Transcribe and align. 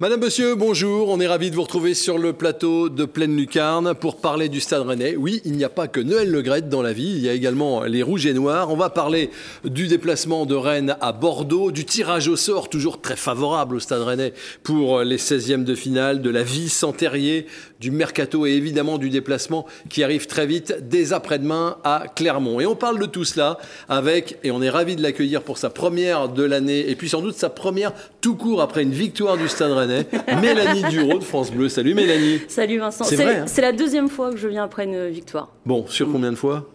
Madame, 0.00 0.20
Monsieur, 0.20 0.54
bonjour. 0.54 1.08
On 1.08 1.18
est 1.18 1.26
ravis 1.26 1.50
de 1.50 1.56
vous 1.56 1.62
retrouver 1.62 1.92
sur 1.92 2.18
le 2.18 2.32
plateau 2.32 2.88
de 2.88 3.04
Pleine 3.04 3.36
Lucarne 3.36 3.94
pour 3.94 4.20
parler 4.20 4.48
du 4.48 4.60
Stade 4.60 4.82
Rennais. 4.82 5.16
Oui, 5.16 5.42
il 5.44 5.54
n'y 5.54 5.64
a 5.64 5.68
pas 5.68 5.88
que 5.88 5.98
Noël 5.98 6.30
Le 6.30 6.40
Gret 6.40 6.62
dans 6.62 6.82
la 6.82 6.92
vie, 6.92 7.14
il 7.16 7.18
y 7.18 7.28
a 7.28 7.32
également 7.32 7.82
les 7.82 8.04
Rouges 8.04 8.26
et 8.26 8.32
Noirs. 8.32 8.70
On 8.70 8.76
va 8.76 8.90
parler 8.90 9.30
du 9.64 9.88
déplacement 9.88 10.46
de 10.46 10.54
Rennes 10.54 10.96
à 11.00 11.10
Bordeaux, 11.10 11.72
du 11.72 11.84
tirage 11.84 12.28
au 12.28 12.36
sort 12.36 12.68
toujours 12.68 13.00
très 13.00 13.16
favorable 13.16 13.74
au 13.74 13.80
Stade 13.80 14.02
Rennais 14.02 14.34
pour 14.62 15.00
les 15.00 15.16
16e 15.16 15.64
de 15.64 15.74
finale, 15.74 16.22
de 16.22 16.30
la 16.30 16.44
vie 16.44 16.68
sans 16.68 16.92
terrier, 16.92 17.46
du 17.80 17.90
mercato 17.90 18.46
et 18.46 18.50
évidemment 18.50 18.98
du 18.98 19.10
déplacement 19.10 19.66
qui 19.88 20.02
arrive 20.02 20.26
très 20.26 20.46
vite 20.46 20.76
dès 20.82 21.12
après-demain 21.12 21.76
à 21.84 22.04
Clermont. 22.14 22.60
Et 22.60 22.66
on 22.66 22.76
parle 22.76 22.98
de 22.98 23.06
tout 23.06 23.24
cela 23.24 23.58
avec, 23.88 24.38
et 24.44 24.50
on 24.50 24.62
est 24.62 24.70
ravis 24.70 24.96
de 24.96 25.02
l'accueillir 25.02 25.42
pour 25.42 25.58
sa 25.58 25.70
première 25.70 26.28
de 26.28 26.42
l'année 26.42 26.90
et 26.90 26.96
puis 26.96 27.08
sans 27.08 27.20
doute 27.20 27.36
sa 27.36 27.50
première 27.50 27.92
tout 28.20 28.34
court 28.34 28.60
après 28.60 28.82
une 28.82 28.92
victoire 28.92 29.36
du 29.36 29.48
Stade 29.48 29.72
Rennais 29.72 30.06
Mélanie 30.40 30.84
Duro 30.90 31.18
de 31.18 31.24
France 31.24 31.52
Bleu. 31.52 31.68
Salut 31.68 31.94
Mélanie. 31.94 32.40
Salut 32.48 32.78
Vincent. 32.78 33.04
Hein. 33.04 33.44
C'est 33.46 33.62
la 33.62 33.72
deuxième 33.72 34.08
fois 34.08 34.30
que 34.30 34.36
je 34.36 34.48
viens 34.48 34.64
après 34.64 34.84
une 34.84 35.08
victoire. 35.08 35.52
Bon, 35.66 35.86
sur 35.86 36.10
combien 36.10 36.30
de 36.30 36.36
fois? 36.36 36.68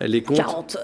Elle 0.00 0.14
est 0.14 0.22
compte 0.22 0.36
40. 0.36 0.76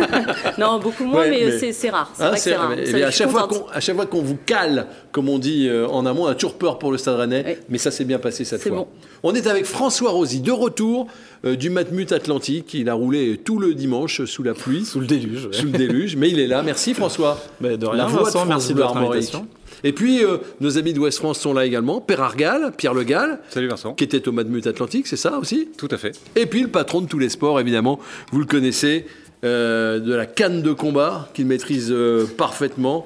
non, 0.58 0.78
beaucoup 0.78 1.04
moins, 1.04 1.28
mais, 1.28 1.72
c'est 1.72 1.90
rare. 1.90 2.10
C'est 2.34 2.54
ah, 2.54 2.58
rare. 2.58 2.72
Eh 2.76 3.02
à, 3.02 3.10
chaque 3.10 3.30
fois 3.30 3.48
à 3.72 3.80
chaque 3.80 3.94
fois 3.94 4.06
qu'on 4.06 4.22
vous 4.22 4.38
cale, 4.46 4.86
comme 5.12 5.28
on 5.28 5.38
dit 5.38 5.68
euh, 5.68 5.86
en 5.88 6.06
amont, 6.06 6.24
on 6.24 6.28
a 6.28 6.34
toujours 6.34 6.56
peur 6.56 6.78
pour 6.78 6.90
le 6.90 6.98
Stade 6.98 7.16
Rennais, 7.16 7.58
mais 7.68 7.78
ça 7.78 7.90
s'est 7.90 8.04
bien 8.04 8.18
passé 8.18 8.44
cette 8.44 8.62
fois. 8.62 8.86
On 9.22 9.34
est 9.34 9.46
avec 9.46 9.66
François 9.66 10.10
Rosy, 10.10 10.40
de 10.40 10.52
retour 10.52 11.08
euh, 11.44 11.56
du 11.56 11.70
Matmut 11.70 12.10
Atlantique. 12.12 12.74
Il 12.74 12.88
a 12.88 12.94
roulé 12.94 13.38
tout 13.42 13.58
le 13.58 13.74
dimanche 13.74 14.24
sous 14.24 14.42
la 14.42 14.54
pluie. 14.54 14.84
Sous 14.84 15.00
le 15.00 15.06
déluge. 15.06 15.48
Sous 15.52 15.66
le 15.66 15.72
déluge, 15.72 16.16
mais 16.16 16.30
il 16.30 16.40
est 16.40 16.46
là. 16.46 16.62
Merci 16.62 16.94
François. 16.94 17.38
Mais 17.60 17.76
de 17.76 17.86
rien, 17.86 18.06
Vincent, 18.06 18.46
merci 18.46 18.74
de 18.74 18.80
votre 18.80 18.96
invitation. 18.96 19.46
Et 19.84 19.92
puis, 19.92 20.24
euh, 20.24 20.38
nos 20.60 20.78
amis 20.78 20.94
d'Ouest 20.94 21.18
France 21.18 21.38
sont 21.38 21.52
là 21.52 21.66
également. 21.66 22.00
Père 22.00 22.22
Argal, 22.22 22.72
Pierre 22.76 22.94
Le 22.94 23.04
Gall. 23.04 23.38
Salut 23.50 23.68
Vincent. 23.68 23.92
Qui 23.92 24.04
était 24.04 24.26
au 24.26 24.32
Madmut 24.32 24.66
Atlantique, 24.66 25.06
c'est 25.06 25.16
ça 25.16 25.38
aussi? 25.38 25.68
Tout 25.76 25.88
à 25.90 25.98
fait. 25.98 26.18
Et 26.34 26.46
puis, 26.46 26.62
le 26.62 26.68
patron 26.68 27.02
de 27.02 27.06
tous 27.06 27.18
les 27.18 27.28
sports, 27.28 27.60
évidemment, 27.60 28.00
vous 28.32 28.40
le 28.40 28.46
connaissez. 28.46 29.06
Euh, 29.44 30.00
de 30.00 30.14
la 30.14 30.24
canne 30.24 30.62
de 30.62 30.72
combat 30.72 31.28
qu'il 31.34 31.44
maîtrise 31.44 31.88
euh, 31.90 32.24
parfaitement, 32.24 33.04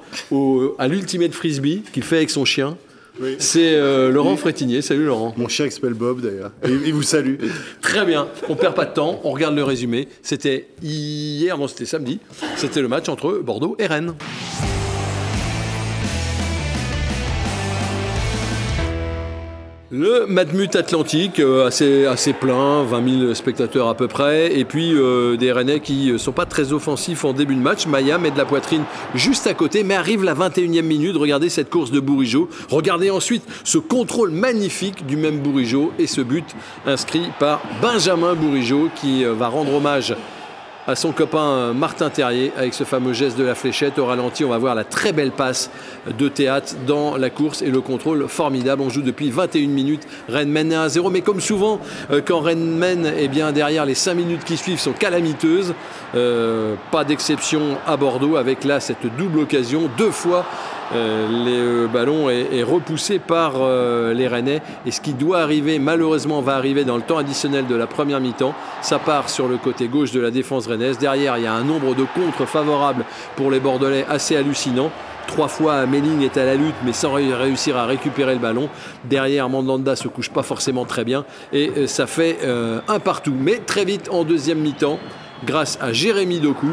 à 0.77 0.87
l'ultimate 0.87 1.33
frisbee 1.33 1.83
qu'il 1.91 2.03
fait 2.03 2.15
avec 2.15 2.29
son 2.29 2.45
chien. 2.45 2.77
C'est 3.39 3.77
Laurent 4.09 4.37
Frétinier. 4.37 4.81
Salut 4.81 5.03
Laurent. 5.03 5.33
Mon 5.35 5.49
chien 5.49 5.69
s'appelle 5.69 5.95
Bob 5.95 6.21
d'ailleurs. 6.21 6.51
Il 6.63 6.93
vous 6.93 7.03
salue. 7.03 7.35
Très 7.81 8.05
bien. 8.05 8.29
On 8.47 8.55
perd 8.55 8.73
pas 8.73 8.85
de 8.85 8.93
temps. 8.93 9.19
On 9.25 9.31
regarde 9.31 9.53
le 9.53 9.65
résumé. 9.65 10.07
C'était 10.21 10.67
hier, 10.81 11.57
non, 11.57 11.67
c'était 11.67 11.83
samedi. 11.83 12.19
C'était 12.55 12.81
le 12.81 12.87
match 12.87 13.09
entre 13.09 13.41
Bordeaux 13.43 13.75
et 13.77 13.87
Rennes. 13.87 14.13
Le 19.91 20.27
Matmut 20.27 20.75
Atlantique, 20.75 21.39
euh, 21.39 21.65
assez, 21.65 22.05
assez 22.05 22.33
plein, 22.33 22.83
20 22.83 23.21
000 23.21 23.33
spectateurs 23.33 23.87
à 23.87 23.95
peu 23.95 24.07
près, 24.07 24.55
et 24.55 24.63
puis 24.63 24.93
euh, 24.93 25.35
des 25.35 25.51
Rennais 25.51 25.79
qui 25.79 26.13
sont 26.19 26.31
pas 26.31 26.45
très 26.45 26.73
offensifs 26.73 27.25
en 27.25 27.33
début 27.33 27.55
de 27.55 27.59
match. 27.59 27.87
Maya 27.87 28.19
met 28.19 28.29
de 28.29 28.37
la 28.37 28.45
poitrine 28.45 28.83
juste 29.15 29.47
à 29.47 29.55
côté, 29.55 29.83
mais 29.83 29.95
arrive 29.95 30.23
la 30.23 30.35
21e 30.35 30.83
minute. 30.83 31.15
Regardez 31.17 31.49
cette 31.49 31.71
course 31.71 31.89
de 31.89 31.99
Bourigeau. 31.99 32.49
Regardez 32.69 33.09
ensuite 33.09 33.41
ce 33.63 33.79
contrôle 33.79 34.29
magnifique 34.29 35.07
du 35.07 35.17
même 35.17 35.39
Bourigeau 35.39 35.91
et 35.97 36.05
ce 36.05 36.21
but 36.21 36.45
inscrit 36.85 37.31
par 37.39 37.59
Benjamin 37.81 38.35
Bourigeau 38.35 38.89
qui 39.01 39.25
euh, 39.25 39.33
va 39.33 39.47
rendre 39.47 39.73
hommage 39.73 40.13
à 40.89 40.95
son 40.95 41.11
copain 41.11 41.71
Martin 41.73 42.09
Terrier 42.09 42.51
avec 42.57 42.73
ce 42.73 42.83
fameux 42.83 43.13
geste 43.13 43.37
de 43.37 43.43
la 43.43 43.53
fléchette. 43.53 43.99
Au 43.99 44.07
ralenti, 44.07 44.43
on 44.43 44.49
va 44.49 44.57
voir 44.57 44.73
la 44.73 44.83
très 44.83 45.13
belle 45.13 45.31
passe 45.31 45.69
de 46.17 46.27
théâtre 46.27 46.73
dans 46.87 47.15
la 47.15 47.29
course 47.29 47.61
et 47.61 47.69
le 47.69 47.79
contrôle 47.79 48.27
formidable. 48.27 48.81
On 48.81 48.89
joue 48.89 49.03
depuis 49.03 49.29
21 49.29 49.67
minutes. 49.67 50.07
Rennes 50.27 50.49
mène 50.49 50.73
1 50.73 50.89
0. 50.89 51.11
Mais 51.11 51.21
comme 51.21 51.41
souvent, 51.41 51.79
euh, 52.09 52.21
quand 52.25 52.39
Rennes 52.39 52.75
mène, 52.75 53.11
eh 53.17 53.27
bien, 53.27 53.51
derrière 53.51 53.85
les 53.85 53.93
5 53.93 54.15
minutes 54.15 54.43
qui 54.43 54.57
suivent 54.57 54.79
sont 54.79 54.93
calamiteuses. 54.93 55.75
Euh, 56.15 56.73
pas 56.91 57.03
d'exception 57.03 57.77
à 57.85 57.95
Bordeaux 57.95 58.35
avec 58.35 58.63
là 58.63 58.79
cette 58.79 59.05
double 59.15 59.39
occasion. 59.39 59.89
Deux 59.95 60.11
fois 60.11 60.39
euh, 60.39 60.78
le 60.93 61.87
ballon 61.87 62.29
est, 62.29 62.63
repoussé 62.63 63.19
par 63.19 63.53
euh, 63.57 64.13
les 64.13 64.27
Rennais. 64.27 64.61
Et 64.85 64.91
ce 64.91 65.01
qui 65.01 65.13
doit 65.13 65.39
arriver, 65.39 65.79
malheureusement, 65.79 66.41
va 66.41 66.55
arriver 66.55 66.83
dans 66.83 66.95
le 66.95 67.01
temps 67.01 67.17
additionnel 67.17 67.67
de 67.67 67.75
la 67.75 67.87
première 67.87 68.19
mi-temps. 68.19 68.53
Ça 68.81 68.99
part 68.99 69.29
sur 69.29 69.47
le 69.47 69.57
côté 69.57 69.87
gauche 69.87 70.11
de 70.11 70.19
la 70.19 70.31
défense 70.31 70.67
rennaise. 70.67 70.97
Derrière, 70.97 71.37
il 71.37 71.43
y 71.43 71.47
a 71.47 71.53
un 71.53 71.63
nombre 71.63 71.95
de 71.95 72.05
contres 72.15 72.47
favorables 72.47 73.05
pour 73.35 73.51
les 73.51 73.59
Bordelais 73.59 74.05
assez 74.09 74.35
hallucinant. 74.35 74.91
Trois 75.27 75.47
fois, 75.47 75.85
Melling 75.85 76.23
est 76.23 76.37
à 76.37 76.45
la 76.45 76.55
lutte, 76.55 76.75
mais 76.83 76.93
sans 76.93 77.13
réussir 77.13 77.77
à 77.77 77.85
récupérer 77.85 78.33
le 78.33 78.39
ballon. 78.39 78.67
Derrière, 79.05 79.47
Mandanda 79.47 79.95
se 79.95 80.07
couche 80.07 80.29
pas 80.29 80.41
forcément 80.41 80.85
très 80.85 81.05
bien. 81.05 81.23
Et 81.53 81.71
euh, 81.77 81.87
ça 81.87 82.07
fait 82.07 82.39
un 82.87 82.99
partout. 82.99 83.35
Mais 83.39 83.57
très 83.57 83.85
vite, 83.85 84.09
en 84.11 84.23
deuxième 84.23 84.59
mi-temps, 84.59 84.99
grâce 85.45 85.77
à 85.81 85.93
Jérémy 85.93 86.39
Doku, 86.39 86.67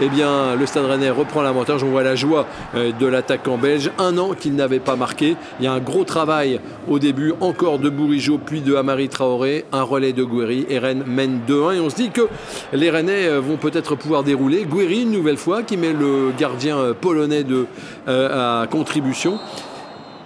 eh 0.00 0.08
bien, 0.08 0.54
le 0.56 0.66
Stade 0.66 0.86
Rennais 0.86 1.10
reprend 1.10 1.42
l'avantage. 1.42 1.82
On 1.82 1.90
voit 1.90 2.02
la 2.02 2.16
joie 2.16 2.46
euh, 2.74 2.92
de 2.92 3.06
l'attaquant 3.06 3.58
belge. 3.58 3.90
Un 3.98 4.16
an 4.18 4.32
qu'il 4.38 4.54
n'avait 4.54 4.78
pas 4.78 4.96
marqué. 4.96 5.36
Il 5.58 5.64
y 5.64 5.68
a 5.68 5.72
un 5.72 5.80
gros 5.80 6.04
travail 6.04 6.60
au 6.88 6.98
début, 6.98 7.34
encore 7.40 7.78
de 7.78 7.90
Bourigeau, 7.90 8.38
puis 8.38 8.60
de 8.60 8.74
Amari 8.74 9.08
Traoré, 9.08 9.64
un 9.72 9.82
relais 9.82 10.12
de 10.12 10.24
Guéry 10.24 10.66
et 10.68 10.78
Rennes 10.78 11.04
mène 11.06 11.40
2-1. 11.48 11.76
Et 11.76 11.80
on 11.80 11.90
se 11.90 11.96
dit 11.96 12.10
que 12.10 12.28
les 12.72 12.90
Rennais 12.90 13.26
euh, 13.26 13.40
vont 13.40 13.56
peut-être 13.56 13.94
pouvoir 13.94 14.22
dérouler. 14.22 14.64
Guéry, 14.64 15.02
une 15.02 15.12
nouvelle 15.12 15.36
fois, 15.36 15.62
qui 15.62 15.76
met 15.76 15.92
le 15.92 16.32
gardien 16.38 16.78
euh, 16.78 16.94
polonais 16.94 17.44
de, 17.44 17.66
à 18.06 18.66
contribution. 18.70 19.38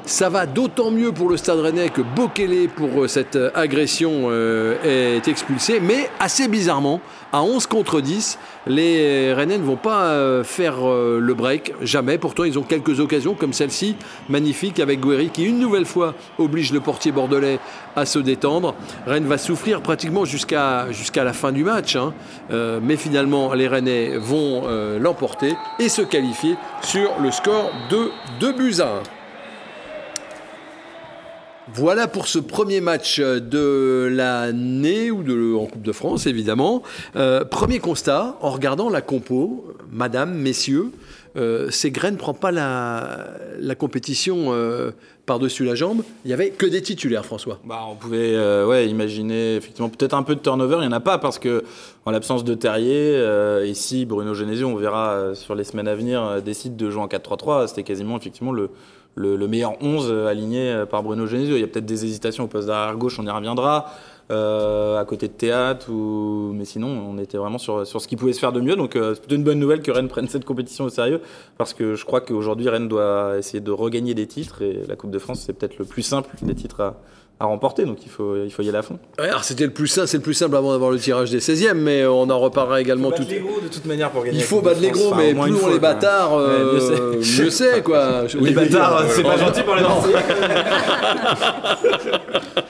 Ça 0.06 0.28
va 0.28 0.46
d'autant 0.46 0.90
mieux 0.90 1.12
pour 1.12 1.28
le 1.28 1.36
Stade 1.36 1.60
Rennais 1.60 1.88
que 1.88 2.02
Bokele, 2.02 2.68
pour 2.68 3.08
cette 3.08 3.38
agression, 3.54 4.30
est 4.32 5.26
expulsé. 5.26 5.80
Mais 5.80 6.10
assez 6.20 6.46
bizarrement, 6.46 7.00
à 7.34 7.42
11 7.42 7.66
contre 7.66 8.00
10, 8.00 8.38
les 8.68 9.32
Rennais 9.32 9.58
ne 9.58 9.64
vont 9.64 9.74
pas 9.74 10.04
euh, 10.04 10.44
faire 10.44 10.88
euh, 10.88 11.18
le 11.20 11.34
break, 11.34 11.74
jamais. 11.82 12.16
Pourtant, 12.16 12.44
ils 12.44 12.60
ont 12.60 12.62
quelques 12.62 13.00
occasions 13.00 13.34
comme 13.34 13.52
celle-ci, 13.52 13.96
magnifique, 14.28 14.78
avec 14.78 15.00
Guéry, 15.00 15.30
qui 15.30 15.42
une 15.42 15.58
nouvelle 15.58 15.84
fois 15.84 16.14
oblige 16.38 16.72
le 16.72 16.78
portier 16.78 17.10
bordelais 17.10 17.58
à 17.96 18.06
se 18.06 18.20
détendre. 18.20 18.76
Rennes 19.04 19.26
va 19.26 19.36
souffrir 19.36 19.80
pratiquement 19.80 20.24
jusqu'à 20.24 20.86
la 21.16 21.32
fin 21.32 21.50
du 21.50 21.64
match. 21.64 21.96
Hein. 21.96 22.14
Euh, 22.52 22.78
mais 22.80 22.96
finalement, 22.96 23.52
les 23.52 23.66
Rennais 23.66 24.16
vont 24.16 24.68
l'emporter 25.00 25.56
et 25.80 25.88
se 25.88 26.02
qualifier 26.02 26.54
sur 26.82 27.10
le 27.20 27.32
score 27.32 27.72
de 27.90 28.12
2 28.38 28.52
buts 28.52 28.76
à 28.78 28.84
1. 28.84 29.13
Voilà 31.72 32.08
pour 32.08 32.26
ce 32.26 32.38
premier 32.38 32.82
match 32.82 33.20
de 33.20 34.08
l'année 34.12 35.10
ou 35.10 35.58
en 35.58 35.64
Coupe 35.64 35.82
de 35.82 35.92
France, 35.92 36.26
évidemment. 36.26 36.82
Euh, 37.16 37.44
premier 37.44 37.78
constat, 37.78 38.36
en 38.42 38.50
regardant 38.50 38.90
la 38.90 39.00
compo, 39.00 39.64
madame, 39.90 40.34
messieurs, 40.34 40.90
euh, 41.36 41.70
Ségren 41.70 42.12
ne 42.12 42.16
prend 42.18 42.34
pas 42.34 42.52
la, 42.52 43.74
compétition 43.76 44.52
euh, 44.52 44.92
par-dessus 45.26 45.64
la 45.64 45.74
jambe. 45.74 46.02
Il 46.24 46.28
n'y 46.28 46.34
avait 46.34 46.50
que 46.50 46.66
des 46.66 46.82
titulaires, 46.82 47.24
François. 47.24 47.58
Bah, 47.64 47.80
on 47.90 47.96
pouvait 47.96 48.34
euh, 48.34 48.66
ouais, 48.66 48.86
imaginer 48.86 49.56
effectivement 49.56 49.88
peut-être 49.88 50.14
un 50.14 50.22
peu 50.22 50.34
de 50.34 50.40
turnover. 50.40 50.76
Il 50.76 50.80
n'y 50.82 50.86
en 50.86 50.92
a 50.92 51.00
pas 51.00 51.18
parce 51.18 51.38
que, 51.38 51.64
en 52.04 52.10
l'absence 52.10 52.44
de 52.44 52.54
Terrier, 52.54 53.20
ici, 53.66 54.04
Bruno 54.04 54.34
Genesio, 54.34 54.68
on 54.68 54.76
verra 54.76 55.34
sur 55.34 55.54
les 55.54 55.64
semaines 55.64 55.88
à 55.88 55.94
venir, 55.94 56.42
décide 56.42 56.76
de 56.76 56.90
jouer 56.90 57.02
en 57.02 57.08
4-3-3. 57.08 57.68
C'était 57.68 57.82
quasiment 57.84 58.16
effectivement 58.16 58.52
le, 58.52 58.70
le, 59.14 59.48
meilleur 59.48 59.80
11 59.82 60.26
aligné 60.26 60.70
euh, 60.70 60.86
par 60.86 61.02
Bruno 61.02 61.26
Genesio. 61.26 61.56
Il 61.56 61.60
y 61.60 61.64
a 61.64 61.66
peut-être 61.66 61.86
des 61.86 62.04
hésitations 62.04 62.44
au 62.44 62.48
poste 62.48 62.68
d'arrière 62.68 62.96
gauche, 62.96 63.18
on 63.18 63.26
y 63.26 63.30
reviendra. 63.30 63.86
Euh, 64.30 64.98
à 64.98 65.04
côté 65.04 65.28
de 65.28 65.34
théâtre, 65.34 65.90
mais 65.90 66.64
sinon 66.64 66.88
on 66.88 67.18
était 67.18 67.36
vraiment 67.36 67.58
sur, 67.58 67.86
sur 67.86 68.00
ce 68.00 68.08
qui 68.08 68.16
pouvait 68.16 68.32
se 68.32 68.38
faire 68.38 68.52
de 68.52 68.60
mieux. 68.62 68.74
Donc 68.74 68.96
euh, 68.96 69.14
c'est 69.14 69.34
une 69.34 69.44
bonne 69.44 69.58
nouvelle 69.58 69.82
que 69.82 69.90
Rennes 69.90 70.08
prenne 70.14 70.28
cette 70.28 70.46
compétition 70.46 70.86
au 70.86 70.88
sérieux, 70.88 71.20
parce 71.58 71.74
que 71.74 71.94
je 71.94 72.06
crois 72.06 72.22
qu'aujourd'hui 72.22 72.70
Rennes 72.70 72.88
doit 72.88 73.36
essayer 73.36 73.60
de 73.60 73.70
regagner 73.70 74.14
des 74.14 74.26
titres, 74.26 74.62
et 74.62 74.80
la 74.88 74.96
Coupe 74.96 75.10
de 75.10 75.18
France 75.18 75.42
c'est 75.44 75.52
peut-être 75.52 75.76
le 75.76 75.84
plus 75.84 76.00
simple 76.00 76.30
des 76.40 76.54
titres 76.54 76.80
à, 76.80 76.96
à 77.40 77.46
remporter, 77.46 77.84
donc 77.84 77.98
il 78.04 78.10
faut, 78.10 78.36
il 78.44 78.50
faut 78.50 78.62
y 78.62 78.68
aller 78.68 78.78
à 78.78 78.82
fond. 78.82 78.98
alors 79.18 79.42
c'était 79.44 79.64
le 79.64 79.72
plus 79.72 79.88
simple, 79.88 80.06
c'est 80.06 80.18
le 80.18 80.22
plus 80.22 80.34
simple 80.34 80.56
avant 80.56 80.70
d'avoir 80.72 80.90
le 80.90 80.98
tirage 80.98 81.30
des 81.30 81.40
16e, 81.40 81.74
mais 81.74 82.06
on 82.06 82.30
en 82.30 82.38
reparlera 82.38 82.80
également 82.80 83.10
tout. 83.10 83.24
les 83.28 83.40
gros 83.40 83.60
de 83.60 83.68
toute 83.68 83.86
manière 83.86 84.10
pour 84.10 84.24
gagner. 84.24 84.38
Il 84.38 84.44
faut 84.44 84.60
battre 84.60 84.80
les 84.80 84.90
gros, 84.90 85.14
mais 85.14 85.34
plus 85.34 85.54
on 85.62 85.68
les 85.72 85.78
bâtards, 85.78 86.34
euh, 86.34 87.14
mieux 87.16 87.50
c'est 87.50 87.82
quoi. 87.82 88.24
Les 88.40 88.52
bâtards, 88.52 89.04
c'est 89.10 89.22
pas 89.22 89.36
gentil 89.36 89.62
pour 89.62 89.74
les 89.74 89.82
Marseillais. 89.82 90.16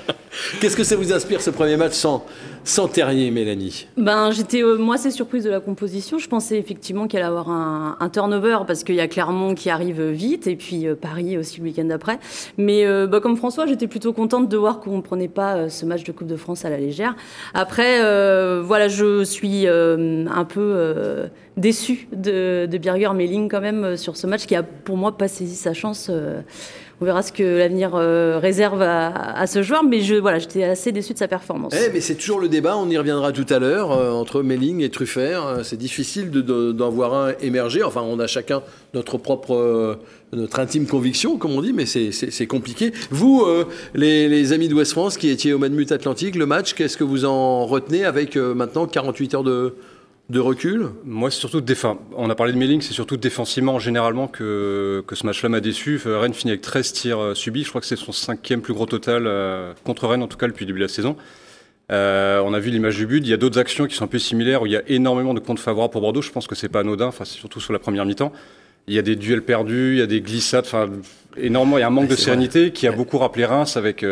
Qu'est-ce 0.61 0.77
que 0.77 0.85
ça 0.85 0.97
vous 0.97 1.13
inspire 1.13 1.41
ce 1.41 1.51
premier 1.51 1.77
match 1.77 1.93
sans, 1.93 2.25
sans 2.65 2.89
Terrier, 2.89 3.31
Mélanie? 3.31 3.87
Ben, 3.97 4.31
j'étais 4.31 4.63
euh, 4.63 4.77
moi 4.77 4.97
assez 4.97 5.11
surprise 5.11 5.45
de 5.45 5.51
la 5.51 5.61
composition. 5.61 6.19
Je 6.19 6.29
pensais 6.29 6.59
effectivement 6.59 7.07
qu'il 7.07 7.19
allait 7.19 7.29
avoir 7.29 7.51
un, 7.51 8.11
turnover 8.13 8.59
parce 8.67 8.85
qu'il 8.85 8.95
y 8.95 9.01
a 9.01 9.09
Clermont 9.09 9.55
qui 9.55 9.71
arrive 9.71 10.03
vite 10.03 10.47
et 10.47 10.57
puis 10.57 10.87
euh, 10.87 10.95
Paris 10.95 11.39
aussi 11.39 11.61
le 11.61 11.65
week-end 11.65 11.85
d'après. 11.85 12.19
Mais 12.59 12.85
euh, 12.85 13.07
bah, 13.07 13.21
comme 13.21 13.37
François, 13.37 13.67
j'étais 13.67 13.87
plutôt 13.87 14.13
contente 14.13 14.49
de 14.49 14.57
voir 14.57 14.81
qu'on 14.81 14.97
ne 14.97 15.03
prenait 15.03 15.29
pas 15.29 15.69
ce 15.69 15.87
match 15.87 16.05
de 16.05 16.13
Coupe 16.13 16.29
de 16.29 16.37
France 16.37 16.65
à 16.65 16.71
la 16.71 16.79
légère. 16.79 17.17
Après, 17.55 18.01
voilà, 18.63 18.89
je 18.89 19.25
suis 19.25 19.67
un 19.67 20.45
peu 20.45 21.29
déçue 21.57 22.09
de, 22.13 22.67
de 22.71 22.79
Birger 22.79 23.13
Melling 23.15 23.49
quand 23.49 23.61
même 23.61 23.97
sur 23.97 24.17
ce 24.17 24.27
match 24.27 24.47
qui 24.47 24.55
a 24.55 24.63
pour 24.63 24.97
moi 24.97 25.17
pas 25.17 25.29
saisi 25.29 25.55
sa 25.55 25.73
chance 25.73 26.11
on 27.01 27.05
verra 27.05 27.23
ce 27.23 27.33
que 27.33 27.43
l'avenir 27.43 27.93
réserve 27.93 28.83
à, 28.83 29.47
ce 29.47 29.63
joueur. 29.63 29.85
Mais 29.85 30.01
je, 30.01 30.15
voilà, 30.15 30.39
j'étais 30.39 30.65
assez 30.65 30.93
déçu 30.93 31.13
de 31.13 31.19
sa 31.19 31.29
performance. 31.29 31.75
Eh, 31.75 31.91
mais 31.93 32.01
c'est 32.01 32.15
toujours 32.15 32.41
le 32.41 32.49
débat, 32.49 32.77
on 32.77 32.89
y 32.89 32.97
reviendra 32.97 33.33
tout 33.33 33.47
à 33.51 33.59
l'heure, 33.59 33.91
entre 33.91 34.43
Melling 34.43 34.81
et 34.81 34.91
Truffert. 34.91 35.61
C'est 35.63 35.77
difficile 35.77 36.31
d'en 36.31 36.91
voir 36.91 37.15
un 37.15 37.33
émerger. 37.41 37.83
Enfin, 37.83 38.03
on 38.03 38.19
a 38.19 38.27
chacun 38.27 38.63
notre 38.95 39.19
propre 39.19 39.99
notre 40.33 40.59
intime 40.59 40.87
conviction, 40.87 41.37
comme 41.37 41.53
on 41.53 41.63
dit, 41.63 41.73
mais 41.73 41.87
c'est 41.87 42.47
compliqué. 42.47 42.93
Vous, 43.11 43.45
les, 43.95 44.53
amis 44.53 44.69
de 44.69 44.75
West 44.75 44.93
France 44.93 45.17
qui 45.17 45.31
étiez 45.31 45.53
au 45.53 45.59
Manmut 45.59 45.91
Atlantique, 45.93 46.37
le 46.37 46.47
match, 46.47 46.75
qu'est-ce 46.75 46.97
que 46.97 47.05
vous 47.05 47.25
en 47.25 47.67
retenez 47.67 48.05
avec 48.05 48.37
maintenant 48.37 48.87
48 48.87 49.35
heures 49.35 49.45
de, 49.45 49.75
de 50.31 50.41
recul 50.41 50.89
Moi, 51.05 51.31
c'est 51.31 51.41
surtout 51.41 51.61
défense. 51.61 51.99
On 52.17 52.31
a 52.31 52.35
parlé 52.35 52.53
de 52.53 52.59
Melling, 52.59 52.81
c'est 52.81 52.95
surtout 52.95 53.17
défensivement, 53.17 53.79
généralement, 53.79 54.27
que, 54.27 55.05
que 55.07 55.15
ce 55.15 55.27
match-là 55.27 55.51
m'a 55.51 55.61
déçu. 55.61 56.01
Euh, 56.07 56.19
Rennes 56.19 56.33
finit 56.33 56.53
avec 56.53 56.63
13 56.63 56.93
tirs 56.93 57.19
euh, 57.19 57.35
subis. 57.35 57.63
Je 57.65 57.69
crois 57.69 57.81
que 57.81 57.87
c'est 57.87 57.97
son 57.97 58.13
cinquième 58.13 58.63
plus 58.63 58.73
gros 58.73 58.87
total 58.87 59.27
euh, 59.27 59.75
contre 59.85 60.09
Rennes, 60.09 60.23
en 60.23 60.27
tout 60.27 60.39
cas, 60.39 60.47
depuis 60.47 60.65
le 60.65 60.69
début 60.69 60.79
de 60.79 60.85
la 60.85 60.89
saison. 60.89 61.17
on 61.91 62.55
a 62.55 62.59
vu 62.59 62.71
l'image 62.71 62.97
du 62.97 63.07
but. 63.07 63.19
Il 63.19 63.29
y 63.29 63.35
a 63.35 63.37
d'autres 63.37 63.59
actions 63.59 63.87
qui 63.87 63.95
sont 63.95 64.05
un 64.05 64.09
peu 64.09 64.19
similaires 64.19 64.63
où 64.63 64.67
il 64.67 64.73
y 64.73 64.77
a 64.77 64.83
énormément 64.89 65.35
de 65.35 65.41
comptes 65.41 65.59
favorables 65.59 65.93
pour 65.93 66.01
Bordeaux. 66.01 66.23
Je 66.23 66.31
pense 66.31 66.47
que 66.47 66.55
c'est 66.55 66.71
pas 66.71 66.81
anodin, 66.81 67.07
enfin, 67.07 67.27
surtout 67.27 67.61
sur 67.61 67.75
la 67.75 67.79
première 67.79 68.07
mi-temps. 68.07 68.33
Il 68.87 68.95
y 68.95 68.99
a 68.99 69.03
des 69.03 69.17
duels 69.17 69.43
perdus, 69.43 69.93
il 69.93 69.99
y 69.99 70.03
a 70.03 70.07
des 70.07 70.23
glissades, 70.23 70.65
enfin, 70.67 70.89
énormément. 71.37 71.77
Il 71.77 71.83
y 71.83 71.85
a 71.85 71.89
un 71.89 71.91
manque 71.91 72.09
de 72.09 72.17
sérénité 72.17 72.71
qui 72.71 72.87
a 72.87 72.93
beaucoup 72.93 73.19
rappelé 73.19 73.45
Reims 73.45 73.77
avec 73.77 74.05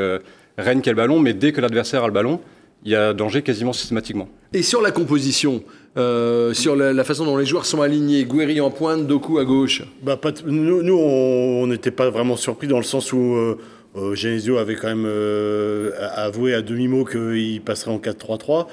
Rennes 0.59 0.83
qui 0.83 0.91
a 0.91 0.93
le 0.93 0.97
ballon, 0.97 1.21
mais 1.21 1.33
dès 1.33 1.53
que 1.53 1.63
l'adversaire 1.63 2.05
a 2.05 2.07
le 2.07 2.13
ballon, 2.13 2.41
il 2.85 2.91
y 2.91 2.97
a 2.97 3.13
danger 3.13 3.43
quasiment 3.43 3.73
systématiquement. 3.73 4.29
Et 4.53 4.63
sur 4.63 4.83
la 4.83 4.91
composition, 4.91 5.63
euh, 5.99 6.55
sur 6.55 6.75
la, 6.75 7.05
façon 7.05 7.27
dont 7.27 7.37
les 7.37 7.45
joueurs 7.45 7.67
sont 7.67 7.83
alignés, 7.83 8.25
Guéry 8.25 8.61
en 8.61 8.71
pointe, 8.71 9.07
Doku 9.07 9.39
à 9.39 9.45
gauche 9.45 9.83
bah, 10.03 10.19
Nous, 10.47 10.97
on 10.97 11.67
n'était 11.67 11.91
pas 11.91 12.09
vraiment 12.09 12.37
surpris 12.37 12.67
dans 12.67 12.79
le 12.79 12.83
sens 12.83 13.13
où 13.13 13.35
euh, 13.35 13.59
euh 13.97 14.15
Genesio 14.15 14.57
avait 14.57 14.77
quand 14.77 14.89
même 14.89 15.05
euh, 15.07 15.91
avoué 16.15 16.55
à 16.55 16.63
demi-mot 16.63 17.05
qu'il 17.05 17.61
passerait 17.61 17.91
en 17.91 17.99
4-3-3. 17.99 18.67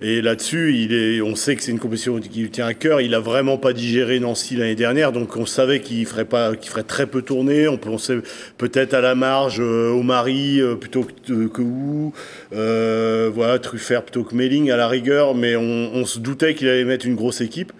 Et 0.00 0.20
là-dessus, 0.20 0.74
il 0.74 0.92
est, 0.92 1.20
on 1.20 1.36
sait 1.36 1.54
que 1.54 1.62
c'est 1.62 1.70
une 1.70 1.78
compétition 1.78 2.18
qui 2.18 2.40
lui 2.40 2.50
tient 2.50 2.66
à 2.66 2.74
cœur. 2.74 3.00
Il 3.00 3.14
a 3.14 3.20
vraiment 3.20 3.58
pas 3.58 3.72
digéré 3.72 4.18
Nancy 4.18 4.56
l'année 4.56 4.74
dernière, 4.74 5.12
donc 5.12 5.36
on 5.36 5.46
savait 5.46 5.80
qu'il 5.80 6.04
ferait 6.04 6.24
pas, 6.24 6.56
qu'il 6.56 6.70
ferait 6.70 6.82
très 6.82 7.06
peu 7.06 7.22
tourner. 7.22 7.68
On 7.68 7.78
pensait 7.78 8.18
peut-être 8.58 8.92
à 8.94 9.00
la 9.00 9.14
marge 9.14 9.60
euh, 9.60 9.90
au 9.90 10.02
Mari 10.02 10.60
euh, 10.60 10.74
plutôt 10.74 11.04
que, 11.04 11.46
que 11.46 11.62
où, 11.62 12.12
euh, 12.52 13.30
voilà, 13.32 13.58
Truffert 13.60 14.02
plutôt 14.02 14.24
que 14.24 14.34
Melling 14.34 14.70
à 14.70 14.76
la 14.76 14.88
rigueur, 14.88 15.34
mais 15.34 15.54
on, 15.54 15.62
on 15.94 16.04
se 16.04 16.18
doutait 16.18 16.54
qu'il 16.54 16.68
allait 16.68 16.84
mettre 16.84 17.06
une 17.06 17.14
grosse 17.14 17.40
équipe. 17.40 17.72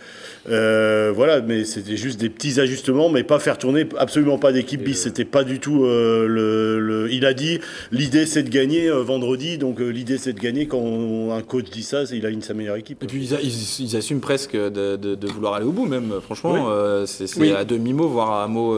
Euh, 0.49 1.12
voilà, 1.14 1.41
mais 1.41 1.64
c'était 1.64 1.96
juste 1.96 2.20
des 2.20 2.29
petits 2.29 2.61
ajustements, 2.61 3.08
mais 3.08 3.23
pas 3.23 3.38
faire 3.38 3.56
tourner 3.56 3.88
absolument 3.99 4.38
pas 4.38 4.52
d'équipe 4.52 4.82
bis. 4.82 5.02
C'était 5.02 5.25
pas 5.25 5.44
du 5.44 5.58
tout 5.58 5.85
euh, 5.85 6.26
le, 6.26 7.08
Il 7.11 7.25
a 7.25 7.35
dit 7.35 7.61
l'idée 7.93 8.26
c'est 8.26 8.43
de 8.43 8.50
gagner 8.50 8.88
euh, 8.88 9.02
vendredi, 9.02 9.58
donc 9.58 9.81
l'idée 9.81 10.19
c'est 10.19 10.32
de 10.32 10.41
gagner. 10.41 10.67
Quand 10.67 11.32
un 11.32 11.43
coach 11.43 11.70
dit 11.70 11.82
ça, 11.82 12.02
il 12.12 12.26
a 12.26 12.29
une 12.29 12.43
sa 12.43 12.55
meilleure 12.55 12.76
équipe. 12.76 13.02
Et 13.02 13.06
puis 13.06 13.35
ils, 13.81 13.96
assument 13.96 14.20
presque 14.20 14.55
de, 14.56 15.32
vouloir 15.32 15.55
aller 15.55 15.67
au 15.67 15.73
bout, 15.73 15.87
même. 15.87 16.12
Franchement, 16.23 16.69
c'est 17.06 17.52
à 17.52 17.64
demi 17.64 17.93
mot, 17.93 18.08
voire 18.08 18.43
à 18.43 18.49
mot 18.49 18.76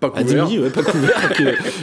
pas 0.00 0.10
couvert. 0.10 0.46
pas 0.72 0.82
couvert 0.90 1.30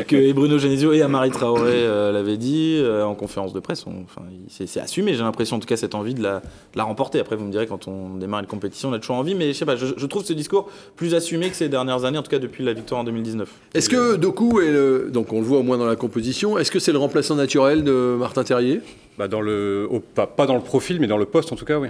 que, 0.07 0.31
Bruno 0.33 0.57
Genesio 0.57 0.93
et 0.93 1.01
Amari 1.01 1.31
Traoré 1.31 1.71
euh, 1.71 2.11
l'avaient 2.11 2.37
dit 2.37 2.77
euh, 2.77 3.03
en 3.03 3.15
conférence 3.15 3.53
de 3.53 3.59
presse. 3.59 3.85
enfin, 3.87 4.21
c'est 4.47 4.79
assumé, 4.79 5.13
j'ai 5.13 5.21
l'impression, 5.21 5.57
en 5.57 5.59
tout 5.59 5.67
cas, 5.67 5.77
cette 5.77 5.95
envie 5.95 6.13
de 6.13 6.21
la, 6.21 6.41
la, 6.75 6.83
remporter. 6.83 7.19
Après, 7.19 7.35
vous 7.35 7.45
me 7.45 7.51
direz, 7.51 7.67
quand 7.67 7.87
on 7.87 8.15
démarre 8.17 8.41
une 8.41 8.47
compétition, 8.47 8.89
on 8.89 8.93
a 8.93 8.99
toujours 8.99 9.17
envie, 9.17 9.35
mais 9.35 9.53
je 9.53 9.53
sais 9.53 9.65
pas, 9.65 9.75
je, 9.75 10.05
trouve 10.05 10.23
ce 10.23 10.33
discours 10.33 10.69
plus 10.95 11.15
assumé 11.15 11.49
que 11.49 11.55
ces 11.55 11.69
dernières 11.69 12.05
années, 12.05 12.17
en 12.17 12.23
tout 12.23 12.31
cas 12.31 12.39
depuis 12.39 12.63
la 12.63 12.73
victoire 12.73 13.01
en 13.01 13.03
2019. 13.03 13.49
Est-ce 13.73 13.89
que 13.89 14.15
Doku 14.15 14.61
est 14.61 14.71
le. 14.71 15.09
Donc, 15.11 15.33
on 15.33 15.39
le 15.39 15.45
voit 15.45 15.59
au 15.59 15.63
moins 15.63 15.77
dans 15.77 15.87
la 15.87 15.95
composition, 15.95 16.57
est-ce 16.57 16.71
que 16.71 16.79
c'est 16.79 16.91
le 16.91 16.99
remplaçant 16.99 17.35
naturel 17.35 17.83
de 17.83 18.15
Martin 18.17 18.43
Terrier? 18.43 18.81
Bah 19.17 19.27
dans 19.27 19.41
le, 19.41 19.87
pas, 20.15 20.25
pas 20.25 20.45
dans 20.45 20.55
le 20.55 20.61
profil, 20.61 20.99
mais 20.99 21.07
dans 21.07 21.17
le 21.17 21.25
poste, 21.25 21.51
en 21.51 21.55
tout 21.55 21.65
cas, 21.65 21.79
oui. 21.79 21.89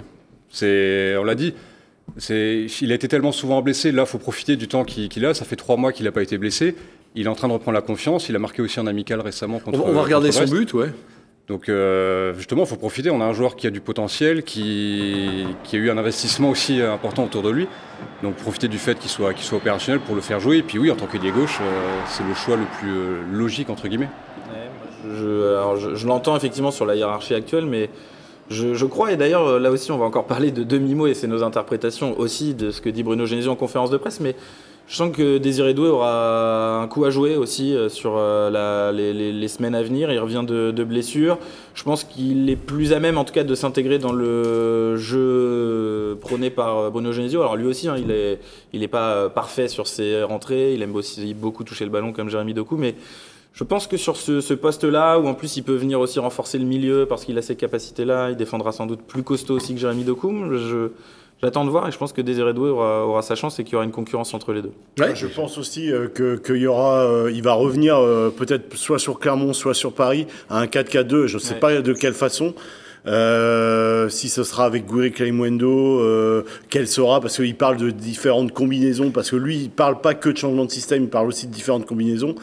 On 0.62 1.24
l'a 1.24 1.34
dit 1.34 1.54
il 2.30 2.92
a 2.92 2.94
été 2.94 3.08
tellement 3.08 3.32
souvent 3.32 3.62
blessé. 3.62 3.92
Là, 3.92 4.02
il 4.02 4.08
faut 4.08 4.18
profiter 4.18 4.56
du 4.56 4.68
temps 4.68 4.84
qu'il 4.84 5.24
a. 5.24 5.34
Ça 5.34 5.44
fait 5.44 5.56
trois 5.56 5.76
mois 5.76 5.92
qu'il 5.92 6.04
n'a 6.04 6.12
pas 6.12 6.22
été 6.22 6.38
blessé. 6.38 6.76
Il 7.14 7.26
est 7.26 7.28
en 7.28 7.34
train 7.34 7.48
de 7.48 7.52
reprendre 7.52 7.74
la 7.74 7.82
confiance. 7.82 8.28
Il 8.28 8.36
a 8.36 8.38
marqué 8.38 8.62
aussi 8.62 8.80
un 8.80 8.86
amical 8.86 9.20
récemment 9.20 9.58
contre. 9.58 9.84
On 9.84 9.92
va 9.92 10.02
regarder 10.02 10.32
son 10.32 10.44
but, 10.44 10.72
ouais. 10.74 10.90
Donc 11.46 11.68
euh, 11.68 12.32
justement, 12.34 12.62
il 12.62 12.66
faut 12.66 12.76
profiter. 12.76 13.10
On 13.10 13.20
a 13.20 13.24
un 13.24 13.34
joueur 13.34 13.54
qui 13.56 13.66
a 13.66 13.70
du 13.70 13.80
potentiel, 13.80 14.44
qui, 14.44 15.44
a 15.72 15.76
eu 15.76 15.90
un 15.90 15.98
investissement 15.98 16.50
aussi 16.50 16.80
important 16.80 17.24
autour 17.24 17.42
de 17.42 17.50
lui. 17.50 17.68
Donc 18.22 18.36
profiter 18.36 18.68
du 18.68 18.78
fait 18.78 18.98
qu'il 18.98 19.10
soit, 19.10 19.36
soit 19.38 19.58
opérationnel 19.58 20.00
pour 20.00 20.14
le 20.14 20.22
faire 20.22 20.40
jouer. 20.40 20.58
Et 20.58 20.62
puis 20.62 20.78
oui, 20.78 20.90
en 20.90 20.96
tant 20.96 21.06
qu'ailier 21.06 21.32
gauche, 21.32 21.58
euh, 21.60 22.00
c'est 22.08 22.26
le 22.26 22.34
choix 22.34 22.56
le 22.56 22.64
plus 22.78 22.90
euh, 22.90 23.22
logique 23.30 23.68
entre 23.68 23.88
guillemets. 23.88 24.08
je, 25.04 25.94
je 25.94 26.06
l'entends 26.06 26.34
effectivement 26.34 26.70
sur 26.70 26.86
la 26.86 26.96
hiérarchie 26.96 27.34
actuelle, 27.34 27.66
mais 27.66 27.90
je, 28.50 28.84
crois, 28.84 29.12
et 29.12 29.16
d'ailleurs 29.16 29.58
là 29.58 29.70
aussi 29.70 29.90
on 29.92 29.98
va 29.98 30.04
encore 30.04 30.26
parler 30.26 30.50
de 30.50 30.64
demi-mot 30.64 31.06
et 31.06 31.14
c'est 31.14 31.26
nos 31.26 31.42
interprétations 31.42 32.18
aussi 32.18 32.54
de 32.54 32.70
ce 32.70 32.80
que 32.80 32.90
dit 32.90 33.02
Bruno 33.02 33.26
Genesio 33.26 33.50
en 33.50 33.56
conférence 33.56 33.90
de 33.90 33.96
presse, 33.96 34.20
mais 34.20 34.36
je 34.86 34.96
sens 34.96 35.16
que 35.16 35.38
Désiré 35.38 35.72
Doué 35.72 35.88
aura 35.88 36.82
un 36.82 36.88
coup 36.88 37.06
à 37.06 37.10
jouer 37.10 37.36
aussi 37.36 37.74
euh, 37.74 37.88
sur 37.88 38.14
euh, 38.16 38.92
les, 38.92 39.48
semaines 39.48 39.74
à 39.74 39.82
venir. 39.82 40.12
Il 40.12 40.18
revient 40.18 40.44
de, 40.46 40.72
de 40.72 40.84
blessure. 40.84 41.38
Je 41.74 41.82
pense 41.84 42.04
qu'il 42.04 42.50
est 42.50 42.56
plus 42.56 42.92
à 42.92 43.00
même 43.00 43.16
en 43.16 43.24
tout 43.24 43.32
cas 43.32 43.44
de 43.44 43.54
s'intégrer 43.54 43.98
dans 43.98 44.12
le 44.12 44.96
jeu 44.96 46.18
prôné 46.20 46.50
par 46.50 46.76
euh, 46.78 46.90
Bruno 46.90 47.12
Genesio. 47.12 47.40
Alors 47.40 47.56
lui 47.56 47.66
aussi, 47.66 47.88
hein, 47.88 47.94
il 47.96 48.08
n'est 48.08 48.38
il 48.74 48.82
est 48.82 48.88
pas 48.88 49.30
parfait 49.30 49.68
sur 49.68 49.86
ses 49.86 50.22
rentrées. 50.22 50.74
Il 50.74 50.82
aime 50.82 50.94
aussi 50.94 51.32
beaucoup 51.32 51.64
toucher 51.64 51.86
le 51.86 51.90
ballon 51.90 52.12
comme 52.12 52.28
Jérémy 52.28 52.52
Doku, 52.52 52.76
mais 52.76 52.94
je 53.54 53.64
pense 53.64 53.86
que 53.86 53.96
sur 53.96 54.16
ce, 54.16 54.52
poste-là, 54.52 55.18
où 55.18 55.26
en 55.26 55.34
plus 55.34 55.56
il 55.56 55.62
peut 55.62 55.76
venir 55.76 56.00
aussi 56.00 56.18
renforcer 56.18 56.58
le 56.58 56.64
milieu 56.64 57.06
parce 57.06 57.24
qu'il 57.24 57.38
a 57.38 57.42
ces 57.42 57.56
capacités-là, 57.56 58.30
il 58.30 58.36
défendra 58.36 58.72
sans 58.72 58.86
doute 58.86 59.00
plus 59.00 59.22
costaud 59.22 59.54
aussi 59.54 59.74
que 59.74 59.80
Jérémy 59.80 60.04
Dokoum. 60.04 60.56
Je, 60.56 60.90
J'attends 61.42 61.64
de 61.64 61.70
voir 61.70 61.86
et 61.86 61.92
je 61.92 61.98
pense 61.98 62.12
que 62.12 62.22
Désiré 62.22 62.54
Doué 62.54 62.70
aura, 62.70 63.20
sa 63.20 63.34
chance 63.34 63.58
et 63.58 63.64
qu'il 63.64 63.74
y 63.74 63.76
aura 63.76 63.84
une 63.84 63.90
concurrence 63.90 64.32
entre 64.32 64.52
les 64.52 64.62
deux. 64.62 64.72
Ouais, 64.98 65.14
je 65.14 65.26
pense 65.26 65.58
aussi 65.58 65.92
euh, 65.92 66.08
qu'il 66.38 66.56
y 66.56 66.66
aura, 66.66 67.04
euh, 67.04 67.30
il 67.30 67.42
va 67.42 67.52
revenir 67.52 67.98
euh, 67.98 68.30
peut-être 68.30 68.74
soit 68.76 68.98
sur 68.98 69.18
Clermont, 69.18 69.52
soit 69.52 69.74
sur 69.74 69.92
Paris 69.92 70.26
à 70.48 70.60
un 70.60 70.66
4-4-2. 70.66 71.26
Je 71.26 71.34
ne 71.34 71.40
sais 71.40 71.56
pas 71.56 71.82
de 71.82 71.92
quelle 71.92 72.14
façon. 72.14 72.54
si 73.04 74.28
ce 74.30 74.42
sera 74.42 74.64
avec 74.64 74.86
Gouiri 74.86 75.12
Claimwendo, 75.12 76.44
quelle 76.70 76.88
sera, 76.88 77.20
parce 77.20 77.36
qu'il 77.36 77.56
parle 77.56 77.76
de 77.76 77.90
différentes 77.90 78.52
combinaisons, 78.52 79.10
parce 79.10 79.30
que 79.30 79.36
lui, 79.36 79.56
il 79.58 79.70
parle 79.70 80.00
pas 80.00 80.14
que 80.14 80.30
de 80.30 80.38
changement 80.38 80.64
de 80.64 80.70
système, 80.70 81.02
il 81.02 81.10
parle 81.10 81.28
aussi 81.28 81.46
de 81.46 81.52
différentes 81.52 81.84
combinaisons. 81.84 82.36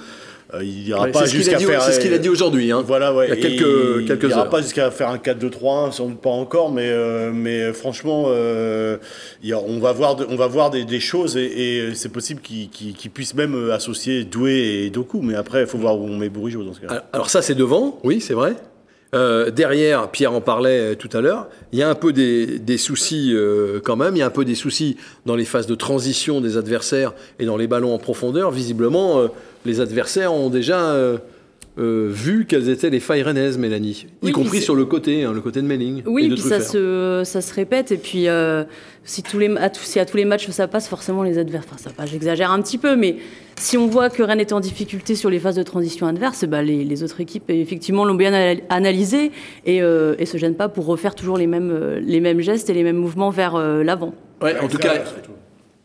Euh, 0.54 0.64
il 0.64 0.88
ira 0.88 1.08
pas 1.08 1.26
jusqu'à 1.26 1.60
faire. 1.60 1.82
C'est 1.82 1.94
ce 1.94 2.00
qu'il 2.00 2.14
a 2.14 2.18
dit 2.18 2.30
aujourd'hui. 2.30 2.72
Hein. 2.72 2.84
Voilà, 2.86 3.14
ouais. 3.14 3.28
Il 3.28 3.30
y 3.30 3.34
a 3.34 3.42
quelques, 3.42 4.08
quelques 4.08 4.24
il 4.24 4.30
ira 4.30 4.50
pas 4.50 4.62
jusqu'à 4.62 4.92
faire 4.92 5.10
un 5.10 5.18
4-2-3-1, 5.18 5.92
sans 5.92 6.08
doute 6.08 6.20
pas 6.20 6.30
encore, 6.30 6.72
mais, 6.72 6.90
euh, 6.90 7.32
mais 7.34 7.72
franchement, 7.74 8.26
euh, 8.28 8.98
on 9.44 9.80
va 9.80 9.94
voir, 9.94 10.18
on 10.30 10.36
va 10.36 10.48
voir 10.48 10.70
des, 10.70 10.84
des 10.84 11.00
choses 11.00 11.38
et, 11.38 11.92
c'est 11.94 12.12
possible 12.12 12.42
qu'il 12.42 12.70
qu 12.70 13.10
puisse 13.10 13.34
même 13.34 13.70
associer 13.72 14.24
Doué 14.24 14.86
et 14.86 14.90
Doku, 14.90 15.22
mais 15.22 15.36
après, 15.36 15.62
il 15.62 15.68
faut 15.68 15.78
voir 15.78 15.98
où 15.98 16.06
on 16.06 16.18
met 16.18 16.30
Bourigeau 16.30 16.64
dans 16.64 16.74
ce 16.74 16.82
cas. 16.82 17.04
Alors, 17.14 17.30
ça, 17.30 17.42
c'est 17.42 17.56
devant, 17.56 18.00
oui, 18.04 18.20
c'est 18.20 18.34
vrai. 18.34 18.56
derrière, 19.52 20.10
Pierre 20.10 20.34
en 20.34 20.42
parlait 20.42 20.96
tout 20.96 21.10
à 21.14 21.22
l'heure, 21.22 21.48
il 21.72 21.80
y 21.80 21.84
a 21.84 21.90
un 21.90 21.96
peu 21.96 22.12
des, 22.12 22.60
des 22.60 22.78
soucis 22.78 23.34
quand 23.84 23.96
même, 23.96 24.16
il 24.16 24.20
y 24.20 24.24
a 24.24 24.28
un 24.28 24.32
peu 24.32 24.46
des 24.46 24.56
soucis 24.56 24.98
dans 25.26 25.36
les 25.36 25.46
phases 25.46 25.68
de 25.68 25.76
transition 25.76 26.42
des 26.42 26.58
adversaires 26.58 27.14
et 27.40 27.46
dans 27.46 27.58
les 27.58 27.68
ballons 27.68 27.94
en 27.94 28.00
profondeur. 28.00 28.52
Visiblement, 28.52 29.30
les 29.66 29.80
adversaires 29.80 30.34
ont 30.34 30.50
déjà 30.50 30.80
euh, 30.80 31.18
euh, 31.78 32.08
vu 32.10 32.46
quelles 32.46 32.70
étaient 32.70 32.90
les 32.90 33.00
failles 33.00 33.24
rennaises, 33.24 33.58
Mélanie, 33.58 34.08
y 34.24 34.32
compris 34.32 34.62
sur 34.62 34.76
le 34.76 34.86
côté, 34.86 35.24
hein, 35.24 35.34
le 35.34 35.42
côté 35.42 35.62
de 35.62 35.68
Melling. 35.68 36.04
Oui, 36.06 36.26
et 36.26 36.30
de 36.30 36.34
puis 36.34 36.44
ça 36.44 36.60
se, 36.60 37.22
ça 37.24 37.42
se 37.42 37.54
répète. 37.54 37.92
Et 37.92 37.98
puis, 37.98 38.28
euh, 38.28 38.64
si, 39.04 39.24
tous 39.24 39.40
les, 39.40 39.56
à, 39.58 39.72
si 39.74 40.00
à 40.00 40.06
tous 40.06 40.18
les 40.18 40.26
matchs 40.26 40.50
ça 40.50 40.68
passe, 40.68 40.88
forcément 40.88 41.24
les 41.24 41.38
adversaires. 41.38 41.72
Enfin, 41.74 41.82
ça 41.82 41.92
passe, 41.96 42.10
j'exagère 42.10 42.52
un 42.52 42.62
petit 42.62 42.78
peu, 42.78 42.96
mais 42.96 43.18
si 43.56 43.78
on 43.78 43.88
voit 43.88 44.10
que 44.10 44.24
Rennes 44.24 44.40
est 44.40 44.54
en 44.54 44.60
difficulté 44.60 45.16
sur 45.16 45.30
les 45.30 45.40
phases 45.40 45.56
de 45.56 45.64
transition 45.64 46.08
adverse, 46.08 46.46
bah, 46.46 46.62
les, 46.62 47.04
autres 47.04 47.22
équipes, 47.22 47.50
effectivement, 47.50 48.06
l'ont 48.06 48.16
bien 48.16 48.58
analysé 48.70 49.32
et, 49.66 49.78
et 49.78 50.26
se 50.26 50.38
gênent 50.38 50.56
pas 50.56 50.70
pour 50.70 50.86
refaire 50.86 51.16
toujours 51.16 51.38
les 51.38 51.48
mêmes, 51.48 52.00
les 52.02 52.20
mêmes 52.20 52.42
gestes 52.42 52.70
et 52.70 52.74
les 52.74 52.84
mêmes 52.84 52.98
mouvements 52.98 53.30
vers 53.30 53.58
l'avant. 53.58 54.14
Ouais, 54.42 54.58
en 54.60 54.68
tout 54.68 54.78
cas. 54.78 55.04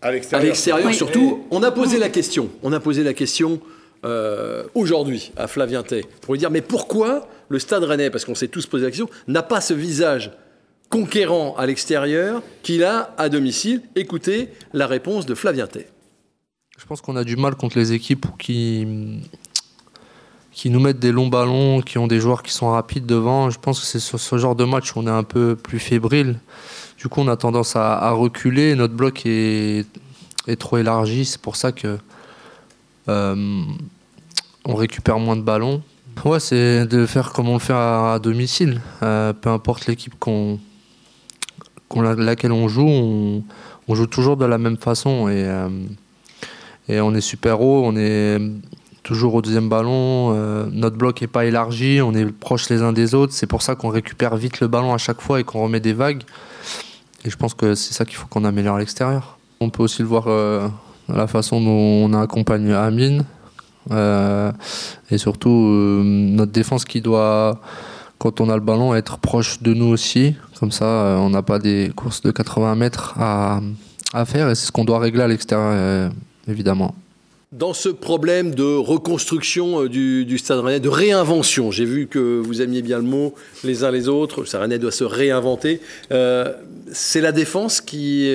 À 0.07 0.13
l'extérieur, 0.13 0.95
surtout. 0.95 1.45
On 1.51 1.63
a 1.63 1.71
posé 1.71 1.99
la 1.99 2.09
question. 2.09 2.51
On 2.63 2.73
a 2.73 2.81
posé 2.81 3.03
la 3.03 3.15
question 3.15 3.61
euh, 4.05 4.65
aujourd'hui 4.75 5.33
à 5.37 5.47
Flavien 5.47 5.83
Tay 5.83 6.05
pour 6.21 6.35
lui 6.35 6.39
dire 6.39 6.51
mais 6.51 6.61
pourquoi 6.61 7.29
le 7.49 7.59
Stade 7.59 7.85
Rennais, 7.85 8.11
parce 8.11 8.25
qu'on 8.25 8.35
s'est 8.35 8.49
tous 8.49 8.67
posé 8.67 8.85
la 8.85 8.91
question, 8.91 9.09
n'a 9.27 9.43
pas 9.43 9.61
ce 9.61 9.75
visage 9.75 10.33
conquérant 10.91 11.55
à 11.57 11.67
l'extérieur 11.67 12.43
qu'il 12.63 12.85
a 12.85 13.15
à 13.19 13.29
domicile? 13.29 13.83
Écoutez 13.95 14.51
la 14.73 14.87
réponse 14.87 15.27
de 15.27 15.35
Flavien 15.35 15.67
Tay. 15.67 15.87
Je 16.79 16.85
pense 16.85 17.01
qu'on 17.01 17.17
a 17.17 17.25
du 17.25 17.37
mal 17.37 17.55
contre 17.55 17.79
les 17.79 17.93
équipes 17.93 18.27
qui 18.39 18.87
qui 20.57 20.71
nous 20.71 20.81
mettent 20.81 20.99
des 20.99 21.13
longs 21.13 21.27
ballons, 21.27 21.83
qui 21.83 21.99
ont 21.99 22.07
des 22.07 22.19
joueurs 22.19 22.43
qui 22.43 22.51
sont 22.51 22.71
rapides 22.71 23.05
devant. 23.05 23.51
Je 23.51 23.59
pense 23.59 23.79
que 23.79 23.85
c'est 23.85 24.01
sur 24.01 24.19
ce 24.19 24.39
genre 24.39 24.57
de 24.57 24.65
match 24.65 24.97
où 24.97 25.01
on 25.01 25.07
est 25.07 25.11
un 25.11 25.23
peu 25.23 25.55
plus 25.55 25.79
fébrile. 25.79 26.41
Du 26.97 27.09
coup, 27.09 27.21
on 27.21 27.29
a 27.29 27.37
tendance 27.37 27.77
à, 27.77 28.11
reculer. 28.13 28.75
Notre 28.75 28.95
bloc 28.95 29.27
est, 29.27 29.85
trop 30.59 30.79
élargi. 30.79 31.27
C'est 31.27 31.43
pour 31.43 31.57
ça 31.57 31.73
que 31.73 31.99
euh, 33.09 33.63
on 34.65 34.75
récupère 34.75 35.19
moins 35.19 35.37
de 35.37 35.43
ballons. 35.43 35.83
Ouais, 36.25 36.41
c'est 36.41 36.87
de 36.87 37.05
faire 37.05 37.35
comme 37.35 37.51
on 37.51 37.55
le 37.55 37.59
fait 37.59 37.75
à, 37.75 38.19
domicile. 38.19 38.81
Euh, 39.03 39.35
peu 39.35 39.51
importe 39.51 39.87
l'équipe 39.87 40.19
qu'on, 40.19 40.59
laquelle 41.95 42.53
on 42.53 42.67
joue, 42.67 42.89
on, 42.89 43.95
joue 43.95 44.07
toujours 44.07 44.39
de 44.39 44.47
la 44.47 44.57
même 44.57 44.79
façon. 44.79 45.29
Et, 45.29 45.45
euh, 45.45 45.69
et 46.89 46.99
on 47.03 47.15
est 47.15 47.21
super 47.21 47.61
haut, 47.61 47.85
on 47.85 47.95
est 47.95 48.39
toujours 49.07 49.35
au 49.35 49.43
deuxième 49.43 49.69
ballon. 49.69 50.35
Euh, 50.35 50.67
notre 50.71 50.97
bloc 50.97 51.21
n'est 51.21 51.27
pas 51.27 51.45
élargi, 51.47 52.01
on 52.03 52.13
est 52.13 52.27
proches 52.27 52.69
les 52.69 52.83
uns 52.83 52.93
des 52.93 53.15
autres. 53.15 53.33
C'est 53.33 53.47
pour 53.47 53.63
ça 53.63 53.75
qu'on 53.75 53.89
récupère 53.89 54.37
vite 54.37 54.61
le 54.61 54.67
ballon 54.67 54.93
à 54.93 54.99
chaque 54.99 55.21
fois 55.21 55.41
et 55.41 55.45
qu'on 55.45 55.63
remet 55.63 55.81
des 55.81 55.93
vagues. 55.93 56.23
Et 57.25 57.31
je 57.31 57.37
pense 57.37 57.55
que 57.55 57.75
c'est 57.75 57.95
ça 57.95 58.05
qu'il 58.05 58.17
faut 58.17 58.27
qu'on 58.27 58.45
améliore 58.45 58.77
à 58.77 58.79
l'extérieur. 58.81 59.39
On 59.61 59.71
peut 59.71 59.83
aussi 59.83 60.03
le 60.03 60.09
voir 60.09 60.29
la 61.09 61.27
façon 61.27 61.61
dont 61.61 61.71
on 62.11 62.13
a 62.13 62.21
accompagné 62.21 62.75
Amine. 62.75 63.25
Euh, 63.93 64.53
et 65.11 65.19
surtout, 65.19 65.71
euh, 65.71 66.03
notre 66.05 66.53
défense 66.53 66.85
qui 66.85 67.01
doit, 67.01 67.61
quand 68.19 68.41
on 68.41 68.49
a 68.49 68.55
le 68.55 68.63
ballon, 68.63 68.95
être 68.95 69.19
proche 69.19 69.63
de 69.63 69.75
nous 69.75 69.87
aussi. 69.87 70.35
Comme 70.59 70.73
ça, 70.73 70.85
euh, 70.85 71.17
on 71.17 71.31
n'a 71.31 71.43
pas 71.43 71.59
des 71.59 71.93
courses 71.95 72.23
de 72.23 72.31
80 72.31 72.75
mètres 72.75 73.15
à, 73.19 73.61
à 74.13 74.25
faire. 74.25 74.51
Et 74.51 74.55
c'est 74.55 74.67
ce 74.67 74.73
qu'on 74.73 74.85
doit 74.85 74.99
régler 74.99 75.23
à 75.23 75.29
l'extérieur, 75.29 76.11
évidemment. 76.49 76.95
Dans 77.53 77.73
ce 77.73 77.89
problème 77.89 78.55
de 78.55 78.77
reconstruction 78.77 79.87
du, 79.87 80.25
du 80.25 80.37
Stade 80.37 80.61
Rennais, 80.61 80.81
de 80.81 80.89
réinvention, 80.89 81.71
j'ai 81.71 81.85
vu 81.85 82.07
que 82.07 82.41
vous 82.45 82.61
aimiez 82.61 82.83
bien 82.83 82.99
le 82.99 83.05
mot 83.05 83.35
les 83.63 83.85
uns 83.85 83.91
les 83.91 84.09
autres, 84.09 84.41
le 84.41 84.47
Stade 84.47 84.63
Rennais 84.63 84.79
doit 84.79 84.91
se 84.91 85.05
réinventer. 85.05 85.81
c'est 86.11 87.21
la 87.21 87.33
défense 87.33 87.81
qui, 87.81 88.29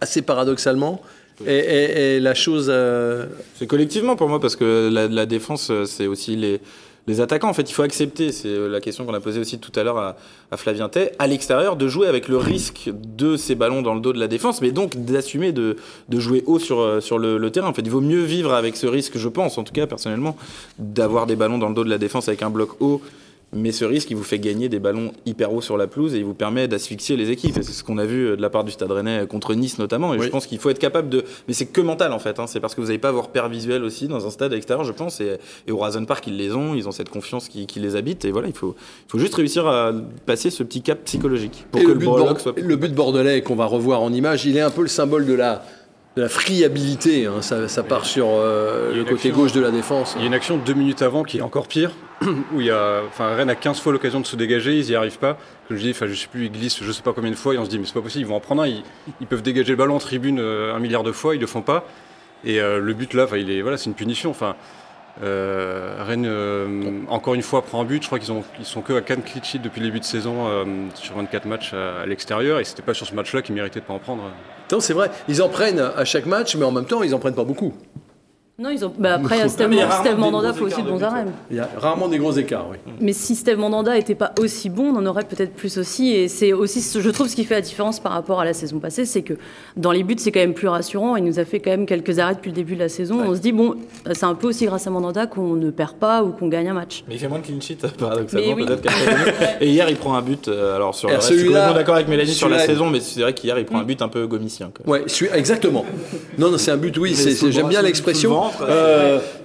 assez 0.00 0.22
paradoxalement, 0.22 1.02
et, 1.46 2.20
la 2.20 2.34
chose. 2.34 2.66
Euh, 2.70 3.26
c'est 3.56 3.66
collectivement 3.66 4.16
pour 4.16 4.28
moi, 4.28 4.40
parce 4.40 4.56
que 4.56 4.90
la, 4.92 5.26
défense, 5.26 5.70
euh, 5.70 5.84
c'est 5.84 6.06
aussi 6.06 6.36
les, 6.36 6.60
les, 7.06 7.20
attaquants. 7.20 7.48
En 7.48 7.52
fait, 7.54 7.70
il 7.70 7.72
faut 7.72 7.82
accepter, 7.82 8.32
c'est 8.32 8.48
euh, 8.48 8.68
la 8.68 8.80
question 8.80 9.04
qu'on 9.04 9.14
a 9.14 9.20
posée 9.20 9.40
aussi 9.40 9.58
tout 9.58 9.72
à 9.78 9.82
l'heure 9.82 9.98
à, 9.98 10.16
Flavien 10.56 10.88
Tay, 10.88 11.12
à 11.18 11.26
l'extérieur, 11.26 11.76
de 11.76 11.88
jouer 11.88 12.06
avec 12.06 12.28
le 12.28 12.36
risque 12.36 12.90
de 12.92 13.36
ces 13.36 13.54
ballons 13.54 13.82
dans 13.82 13.94
le 13.94 14.00
dos 14.00 14.12
de 14.12 14.20
la 14.20 14.28
défense, 14.28 14.60
mais 14.60 14.70
donc 14.70 14.96
d'assumer 14.96 15.52
de, 15.52 15.76
jouer 16.10 16.44
haut 16.46 16.58
sur, 16.58 17.02
sur 17.02 17.18
le, 17.18 17.38
le, 17.38 17.50
terrain. 17.50 17.68
En 17.68 17.74
fait, 17.74 17.82
il 17.82 17.90
vaut 17.90 18.00
mieux 18.00 18.22
vivre 18.22 18.52
avec 18.52 18.76
ce 18.76 18.86
risque, 18.86 19.16
je 19.16 19.28
pense, 19.28 19.58
en 19.58 19.64
tout 19.64 19.72
cas, 19.72 19.86
personnellement, 19.86 20.36
d'avoir 20.78 21.26
des 21.26 21.36
ballons 21.36 21.58
dans 21.58 21.68
le 21.68 21.74
dos 21.74 21.84
de 21.84 21.90
la 21.90 21.98
défense 21.98 22.28
avec 22.28 22.42
un 22.42 22.50
bloc 22.50 22.80
haut 22.80 23.00
mais 23.54 23.70
ce 23.70 23.84
risque, 23.84 24.10
il 24.10 24.16
vous 24.16 24.22
fait 24.22 24.38
gagner 24.38 24.70
des 24.70 24.78
ballons 24.78 25.12
hyper 25.26 25.52
hauts 25.52 25.60
sur 25.60 25.76
la 25.76 25.86
pelouse 25.86 26.14
et 26.14 26.18
il 26.18 26.24
vous 26.24 26.32
permet 26.32 26.68
d'asphyxier 26.68 27.16
les 27.16 27.30
équipes. 27.30 27.54
c'est 27.56 27.72
ce 27.72 27.84
qu'on 27.84 27.98
a 27.98 28.06
vu 28.06 28.36
de 28.36 28.40
la 28.40 28.48
part 28.48 28.64
du 28.64 28.70
Stade 28.70 28.90
Rennais 28.90 29.26
contre 29.26 29.54
Nice 29.54 29.78
notamment. 29.78 30.14
Et 30.14 30.20
je 30.20 30.28
pense 30.28 30.46
qu'il 30.46 30.58
faut 30.58 30.70
être 30.70 30.78
capable 30.78 31.10
de. 31.10 31.24
Mais 31.48 31.54
c'est 31.54 31.66
que 31.66 31.82
mental 31.82 32.12
en 32.12 32.18
fait. 32.18 32.38
Hein. 32.40 32.46
C'est 32.46 32.60
parce 32.60 32.74
que 32.74 32.80
vous 32.80 32.86
n'avez 32.86 32.98
pas 32.98 33.12
vos 33.12 33.20
repères 33.20 33.50
visuels 33.50 33.84
aussi 33.84 34.08
dans 34.08 34.26
un 34.26 34.30
stade 34.30 34.54
extérieur, 34.54 34.84
je 34.84 34.92
pense. 34.92 35.20
Et, 35.20 35.38
au 35.70 35.74
Horizon 35.74 36.04
Park, 36.06 36.26
ils 36.26 36.36
les 36.36 36.54
ont. 36.54 36.74
Ils 36.74 36.88
ont 36.88 36.92
cette 36.92 37.10
confiance 37.10 37.48
qui, 37.48 37.66
les 37.76 37.96
habite. 37.96 38.24
Et 38.24 38.30
voilà, 38.30 38.48
il 38.48 38.54
faut, 38.54 38.74
faut 39.08 39.18
juste 39.18 39.34
réussir 39.34 39.66
à 39.66 39.92
passer 40.24 40.50
ce 40.50 40.62
petit 40.62 40.80
cap 40.80 41.04
psychologique 41.04 41.66
pour 41.70 41.82
que 41.82 41.88
le, 41.88 41.94
but 41.94 42.06
soit 42.38 42.58
le 42.58 42.76
but 42.76 42.94
bordelais 42.94 43.42
qu'on 43.42 43.56
va 43.56 43.66
revoir 43.66 44.00
en 44.00 44.12
image, 44.12 44.46
il 44.46 44.56
est 44.56 44.60
un 44.60 44.70
peu 44.70 44.82
le 44.82 44.88
symbole 44.88 45.26
de 45.26 45.34
la 45.34 45.64
de 46.16 46.22
la 46.22 46.28
friabilité. 46.28 47.26
Hein. 47.26 47.40
Ça, 47.42 47.82
part 47.82 48.04
sur 48.04 48.26
euh, 48.28 48.94
le 48.94 49.04
côté 49.04 49.30
gauche 49.30 49.52
de 49.52 49.60
la 49.60 49.70
défense. 49.70 50.14
Il 50.16 50.22
y 50.22 50.24
a 50.24 50.26
une 50.26 50.34
action 50.34 50.56
deux 50.56 50.74
minutes 50.74 51.02
avant 51.02 51.22
qui 51.22 51.38
est 51.38 51.42
encore 51.42 51.66
pire, 51.66 51.92
où 52.52 52.60
il 52.60 52.66
y 52.66 52.70
a, 52.70 53.02
enfin, 53.08 53.34
Rennes 53.34 53.50
a 53.50 53.54
15 53.54 53.80
fois 53.80 53.92
l'occasion 53.92 54.20
de 54.20 54.26
se 54.26 54.36
dégager, 54.36 54.78
ils 54.78 54.86
n'y 54.86 54.94
arrivent 54.94 55.18
pas. 55.18 55.38
Comme 55.68 55.76
je 55.76 55.82
dis, 55.82 55.90
enfin, 55.90 56.06
je 56.06 56.14
sais 56.14 56.28
plus, 56.28 56.46
ils 56.46 56.52
glissent 56.52 56.82
je 56.82 56.92
sais 56.92 57.02
pas 57.02 57.12
combien 57.12 57.30
de 57.30 57.36
fois, 57.36 57.54
et 57.54 57.58
on 57.58 57.64
se 57.64 57.70
dit, 57.70 57.78
mais 57.78 57.86
c'est 57.86 57.94
pas 57.94 58.02
possible, 58.02 58.24
ils 58.24 58.28
vont 58.28 58.36
en 58.36 58.40
prendre 58.40 58.62
un, 58.62 58.66
ils, 58.66 59.26
peuvent 59.28 59.42
dégager 59.42 59.70
le 59.70 59.76
ballon 59.76 59.96
en 59.96 60.00
tribune 60.00 60.38
euh, 60.38 60.74
un 60.74 60.78
milliard 60.78 61.02
de 61.02 61.12
fois, 61.12 61.34
ils 61.34 61.40
le 61.40 61.46
font 61.46 61.62
pas. 61.62 61.84
Et 62.44 62.60
euh, 62.60 62.78
le 62.80 62.92
but 62.92 63.14
là, 63.14 63.26
il 63.36 63.50
est, 63.50 63.62
voilà, 63.62 63.76
c'est 63.78 63.86
une 63.86 63.94
punition. 63.94 64.30
Enfin, 64.30 64.56
Rennes, 65.20 67.06
encore 67.08 67.34
une 67.34 67.42
fois, 67.42 67.62
prend 67.62 67.82
un 67.82 67.84
but. 67.84 68.02
Je 68.02 68.08
crois 68.08 68.18
qu'ils 68.18 68.32
ont, 68.32 68.42
ils 68.58 68.64
sont 68.64 68.80
que 68.80 68.94
à 68.94 69.00
4 69.00 69.22
clean 69.22 69.62
depuis 69.62 69.80
le 69.80 69.86
début 69.86 70.00
de 70.00 70.04
saison 70.04 70.48
sur 70.94 71.14
24 71.16 71.44
matchs 71.44 71.72
à, 71.74 72.04
l'extérieur. 72.06 72.58
Et 72.58 72.64
c'était 72.64 72.82
pas 72.82 72.94
sur 72.94 73.06
ce 73.06 73.14
match-là 73.14 73.42
qu'ils 73.42 73.54
méritaient 73.54 73.78
de 73.78 73.84
pas 73.84 73.92
en 73.92 74.00
prendre 74.00 74.24
c'est 74.80 74.92
vrai. 74.92 75.10
Ils 75.28 75.42
en 75.42 75.48
prennent 75.48 75.80
à 75.80 76.04
chaque 76.04 76.26
match, 76.26 76.56
mais 76.56 76.64
en 76.64 76.72
même 76.72 76.86
temps, 76.86 77.02
ils 77.02 77.14
en 77.14 77.18
prennent 77.18 77.34
pas 77.34 77.44
beaucoup. 77.44 77.72
Non, 78.58 78.68
ils 78.68 78.84
ont. 78.84 78.92
Bah 78.98 79.14
après, 79.14 79.48
Steve, 79.48 79.72
Steve 80.00 80.18
Mandanda 80.18 80.52
fait 80.52 80.60
aussi 80.60 80.82
de 80.82 80.88
bons 80.88 81.02
arènes. 81.02 81.32
Il 81.50 81.56
y 81.56 81.60
a 81.60 81.70
rarement 81.78 82.06
des 82.06 82.18
gros 82.18 82.32
écarts, 82.32 82.66
oui. 82.70 82.76
Mais 83.00 83.14
si 83.14 83.34
Steve 83.34 83.56
Mandanda 83.56 83.94
n'était 83.94 84.14
pas 84.14 84.32
aussi 84.38 84.68
bon, 84.68 84.92
on 84.94 84.96
en 84.96 85.06
aurait 85.06 85.24
peut-être 85.24 85.54
plus 85.54 85.78
aussi. 85.78 86.10
Et 86.10 86.28
c'est 86.28 86.52
aussi, 86.52 86.86
je 87.00 87.08
trouve, 87.08 87.28
ce 87.28 87.34
qui 87.34 87.44
fait 87.44 87.54
la 87.54 87.60
différence 87.62 87.98
par 87.98 88.12
rapport 88.12 88.40
à 88.40 88.44
la 88.44 88.52
saison 88.52 88.78
passée, 88.78 89.06
c'est 89.06 89.22
que 89.22 89.34
dans 89.78 89.90
les 89.90 90.02
buts, 90.02 90.16
c'est 90.18 90.32
quand 90.32 90.40
même 90.40 90.52
plus 90.52 90.68
rassurant. 90.68 91.16
Il 91.16 91.24
nous 91.24 91.38
a 91.38 91.46
fait 91.46 91.60
quand 91.60 91.70
même 91.70 91.86
quelques 91.86 92.18
arrêts 92.18 92.34
depuis 92.34 92.50
le 92.50 92.54
début 92.54 92.74
de 92.74 92.80
la 92.80 92.90
saison. 92.90 93.22
On 93.26 93.34
se 93.34 93.40
dit, 93.40 93.52
bon, 93.52 93.74
c'est 94.12 94.26
un 94.26 94.34
peu 94.34 94.48
aussi 94.48 94.66
grâce 94.66 94.86
à 94.86 94.90
Mandanda 94.90 95.26
qu'on 95.26 95.54
ne 95.54 95.70
perd 95.70 95.94
pas 95.94 96.22
ou 96.22 96.32
qu'on 96.32 96.48
gagne 96.48 96.68
un 96.68 96.74
match. 96.74 97.04
Mais 97.08 97.14
il 97.14 97.18
fait 97.20 97.28
moins 97.28 97.38
de 97.38 97.46
clean 97.46 97.60
sheet, 97.60 97.78
paradoxalement, 97.98 98.54
peut-être 98.54 98.82
Et 99.62 99.70
hier, 99.70 99.88
il 99.88 99.96
prend 99.96 100.14
un 100.14 100.22
but. 100.22 100.48
Euh, 100.48 100.76
alors, 100.76 100.94
sur 100.94 101.08
le 101.08 101.14
reste, 101.14 101.32
je 101.32 101.38
suis 101.38 101.46
complètement 101.46 101.74
d'accord 101.74 101.94
avec 101.94 102.06
Mélanie 102.06 102.34
sur 102.34 102.50
la 102.50 102.58
saison, 102.58 102.90
mais 102.90 103.00
c'est 103.00 103.22
vrai 103.22 103.32
qu'hier, 103.32 103.58
il 103.58 103.64
prend 103.64 103.78
un 103.78 103.84
but 103.84 104.02
un 104.02 104.08
peu 104.08 104.26
gomicien. 104.26 104.70
Ouais, 104.86 105.04
exactement. 105.32 105.86
Non, 106.36 106.50
non, 106.50 106.58
c'est 106.58 106.70
un 106.70 106.76
but, 106.76 106.96
oui. 106.98 107.16
J'aime 107.50 107.68
bien 107.68 107.80
l'expression. 107.80 108.41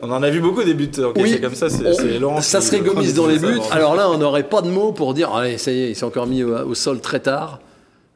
On 0.02 0.12
en 0.12 0.24
a 0.24 0.30
vu 0.30 0.40
beaucoup 0.40 0.64
des 0.64 0.74
buts 0.74 0.92
oui, 1.16 1.40
comme 1.42 1.56
ça, 1.56 1.70
c'est. 1.70 1.94
Ça 2.42 2.62
serait 2.62 2.80
Gomis 2.80 3.14
dans 3.14 3.28
les 3.28 3.40
buts. 3.40 3.60
Alors 3.72 3.96
là, 3.96 4.10
on 4.10 4.18
n'aurait 4.18 4.44
pas 4.44 4.62
de 4.62 4.70
mots 4.70 4.92
pour 4.92 5.14
dire 5.14 5.34
allez, 5.34 5.58
ça 5.58 5.72
y 5.72 5.82
est, 5.82 5.90
il 5.90 5.96
s'est 5.96 6.06
encore 6.06 6.28
mis 6.28 6.44
au, 6.44 6.76
sol 6.76 7.02
très 7.02 7.20
tard. 7.20 7.60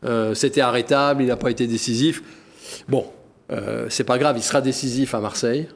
Euh, 0.03 0.33
c'était 0.33 0.61
arrêtable, 0.61 1.21
il 1.21 1.27
n'a 1.27 1.37
pas 1.37 1.51
été 1.51 1.67
décisif. 1.67 2.23
Bon, 2.87 3.05
euh, 3.51 3.85
c'est 3.89 4.03
pas 4.03 4.17
grave, 4.17 4.35
il 4.37 4.43
sera 4.43 4.61
décisif 4.61 5.13
à 5.13 5.19
Marseille. 5.19 5.67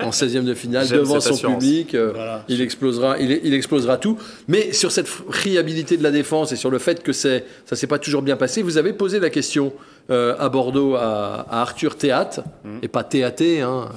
en 0.00 0.10
16e 0.10 0.44
de 0.44 0.52
finale 0.52 0.86
devant 0.90 1.20
son 1.20 1.36
public, 1.36 1.94
euh, 1.94 2.12
il 2.48 2.60
explosera, 2.60 3.18
il, 3.18 3.40
il, 3.42 3.54
explosera 3.54 3.96
tout. 3.96 4.18
Mais 4.48 4.72
sur 4.72 4.92
cette 4.92 5.08
friabilité 5.08 5.96
de 5.96 6.02
la 6.02 6.10
défense 6.10 6.52
et 6.52 6.56
sur 6.56 6.70
le 6.70 6.78
fait 6.78 7.02
que 7.02 7.12
c'est, 7.12 7.46
ça 7.64 7.76
s'est 7.76 7.86
pas 7.86 7.98
toujours 7.98 8.20
bien 8.20 8.36
passé, 8.36 8.62
vous 8.62 8.76
avez 8.76 8.92
posé 8.92 9.20
la 9.20 9.30
question 9.30 9.72
euh, 10.10 10.34
à 10.40 10.48
Bordeaux 10.48 10.96
à, 10.96 11.46
Arthur 11.48 11.96
Théâtre, 11.96 12.40
mm. 12.64 12.78
et 12.82 12.88
pas 12.88 13.04
TAT. 13.04 13.60
Hein. 13.62 13.88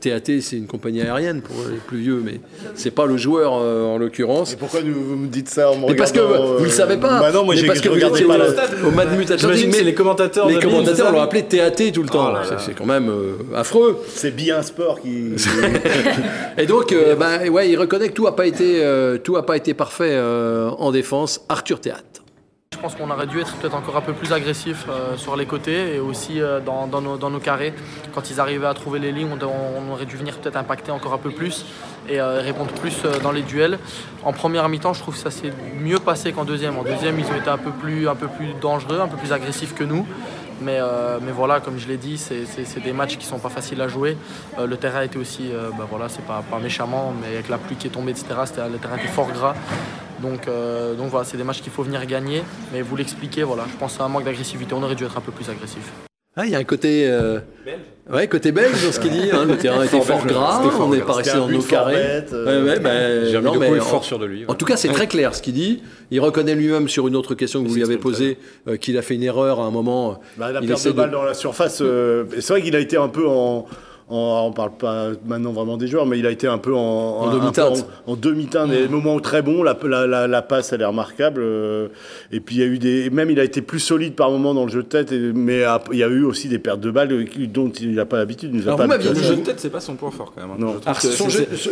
TAT, 0.00 0.40
c'est 0.40 0.56
une 0.56 0.66
compagnie 0.66 1.02
aérienne 1.02 1.42
pour 1.42 1.56
les 1.70 1.76
plus 1.76 1.98
vieux, 1.98 2.22
mais 2.24 2.40
c'est 2.74 2.90
pas 2.90 3.04
le 3.04 3.18
joueur 3.18 3.52
euh, 3.54 3.84
en 3.84 3.98
l'occurrence. 3.98 4.54
Et 4.54 4.56
pourquoi 4.56 4.80
vous 4.80 5.16
me 5.16 5.26
dites 5.26 5.50
ça 5.50 5.70
en 5.70 5.76
me 5.76 5.94
Parce 5.94 6.12
que 6.12 6.20
vous 6.20 6.60
ne 6.60 6.64
le 6.64 6.70
savez 6.70 6.96
pas. 6.96 7.20
Bah 7.20 7.30
non, 7.30 7.44
moi 7.44 7.54
j'ai 7.54 7.68
regardé 7.68 8.24
pas 8.24 8.38
au, 8.38 8.88
au 8.88 8.90
Madmut 8.90 9.30
Atlantique. 9.30 9.68
Mais 9.70 9.82
les 9.82 9.94
commentateurs, 9.94 10.48
les 10.48 10.58
commentateurs 10.58 11.12
l'ont 11.12 11.20
appelé 11.20 11.42
TAT 11.42 11.92
tout 11.92 12.02
le 12.02 12.08
temps. 12.08 12.32
Oh 12.34 12.54
c'est 12.58 12.74
quand 12.74 12.86
même 12.86 13.10
euh, 13.10 13.34
affreux. 13.54 13.98
C'est 14.08 14.34
bien 14.34 14.62
sport 14.62 15.00
qui. 15.00 15.34
et 16.58 16.64
donc, 16.64 16.94
bah, 17.18 17.40
ouais, 17.50 17.68
il 17.68 17.76
reconnaît 17.76 18.08
que 18.08 18.14
tout 18.14 18.24
n'a 18.24 18.32
pas 18.32 18.46
été, 18.46 18.82
tout 19.22 19.36
a 19.36 19.44
pas 19.44 19.58
été 19.58 19.74
parfait 19.74 20.18
en 20.18 20.90
défense. 20.90 21.42
Arthur 21.50 21.80
Théâtre. 21.80 22.13
Je 22.84 22.90
pense 22.90 23.00
qu'on 23.00 23.10
aurait 23.10 23.26
dû 23.26 23.40
être 23.40 23.56
peut-être 23.56 23.76
encore 23.76 23.96
un 23.96 24.02
peu 24.02 24.12
plus 24.12 24.30
agressif 24.34 24.84
euh, 24.90 25.16
sur 25.16 25.36
les 25.36 25.46
côtés 25.46 25.94
et 25.94 26.00
aussi 26.00 26.42
euh, 26.42 26.60
dans, 26.60 27.00
nos, 27.00 27.38
carrés. 27.38 27.72
Quand 28.14 28.28
ils 28.28 28.40
arrivaient 28.40 28.66
à 28.66 28.74
trouver 28.74 28.98
les 28.98 29.10
lignes, 29.10 29.30
on, 29.40 29.90
aurait 29.90 30.04
dû 30.04 30.18
venir 30.18 30.36
peut-être 30.36 30.58
impacter 30.58 30.92
encore 30.92 31.14
un 31.14 31.18
peu 31.18 31.30
plus 31.30 31.64
et 32.10 32.20
euh, 32.20 32.42
répondre 32.42 32.70
plus 32.72 33.04
dans 33.22 33.32
les 33.32 33.40
duels. 33.40 33.78
En 34.22 34.34
première 34.34 34.68
mi-temps, 34.68 34.92
je 34.92 35.00
trouve 35.00 35.14
que 35.14 35.20
ça 35.20 35.30
s'est 35.30 35.50
mieux 35.80 35.98
passé 35.98 36.32
qu'en 36.32 36.44
deuxième. 36.44 36.76
En 36.76 36.82
deuxième, 36.82 37.18
ils 37.18 37.24
ont 37.24 37.36
été 37.36 37.48
un 37.48 37.56
peu 37.56 37.70
plus, 37.70 38.06
un 38.06 38.16
peu 38.16 38.28
plus 38.28 38.52
dangereux, 38.60 39.00
un 39.00 39.08
peu 39.08 39.16
plus 39.16 39.32
agressifs 39.32 39.74
que 39.74 39.84
nous. 39.84 40.06
Mais, 40.60 40.78
voilà, 41.34 41.60
comme 41.60 41.78
je 41.78 41.88
l'ai 41.88 41.96
dit, 41.96 42.18
c'est 42.18 42.84
des 42.84 42.92
matchs 42.92 43.16
qui 43.16 43.24
sont 43.24 43.38
pas 43.38 43.48
faciles 43.48 43.80
à 43.80 43.88
jouer. 43.88 44.18
le 44.62 44.76
terrain 44.76 45.00
était 45.00 45.16
aussi, 45.16 45.50
ben 45.78 45.86
voilà, 45.88 46.10
c'est 46.10 46.24
pas, 46.26 46.44
pas 46.50 46.58
méchamment, 46.58 47.14
mais 47.18 47.28
avec 47.34 47.48
la 47.48 47.56
pluie 47.56 47.76
qui 47.76 47.86
est 47.86 47.90
tombée, 47.90 48.10
etc., 48.10 48.26
le 48.70 48.76
terrain 48.76 48.96
était 48.96 49.08
fort 49.08 49.30
gras. 49.32 49.54
Donc, 50.24 50.48
euh, 50.48 50.94
donc 50.94 51.10
voilà, 51.10 51.26
c'est 51.26 51.36
des 51.36 51.44
matchs 51.44 51.60
qu'il 51.60 51.72
faut 51.72 51.82
venir 51.82 52.04
gagner. 52.06 52.42
Mais 52.72 52.80
vous 52.80 52.96
l'expliquez, 52.96 53.42
voilà, 53.42 53.64
je 53.70 53.76
pense 53.76 54.00
à 54.00 54.04
un 54.04 54.08
manque 54.08 54.24
d'agressivité. 54.24 54.72
On 54.74 54.82
aurait 54.82 54.94
dû 54.94 55.04
être 55.04 55.18
un 55.18 55.20
peu 55.20 55.32
plus 55.32 55.48
agressif. 55.50 55.92
Ah, 56.36 56.46
il 56.46 56.50
y 56.50 56.56
a 56.56 56.58
un 56.58 56.64
côté. 56.64 57.06
Euh... 57.06 57.38
Ouais, 58.12 58.26
côté 58.26 58.50
belge 58.50 58.84
dans 58.84 58.90
ce 58.90 58.98
qu'il 58.98 59.12
dit. 59.12 59.30
Hein, 59.32 59.44
le 59.44 59.56
terrain 59.56 59.84
était 59.84 60.00
fort 60.00 60.26
gras, 60.26 60.62
on 60.80 60.88
n'est 60.88 61.00
pas 61.00 61.12
resté 61.12 61.36
dans 61.36 61.48
nos 61.48 61.62
carrés. 61.62 62.24
Euh... 62.32 62.66
Ouais, 62.66 62.80
bah, 62.80 63.40
non, 63.40 63.58
mais 63.58 63.78
fort 63.80 64.04
sur 64.04 64.18
de 64.18 64.26
lui. 64.26 64.44
En 64.48 64.54
tout 64.54 64.64
cas, 64.64 64.76
c'est 64.76 64.88
très 64.88 65.06
clair 65.06 65.34
ce 65.34 65.42
qu'il 65.42 65.54
dit. 65.54 65.82
Il 66.10 66.20
reconnaît 66.20 66.54
lui-même 66.54 66.88
sur 66.88 67.06
une 67.06 67.16
autre 67.16 67.34
question 67.34 67.62
que 67.62 67.68
vous 67.68 67.74
lui 67.76 67.84
avez 67.84 67.98
posée 67.98 68.38
euh, 68.66 68.76
qu'il 68.76 68.98
a 68.98 69.02
fait 69.02 69.14
une 69.14 69.22
erreur 69.22 69.60
à 69.60 69.64
un 69.64 69.70
moment. 69.70 70.20
Bah, 70.36 70.50
la 70.50 70.60
perte 70.60 70.86
de 70.86 70.92
balle 70.92 71.10
dans 71.12 71.22
la 71.22 71.34
surface. 71.34 71.78
Euh, 71.82 72.24
c'est 72.40 72.48
vrai 72.48 72.62
qu'il 72.62 72.74
a 72.74 72.80
été 72.80 72.96
un 72.96 73.08
peu 73.08 73.28
en 73.28 73.66
on 74.08 74.48
ne 74.50 74.54
parle 74.54 74.72
pas 74.72 75.08
maintenant 75.26 75.52
vraiment 75.52 75.76
des 75.76 75.86
joueurs, 75.86 76.04
mais 76.04 76.18
il 76.18 76.26
a 76.26 76.30
été 76.30 76.46
un 76.46 76.58
peu 76.58 76.74
en, 76.74 76.78
en 76.78 77.30
demi-teinte. 77.32 77.86
En, 78.06 78.16
demi-teinte, 78.16 78.70
des 78.70 78.88
moments 78.88 79.18
très 79.18 79.40
bons. 79.40 79.62
La, 79.62 79.76
la, 80.06 80.26
la, 80.26 80.42
passe, 80.42 80.72
elle 80.72 80.82
est 80.82 80.86
remarquable. 80.86 81.40
Euh, 81.42 81.88
et 82.30 82.40
puis 82.40 82.56
il 82.56 82.60
y 82.60 82.62
a 82.62 82.66
eu 82.66 82.78
des, 82.78 83.08
même 83.10 83.30
il 83.30 83.40
a 83.40 83.44
été 83.44 83.62
plus 83.62 83.80
solide 83.80 84.14
par 84.14 84.30
moments 84.30 84.52
dans 84.52 84.64
le 84.64 84.70
jeu 84.70 84.82
de 84.82 84.88
tête, 84.88 85.12
mais 85.12 85.64
il 85.92 85.98
y 85.98 86.02
a 86.02 86.08
eu 86.08 86.24
aussi 86.24 86.48
des 86.48 86.58
pertes 86.58 86.80
de 86.80 86.90
balles 86.90 87.08
dont 87.48 87.70
il 87.70 87.94
n'a 87.94 88.04
pas 88.04 88.18
l'habitude. 88.18 88.52
le 88.54 88.60
jeu 88.60 89.36
de 89.36 89.42
tête, 89.42 89.60
c'est 89.60 89.70
pas 89.70 89.80
son 89.80 89.94
point 89.94 90.10
fort 90.10 90.32
quand 90.34 90.42
même. 90.42 90.50
Hein. 90.50 90.56
Non. 90.58 90.74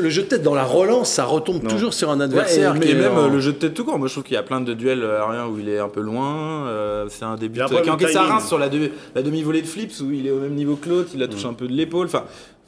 le 0.00 0.08
jeu 0.08 0.22
de 0.22 0.28
tête 0.28 0.42
dans 0.42 0.54
la 0.54 0.64
relance, 0.64 1.10
ça 1.10 1.24
retombe 1.24 1.66
toujours 1.66 1.94
sur 1.94 2.10
un 2.10 2.20
adversaire. 2.20 2.74
et, 2.76 2.94
même 2.94 3.30
le 3.30 3.40
jeu 3.40 3.52
de 3.52 3.58
tête 3.58 3.74
tout 3.74 3.84
court. 3.84 3.98
Moi, 3.98 4.08
je 4.08 4.14
trouve 4.14 4.24
qu'il 4.24 4.34
y 4.34 4.38
a 4.38 4.42
plein 4.42 4.60
de 4.60 4.74
duels 4.74 5.04
aériens 5.04 5.46
où 5.46 5.58
il 5.58 5.68
est 5.68 5.78
un 5.78 5.88
peu 5.88 6.00
loin. 6.00 6.66
Euh, 6.66 7.06
c'est 7.08 7.24
un 7.24 7.36
début 7.36 7.60
qui 7.64 7.90
encaisse 7.90 8.12
sa 8.12 8.22
rince 8.22 8.48
sur 8.48 8.58
la, 8.58 8.68
demi-volée 8.68 9.62
de 9.62 9.66
flips 9.66 9.92
où 10.00 10.10
il 10.10 10.26
est 10.26 10.30
au 10.30 10.38
même 10.38 10.54
niveau 10.54 10.76
que 10.76 10.88
l'autre. 10.88 11.10
Il 11.14 11.20
la 11.20 11.28
touche 11.28 11.44
mm. 11.44 11.48
un 11.48 11.54
peu 11.54 11.66
de 11.66 11.72
l'épaule. 11.72 12.06
Enfin, 12.06 12.21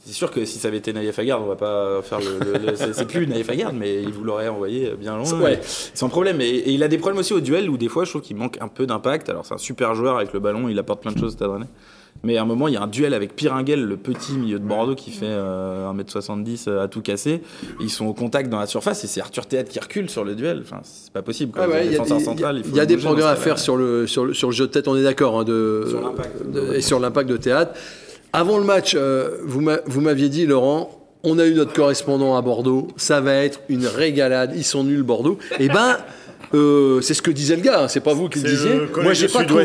C'est 0.07 0.13
sûr 0.13 0.29
que 0.29 0.45
si 0.45 0.59
ça 0.59 0.67
avait 0.67 0.77
été 0.77 0.93
Naïef 0.93 1.17
Aguerd, 1.17 1.41
on 1.41 1.47
va 1.47 1.55
pas 1.55 1.99
faire 2.03 2.19
le. 2.19 2.37
le- 2.59 2.59
le- 2.71 2.75
c'est- 2.75 3.05
plus 3.07 3.25
Naïef 3.25 3.49
Aguerd, 3.49 3.73
mais 3.75 4.03
il 4.03 4.11
vous 4.13 4.23
l'aurait 4.23 4.47
envoyé 4.49 4.91
bien 4.99 5.17
loin. 5.17 5.41
Ouais. 5.41 5.59
Sans 5.95 6.09
problème. 6.09 6.41
Et, 6.41 6.45
et 6.47 6.71
il 6.73 6.83
a 6.83 6.87
des 6.87 6.99
problèmes 6.99 7.19
aussi 7.19 7.33
au 7.33 7.39
duel 7.39 7.69
où 7.71 7.77
des 7.77 7.89
fois 7.89 8.05
je 8.05 8.11
trouve 8.11 8.21
qu'il 8.21 8.35
manque 8.35 8.57
un 8.61 8.67
peu 8.67 8.85
d'impact. 8.85 9.29
Alors 9.29 9.45
c'est 9.47 9.55
un 9.55 9.57
super 9.57 9.95
joueur 9.95 10.17
avec 10.17 10.31
le 10.33 10.39
ballon, 10.39 10.69
il 10.69 10.77
apporte 10.77 11.01
plein 11.01 11.11
de 11.11 11.17
choses 11.17 11.35
Rennais. 11.41 11.65
Mais 12.23 12.37
à 12.37 12.43
un 12.43 12.45
moment, 12.45 12.67
il 12.69 12.73
y 12.75 12.77
a 12.77 12.81
un 12.81 12.87
duel 12.87 13.13
avec 13.13 13.35
Piringuel, 13.35 13.83
le 13.83 13.97
petit 13.97 14.33
milieu 14.33 14.57
de 14.57 14.63
Bordeaux 14.63 14.95
qui 14.95 15.11
fait 15.11 15.25
euh, 15.27 15.91
1m70 15.91 16.69
à 16.69 16.87
tout 16.87 17.01
casser. 17.01 17.41
Ils 17.81 17.89
sont 17.89 18.05
au 18.05 18.13
contact 18.13 18.49
dans 18.49 18.59
la 18.59 18.67
surface 18.67 19.03
et 19.03 19.07
c'est 19.07 19.19
Arthur 19.21 19.47
Théâtre 19.47 19.69
qui 19.69 19.79
recule 19.79 20.09
sur 20.09 20.23
le 20.23 20.33
duel. 20.35 20.61
Enfin, 20.63 20.79
c'est 20.83 21.11
pas 21.11 21.21
possible. 21.23 21.51
Ah 21.61 21.67
ouais, 21.67 21.87
il 21.87 21.91
y 21.91 21.95
a, 21.97 22.05
central, 22.05 22.61
il 22.63 22.77
y 22.77 22.85
des 22.87 22.97
progrès 22.97 23.25
à 23.25 23.35
faire 23.35 23.59
sur 23.59 23.75
le, 23.75 24.07
sur, 24.07 24.23
le, 24.25 24.33
sur 24.33 24.47
le 24.49 24.53
jeu 24.53 24.67
de 24.67 24.71
tête, 24.71 24.87
on 24.87 24.95
est 24.95 25.03
d'accord, 25.03 25.39
hein, 25.39 25.43
de, 25.43 25.85
Sur 25.89 26.01
l'impact. 26.01 26.49
de- 26.51 26.73
et 26.75 26.81
sur 26.81 26.99
l'impact 26.99 27.29
de 27.29 27.37
théâtre. 27.37 27.73
Avant 28.35 28.57
le 28.57 28.65
match, 28.65 28.95
euh, 28.95 29.37
vous 29.43 29.61
m'a- 29.61 29.79
vous 29.85 30.01
m'aviez 30.01 30.27
dit, 30.29 30.45
Laurent, 30.45 30.89
on 31.23 31.39
a 31.39 31.45
eu 31.45 31.53
notre 31.53 31.71
correspondant 31.73 32.35
à 32.35 32.41
Bordeaux, 32.41 32.89
ça 32.97 33.21
va 33.21 33.33
être 33.35 33.61
une 33.69 33.87
régalade, 33.87 34.51
ils 34.55 34.63
sont 34.65 34.83
nuls 34.83 35.03
Bordeaux. 35.03 35.37
Eh 35.59 35.69
ben, 35.69 35.97
euh, 36.53 36.99
c'est 37.01 37.13
ce 37.13 37.21
que 37.21 37.31
disait 37.31 37.55
le 37.55 37.61
gars, 37.61 37.83
hein, 37.83 37.87
c'est 37.87 38.01
pas 38.01 38.13
vous 38.13 38.27
qui 38.27 38.39
le 38.39 38.49
disiez. 38.49 38.73
le 38.75 39.03
Moi, 39.03 39.13
j'ai 39.13 39.27
pas, 39.29 39.43
trouvé, 39.45 39.63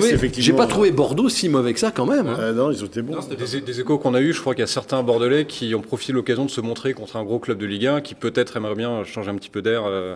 pas 0.52 0.66
trouvé 0.66 0.90
Bordeaux 0.92 1.28
si 1.28 1.48
mauvais 1.48 1.74
que 1.74 1.80
ça 1.80 1.90
quand 1.90 2.06
même. 2.06 2.28
hein. 2.28 2.36
Euh, 2.38 2.52
non, 2.52 2.70
ils 2.70 2.82
ont 2.82 2.86
été 2.86 3.02
bons. 3.02 3.18
Des, 3.28 3.60
des 3.60 3.80
échos 3.80 3.98
qu'on 3.98 4.14
a 4.14 4.20
eu, 4.20 4.32
je 4.32 4.40
crois 4.40 4.54
qu'il 4.54 4.62
y 4.62 4.64
a 4.64 4.68
certains 4.68 5.02
Bordelais 5.02 5.46
qui 5.46 5.74
ont 5.74 5.80
profité 5.82 6.12
de 6.12 6.16
l'occasion 6.18 6.44
de 6.44 6.50
se 6.50 6.60
montrer 6.60 6.94
contre 6.94 7.16
un 7.16 7.24
gros 7.24 7.40
club 7.40 7.58
de 7.58 7.66
Ligue 7.66 7.86
1 7.86 8.00
qui 8.00 8.14
peut-être 8.14 8.56
aimerait 8.56 8.76
bien 8.76 9.02
changer 9.04 9.30
un 9.30 9.34
petit 9.36 9.50
peu 9.50 9.62
d'air. 9.62 9.82
euh. 9.86 10.14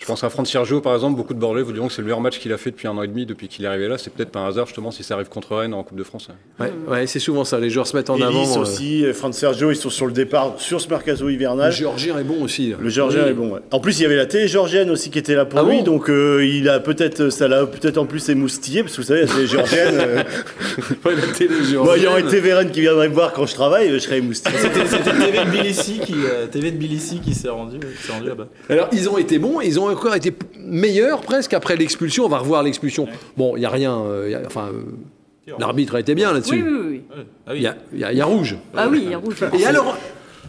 Je 0.00 0.06
pense 0.06 0.24
à 0.24 0.30
Franck 0.30 0.46
Sergio, 0.46 0.80
par 0.80 0.94
exemple. 0.94 1.16
Beaucoup 1.16 1.34
de 1.34 1.38
Bordelais 1.38 1.62
vous 1.62 1.72
diront 1.72 1.88
que 1.88 1.92
c'est 1.92 2.00
le 2.00 2.06
meilleur 2.06 2.22
match 2.22 2.38
qu'il 2.38 2.50
a 2.54 2.56
fait 2.56 2.70
depuis 2.70 2.88
un 2.88 2.96
an 2.96 3.02
et 3.02 3.06
demi, 3.06 3.26
depuis 3.26 3.48
qu'il 3.48 3.66
est 3.66 3.68
arrivé 3.68 3.86
là. 3.86 3.98
C'est 3.98 4.10
peut-être 4.10 4.30
pas 4.30 4.40
un 4.40 4.48
hasard, 4.48 4.64
justement, 4.66 4.90
si 4.90 5.02
ça 5.04 5.12
arrive 5.14 5.28
contre 5.28 5.54
Rennes 5.56 5.74
en 5.74 5.82
Coupe 5.82 5.98
de 5.98 6.04
France. 6.04 6.28
Ouais, 6.58 6.72
ouais, 6.88 7.06
c'est 7.06 7.18
souvent 7.18 7.44
ça, 7.44 7.60
les 7.60 7.68
joueurs 7.68 7.86
se 7.86 7.94
mettent 7.94 8.08
en 8.08 8.18
avant. 8.18 8.30
Ellis 8.42 8.54
euh, 8.56 8.60
aussi, 8.60 9.04
euh, 9.04 9.12
Franz 9.12 9.36
Sergio, 9.38 9.70
ils 9.70 9.76
sont 9.76 9.90
sur 9.90 10.06
le 10.06 10.12
départ 10.12 10.54
sur 10.56 10.80
ce 10.80 10.88
mercato 10.88 11.26
le 11.26 11.32
hivernal. 11.34 11.70
Géorgien 11.70 12.18
est 12.18 12.24
bon 12.24 12.42
aussi. 12.42 12.74
Le 12.80 12.88
Géorgien 12.88 13.24
Oui. 13.24 13.30
est 13.30 13.34
bon. 13.34 13.50
ouais. 13.52 13.60
En 13.72 13.78
plus, 13.80 13.98
il 14.00 14.02
y 14.04 14.06
avait 14.06 14.16
la 14.16 14.24
télé 14.24 14.48
géorgienne 14.48 14.88
aussi 14.90 15.10
qui 15.10 15.18
était 15.18 15.34
là 15.34 15.44
pour 15.44 15.58
Ah 15.60 15.64
lui, 15.64 15.78
bon 15.78 15.82
donc 15.84 16.08
euh, 16.08 16.46
il 16.46 16.70
a 16.70 16.80
peut-être, 16.80 17.28
ça 17.28 17.46
l'a 17.46 17.66
peut-être 17.66 17.98
en 17.98 18.06
plus 18.06 18.26
émoustillé, 18.30 18.82
parce 18.82 18.96
que 18.96 19.02
vous 19.02 19.06
savez, 19.08 19.20
la 19.20 19.26
télé 19.26 19.46
géorgienne. 19.46 19.94
euh, 19.98 20.22
Ouais, 21.04 21.14
la 21.14 21.26
télé 21.34 21.50
moi, 21.74 21.96
ayant 21.98 22.12
géorgienne. 22.12 22.26
été 22.26 22.40
Vérène 22.40 22.70
qui 22.70 22.80
viendrait 22.80 23.10
me 23.10 23.14
voir 23.14 23.34
quand 23.34 23.44
je 23.44 23.52
travaille, 23.54 23.90
je 23.92 23.98
serais 23.98 24.16
émoustillé. 24.18 24.56
C'était 24.58 25.10
TV 25.12 25.38
de 25.44 25.50
Tbilissi 25.50 26.00
qui, 26.00 26.14
euh, 26.24 26.46
TV 26.46 26.70
de 26.70 26.76
Tbilissi 26.78 27.20
qui 27.20 27.34
s'est 27.34 27.50
rendu, 27.50 27.78
qui 27.78 28.02
s'est 28.06 28.12
rendu 28.12 28.28
là-bas. 28.28 28.46
Alors, 28.70 28.88
ils 28.92 29.06
ont 29.10 29.18
été 29.18 29.38
bons, 29.38 29.60
ils 29.60 29.78
ont 29.78 29.89
encore 29.90 30.14
été 30.14 30.32
meilleurs 30.58 31.20
presque 31.22 31.52
après 31.54 31.76
l'expulsion. 31.76 32.24
On 32.24 32.28
va 32.28 32.38
revoir 32.38 32.62
l'expulsion. 32.62 33.06
Bon, 33.36 33.56
il 33.56 33.60
n'y 33.60 33.66
a 33.66 33.70
rien. 33.70 33.98
euh, 33.98 34.24
il 34.26 34.32
y 34.32 34.34
a- 34.34 34.42
enfin, 34.46 34.68
euh, 34.72 35.52
l'arbitre 35.58 35.94
a 35.96 36.00
été 36.00 36.14
bien 36.14 36.32
là-dessus. 36.32 36.62
oui, 36.62 36.70
oui. 36.90 37.02
oui. 37.16 37.22
Ah 37.46 37.54
Il 37.54 37.62
y, 37.62 37.66
a- 37.66 37.76
il 37.92 37.98
y 37.98 38.04
a- 38.04 38.12
il 38.12 38.18
y 38.18 38.20
a 38.20 38.24
rouge. 38.26 38.56
Ah 38.76 38.88
oui, 38.90 39.00
il 39.04 39.10
y 39.10 39.14
a 39.14 39.18
rouge. 39.18 39.36
Et 39.58 39.66
alors, 39.66 39.96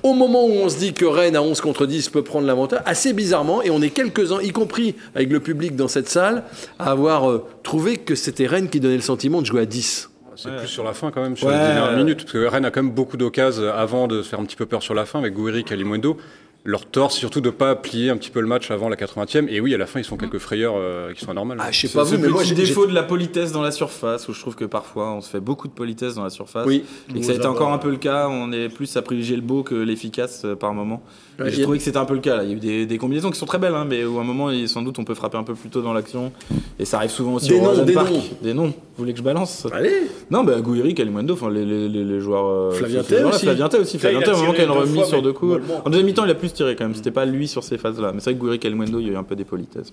au 0.03 0.13
moment 0.13 0.45
où 0.45 0.51
on 0.51 0.69
se 0.69 0.77
dit 0.77 0.93
que 0.93 1.05
Rennes 1.05 1.35
à 1.35 1.41
11 1.41 1.61
contre 1.61 1.85
10 1.85 2.09
peut 2.09 2.23
prendre 2.23 2.45
l'avantage, 2.47 2.81
assez 2.85 3.13
bizarrement, 3.13 3.61
et 3.61 3.69
on 3.69 3.81
est 3.81 3.89
quelques-uns, 3.89 4.41
y 4.41 4.51
compris 4.51 4.95
avec 5.15 5.29
le 5.31 5.39
public 5.39 5.75
dans 5.75 5.87
cette 5.87 6.09
salle, 6.09 6.43
à 6.79 6.91
avoir 6.91 7.29
euh, 7.29 7.45
trouvé 7.63 7.97
que 7.97 8.15
c'était 8.15 8.47
Rennes 8.47 8.69
qui 8.69 8.79
donnait 8.79 8.95
le 8.95 9.01
sentiment 9.01 9.41
de 9.41 9.45
jouer 9.45 9.61
à 9.61 9.65
10. 9.65 10.09
C'est 10.37 10.55
plus 10.55 10.67
sur 10.67 10.83
la 10.83 10.93
fin 10.93 11.11
quand 11.11 11.21
même, 11.21 11.37
sur 11.37 11.47
Ouais, 11.47 11.53
les 11.53 11.59
dernières 11.59 11.97
minutes, 11.97 12.19
parce 12.21 12.31
que 12.31 12.39
Rennes 12.45 12.65
a 12.65 12.71
quand 12.71 12.81
même 12.81 12.91
beaucoup 12.93 13.15
d'occasions 13.17 13.71
avant 13.71 14.07
de 14.07 14.23
se 14.23 14.29
faire 14.29 14.39
un 14.39 14.45
petit 14.45 14.55
peu 14.55 14.65
peur 14.65 14.81
sur 14.81 14.95
la 14.95 15.05
fin 15.05 15.19
avec 15.19 15.33
Gouiri, 15.33 15.63
Kalimundo. 15.63 16.17
Leur 16.63 16.85
tort, 16.85 17.11
c'est 17.11 17.17
surtout 17.17 17.41
de 17.41 17.47
ne 17.47 17.51
pas 17.51 17.73
plier 17.75 18.11
un 18.11 18.17
petit 18.17 18.29
peu 18.29 18.39
le 18.39 18.45
match 18.45 18.69
avant 18.69 18.87
la 18.87 18.95
80e. 18.95 19.47
Et 19.49 19.59
oui, 19.59 19.73
à 19.73 19.79
la 19.79 19.87
fin, 19.87 19.99
ils 19.99 20.03
font 20.03 20.15
quelques 20.15 20.37
frayeurs 20.37 20.75
euh, 20.77 21.11
qui 21.11 21.25
sont 21.25 21.31
anormales. 21.31 21.57
Ah, 21.59 21.71
je 21.71 21.87
sais 21.87 21.89
pas 21.91 22.03
vous, 22.03 22.19
mais 22.19 22.27
moi, 22.27 22.41
petit 22.41 22.49
j'ai- 22.49 22.55
défaut 22.67 22.85
de 22.85 22.93
la 22.93 23.01
politesse 23.01 23.51
dans 23.51 23.63
la 23.63 23.71
surface, 23.71 24.27
où 24.29 24.33
je 24.33 24.39
trouve 24.39 24.55
que 24.55 24.65
parfois 24.65 25.11
on 25.13 25.21
se 25.21 25.29
fait 25.31 25.39
beaucoup 25.39 25.67
de 25.67 25.73
politesse 25.73 26.13
dans 26.13 26.23
la 26.23 26.29
surface, 26.29 26.67
Oui. 26.67 26.83
et 27.15 27.19
que 27.19 27.25
ça 27.25 27.31
a 27.31 27.35
été 27.35 27.47
encore 27.47 27.73
un 27.73 27.79
peu 27.79 27.89
le 27.89 27.97
cas, 27.97 28.27
on 28.29 28.51
est 28.51 28.69
plus 28.69 28.95
à 28.95 29.01
privilégier 29.01 29.35
le 29.37 29.41
beau 29.41 29.63
que 29.63 29.73
l'efficace 29.73 30.43
euh, 30.45 30.55
par 30.55 30.71
moment. 30.75 31.01
Et 31.39 31.43
Ouais, 31.43 31.49
J'ai 31.49 31.61
a- 31.61 31.63
trouvé 31.63 31.79
que 31.79 31.83
c'était 31.83 31.97
un 31.97 32.05
peu 32.05 32.13
le 32.13 32.19
cas. 32.19 32.37
Là. 32.37 32.43
Il 32.43 32.49
y 32.49 32.53
a 32.53 32.55
eu 32.57 32.59
des, 32.59 32.85
des 32.85 32.97
combinaisons 32.99 33.31
qui 33.31 33.39
sont 33.39 33.47
très 33.47 33.57
belles, 33.57 33.73
hein, 33.73 33.87
mais 33.89 34.05
où 34.05 34.19
à 34.19 34.21
un 34.21 34.23
moment, 34.23 34.51
sans 34.67 34.83
doute, 34.83 34.99
on 34.99 35.03
peut 35.03 35.15
frapper 35.15 35.37
un 35.37 35.43
peu 35.43 35.55
plus 35.55 35.69
tôt 35.69 35.81
dans 35.81 35.93
l'action. 35.93 36.31
Et 36.77 36.85
ça 36.85 36.97
arrive 36.97 37.09
souvent 37.09 37.33
aussi 37.33 37.47
Des 37.49 37.55
au 37.59 37.63
noms, 37.63 37.83
des 37.83 37.93
Park. 37.93 38.11
noms. 38.11 38.23
Des 38.43 38.53
noms. 38.53 38.71
Vous 39.01 39.05
voulez 39.05 39.13
que 39.13 39.17
je 39.19 39.23
balance 39.23 39.65
Allez 39.73 39.93
Non, 40.29 40.43
bah 40.43 40.61
Gouiri, 40.61 40.93
Kalimundo, 40.93 41.33
enfin 41.33 41.49
les, 41.49 41.65
les, 41.65 41.89
les, 41.89 42.03
les 42.03 42.19
joueurs. 42.19 42.45
euh, 42.45 42.71
Flavienté 42.71 43.23
aussi. 43.23 43.39
Flavienté 43.45 43.77
aussi. 43.79 43.97
Flavienté, 43.97 44.29
un 44.29 44.33
moment, 44.33 44.43
tiré 44.43 44.55
qui 44.55 44.61
a 44.61 44.65
une 44.65 44.71
remise 44.79 45.05
sur 45.05 45.21
deux 45.23 45.33
coups. 45.33 45.59
En 45.83 45.89
deuxième 45.89 46.05
mi-temps, 46.05 46.23
il 46.25 46.29
a 46.29 46.35
plus 46.35 46.51
tiré 46.53 46.75
quand 46.75 46.83
même. 46.83 46.93
C'était 46.93 47.09
pas 47.09 47.25
lui 47.25 47.47
sur 47.47 47.63
ces 47.63 47.79
phases-là. 47.79 48.11
Mais 48.13 48.19
c'est 48.19 48.29
vrai 48.29 48.35
que 48.35 48.39
Gouiri, 48.39 48.59
Kalimundo, 48.59 48.99
il 48.99 49.07
y 49.07 49.09
a 49.09 49.13
eu 49.13 49.17
un 49.17 49.23
peu 49.23 49.35
des 49.35 49.43
politesses. 49.43 49.91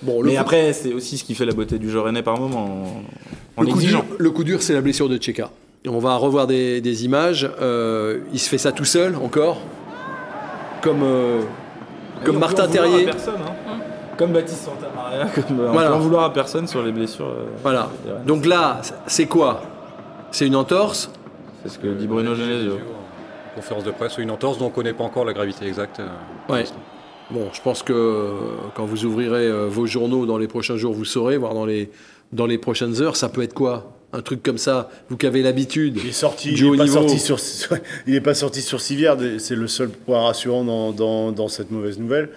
Bon. 0.00 0.22
Mais 0.24 0.32
coup- 0.36 0.40
après, 0.40 0.72
c'est 0.72 0.94
aussi 0.94 1.18
ce 1.18 1.24
qui 1.24 1.34
fait 1.34 1.44
la 1.44 1.52
beauté 1.52 1.78
du 1.78 1.90
jeu 1.90 2.00
rennais 2.00 2.22
par 2.22 2.40
moment, 2.40 2.64
en, 2.64 3.60
en 3.60 3.62
le, 3.62 3.68
coup 3.68 3.78
dur, 3.80 4.04
le 4.16 4.30
coup 4.30 4.42
dur, 4.44 4.62
c'est 4.62 4.72
la 4.72 4.80
blessure 4.80 5.10
de 5.10 5.18
Tcheka. 5.18 5.50
On 5.86 5.98
va 5.98 6.16
revoir 6.16 6.46
des, 6.46 6.80
des 6.80 7.04
images. 7.04 7.48
Euh, 7.60 8.20
il 8.32 8.38
se 8.38 8.48
fait 8.48 8.58
ça 8.58 8.72
tout 8.72 8.86
seul, 8.86 9.16
encore. 9.16 9.60
Comme, 10.80 11.02
euh, 11.02 11.40
comme 12.24 12.38
Martin 12.38 12.66
Terrier. 12.68 13.04
personne, 13.04 13.34
hein. 13.46 13.52
Comme 14.16 14.32
Baptiste 14.32 14.64
Santamaria, 14.64 15.26
comme 15.34 15.60
euh, 15.60 15.68
on 15.68 15.72
Voilà. 15.72 15.88
peut 15.90 15.94
en 15.94 15.98
vouloir 15.98 16.24
à 16.24 16.32
personne 16.32 16.66
sur 16.66 16.82
les 16.82 16.92
blessures. 16.92 17.26
euh, 17.28 17.44
Voilà. 17.62 17.90
des. 18.04 18.26
Donc 18.26 18.46
là, 18.46 18.80
c'est 19.06 19.26
quoi? 19.26 19.62
C'est 20.30 20.46
une 20.46 20.56
entorse? 20.56 21.10
C'est 21.62 21.70
ce 21.70 21.78
que 21.78 21.88
dit 21.88 22.06
Bruno 22.06 22.34
Genesio. 22.34 22.74
En 23.52 23.56
conférence 23.56 23.84
de 23.84 23.90
presse, 23.90 24.18
une 24.18 24.30
entorse 24.30 24.58
dont 24.58 24.66
on 24.66 24.68
ne 24.68 24.74
connaît 24.74 24.92
pas 24.92 25.04
encore 25.04 25.24
la 25.24 25.32
gravité 25.32 25.66
exacte. 25.66 26.00
euh, 26.00 26.06
pour 26.46 26.54
Ouais. 26.54 26.60
l'instant. 26.62 26.76
Bon, 27.30 27.48
je 27.52 27.60
pense 27.60 27.82
que 27.82 27.92
euh, 27.92 28.30
quand 28.74 28.84
vous 28.84 29.04
ouvrirez 29.04 29.46
euh, 29.48 29.66
vos 29.68 29.86
journaux 29.86 30.26
dans 30.26 30.38
les 30.38 30.46
prochains 30.46 30.76
jours, 30.76 30.92
vous 30.92 31.04
saurez, 31.04 31.36
voire 31.38 31.54
dans 31.54 31.66
les, 31.66 31.90
dans 32.32 32.46
les 32.46 32.56
prochaines 32.58 33.02
heures, 33.02 33.16
ça 33.16 33.28
peut 33.28 33.42
être 33.42 33.54
quoi? 33.54 33.92
Un 34.12 34.22
truc 34.22 34.42
comme 34.42 34.58
ça, 34.58 34.88
vous 35.10 35.16
qui 35.16 35.26
avez 35.26 35.42
l'habitude. 35.42 35.98
Il 36.02 36.08
est 36.10 36.12
sorti, 36.12 36.52
Du 36.52 36.62
il 36.64 36.68
haut 36.70 36.74
est, 36.74 36.78
pas 36.78 36.84
niveau. 36.84 37.00
sorti 37.00 37.18
sur, 37.18 37.38
il 38.06 38.14
est 38.14 38.20
pas 38.20 38.34
sorti 38.34 38.62
sur 38.62 38.80
Sivière, 38.80 39.16
c'est 39.38 39.56
le 39.56 39.66
seul 39.66 39.88
point 39.88 40.22
rassurant 40.22 40.62
dans, 40.64 40.92
dans, 40.92 41.32
dans 41.32 41.48
cette 41.48 41.70
mauvaise 41.72 41.98
nouvelle. 41.98 42.30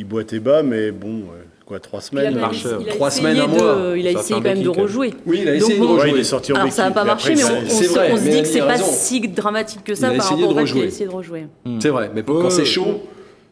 Il 0.00 0.06
boitait 0.06 0.38
bas, 0.40 0.62
mais 0.62 0.92
bon, 0.92 1.08
euh, 1.08 1.42
quoi, 1.66 1.78
trois 1.78 2.00
Il 2.10 2.18
a, 2.18 2.22
semaines. 2.22 2.38
il 2.80 2.88
a 2.88 2.92
trois 2.94 3.10
semaines, 3.10 3.38
un 3.38 3.46
de- 3.48 3.50
mois. 3.52 3.98
Il 3.98 4.06
a 4.06 4.10
essayé 4.12 4.34
un 4.34 4.38
quand 4.38 4.44
même 4.44 4.62
de 4.62 4.68
rejouer. 4.70 5.12
Oui, 5.26 5.40
il 5.42 5.48
a 5.50 5.52
Donc 5.52 5.62
essayé 5.68 5.78
bon, 5.78 5.84
de 5.84 5.90
Ouais, 5.90 5.96
rejouer. 6.04 6.10
il 6.16 6.20
est 6.20 6.24
sorti 6.24 6.52
en 6.52 6.56
Alors 6.56 6.72
ça 6.72 6.84
n'a 6.84 6.90
pas 6.90 7.02
mais 7.02 7.08
marché, 7.08 7.32
après, 7.32 7.44
mais 7.44 7.66
on, 7.66 7.68
se, 7.68 7.88
vrai, 7.90 8.10
on 8.12 8.16
se 8.16 8.22
dit 8.22 8.40
que 8.40 8.48
c'est 8.48 8.60
pas 8.60 8.78
si 8.78 9.20
dramatique 9.28 9.84
que 9.84 9.94
ça 9.94 10.10
par 10.10 10.26
rapport 10.26 10.48
au 10.52 10.54
fait 10.54 10.64
qu'il 10.64 10.80
a 10.80 10.84
essayé 10.86 11.04
de 11.06 11.10
rejouer. 11.14 11.46
C'est 11.80 11.90
vrai, 11.90 12.10
mais 12.14 12.22
Ouais, 12.22 12.42
quand 12.42 12.48
c'est 12.48 12.64
chaud, 12.64 13.02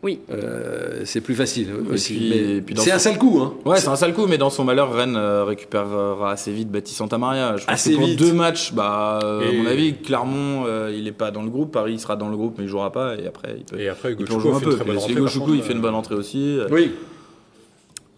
Oui. 0.02 0.20
euh, 0.30 1.02
c'est 1.04 1.20
plus 1.20 1.34
facile 1.34 1.68
aussi. 1.90 2.32
et 2.32 2.62
c'est 2.76 2.90
son- 2.90 2.94
un 2.96 2.98
sale 2.98 3.18
coup, 3.18 3.40
hein. 3.42 3.54
Ouais, 3.64 3.78
c'est 3.78 3.88
un 3.88 3.96
sale 3.96 4.14
coup, 4.14 4.26
mais 4.28 4.38
dans 4.38 4.48
son 4.50 4.62
malheur, 4.62 4.92
Rennes 4.94 5.16
euh, 5.16 5.42
récupérera 5.44 6.30
assez 6.30 6.52
vite 6.52 6.70
Baptiste 6.70 6.98
Santamaria. 6.98 7.56
Je 7.56 7.64
pense 7.64 7.74
Assez 7.74 7.90
que 7.92 7.96
pour 7.96 8.06
vite. 8.06 8.18
deux 8.18 8.32
matchs, 8.32 8.72
bah, 8.72 9.18
euh, 9.24 9.48
à 9.48 9.52
mon 9.52 9.66
avis, 9.66 9.94
Clermont, 9.94 10.64
euh, 10.66 10.92
il 10.96 11.08
est 11.08 11.12
pas 11.12 11.30
dans 11.32 11.42
le 11.42 11.50
groupe. 11.50 11.72
Paris, 11.72 11.94
il 11.94 12.00
sera 12.00 12.14
dans 12.14 12.28
le 12.28 12.37
groupe, 12.37 12.54
mais 12.58 12.64
il 12.64 12.68
jouera 12.70 12.92
pas. 12.92 13.16
Et 13.16 13.26
après, 13.26 13.56
il 13.58 13.64
peut, 13.64 13.80
Et 13.80 13.88
après, 13.88 14.12
il 14.12 14.24
peut 14.24 14.32
en 14.32 14.38
jouer 14.38 14.52
Choukou 14.52 14.56
un 14.56 14.61
peu. 14.61 15.37
Hugo 15.37 15.54
il 15.54 15.62
fait 15.62 15.72
une 15.72 15.80
bonne 15.80 15.94
entrée 15.96 16.14
aussi. 16.14 16.58
Oui. 16.70 16.92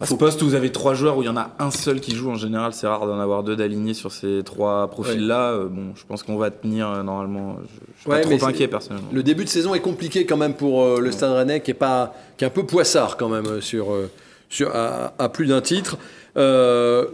À 0.03 0.07
ce 0.07 0.15
poste 0.15 0.41
où 0.41 0.47
vous 0.47 0.55
avez 0.55 0.73
trois 0.73 0.95
joueurs, 0.95 1.19
où 1.19 1.23
il 1.23 1.27
y 1.27 1.29
en 1.29 1.37
a 1.37 1.51
un 1.59 1.71
seul 1.71 2.01
qui 2.01 2.15
joue, 2.15 2.31
en 2.31 2.35
général, 2.37 2.73
c'est 2.73 2.87
rare 2.87 3.07
d'en 3.07 3.21
avoir 3.21 3.43
deux 3.43 3.55
d'alignés 3.55 3.93
sur 3.93 4.13
ces 4.13 4.41
trois 4.45 4.89
profils-là. 4.89 5.51
Euh, 5.53 5.67
Bon, 5.69 5.93
je 5.95 6.05
pense 6.07 6.23
qu'on 6.23 6.39
va 6.39 6.51
tenir 6.51 6.89
euh, 6.89 7.03
normalement. 7.03 7.59
Je, 7.63 7.69
je 7.97 8.01
suis 8.01 8.11
Ouais, 8.11 8.23
pas 8.23 8.37
trop 8.39 8.47
inquiet 8.49 8.67
personnellement. 8.67 9.09
Le 9.13 9.23
début 9.23 9.45
de 9.45 9.51
saison 9.51 9.75
est 9.75 9.81
compliqué 9.81 10.25
quand 10.25 10.39
même 10.39 10.55
pour 10.55 10.83
euh, 10.83 11.01
le 11.01 11.13
Stade 11.13 11.33
Rennais, 11.33 11.61
qui 11.61 11.73
est 11.73 11.75
pas, 11.75 12.15
qui 12.39 12.45
est 12.45 12.47
un 12.47 12.51
peu 12.51 12.65
poissard 12.65 13.19
quand 13.19 13.29
même 13.29 13.61
sur, 13.61 13.93
euh, 13.93 14.11
sur 14.49 14.75
à, 14.75 15.13
à 15.19 15.29
plus 15.29 15.47
d'un 15.47 15.61
titre. 15.61 15.99
Euh, 16.39 17.05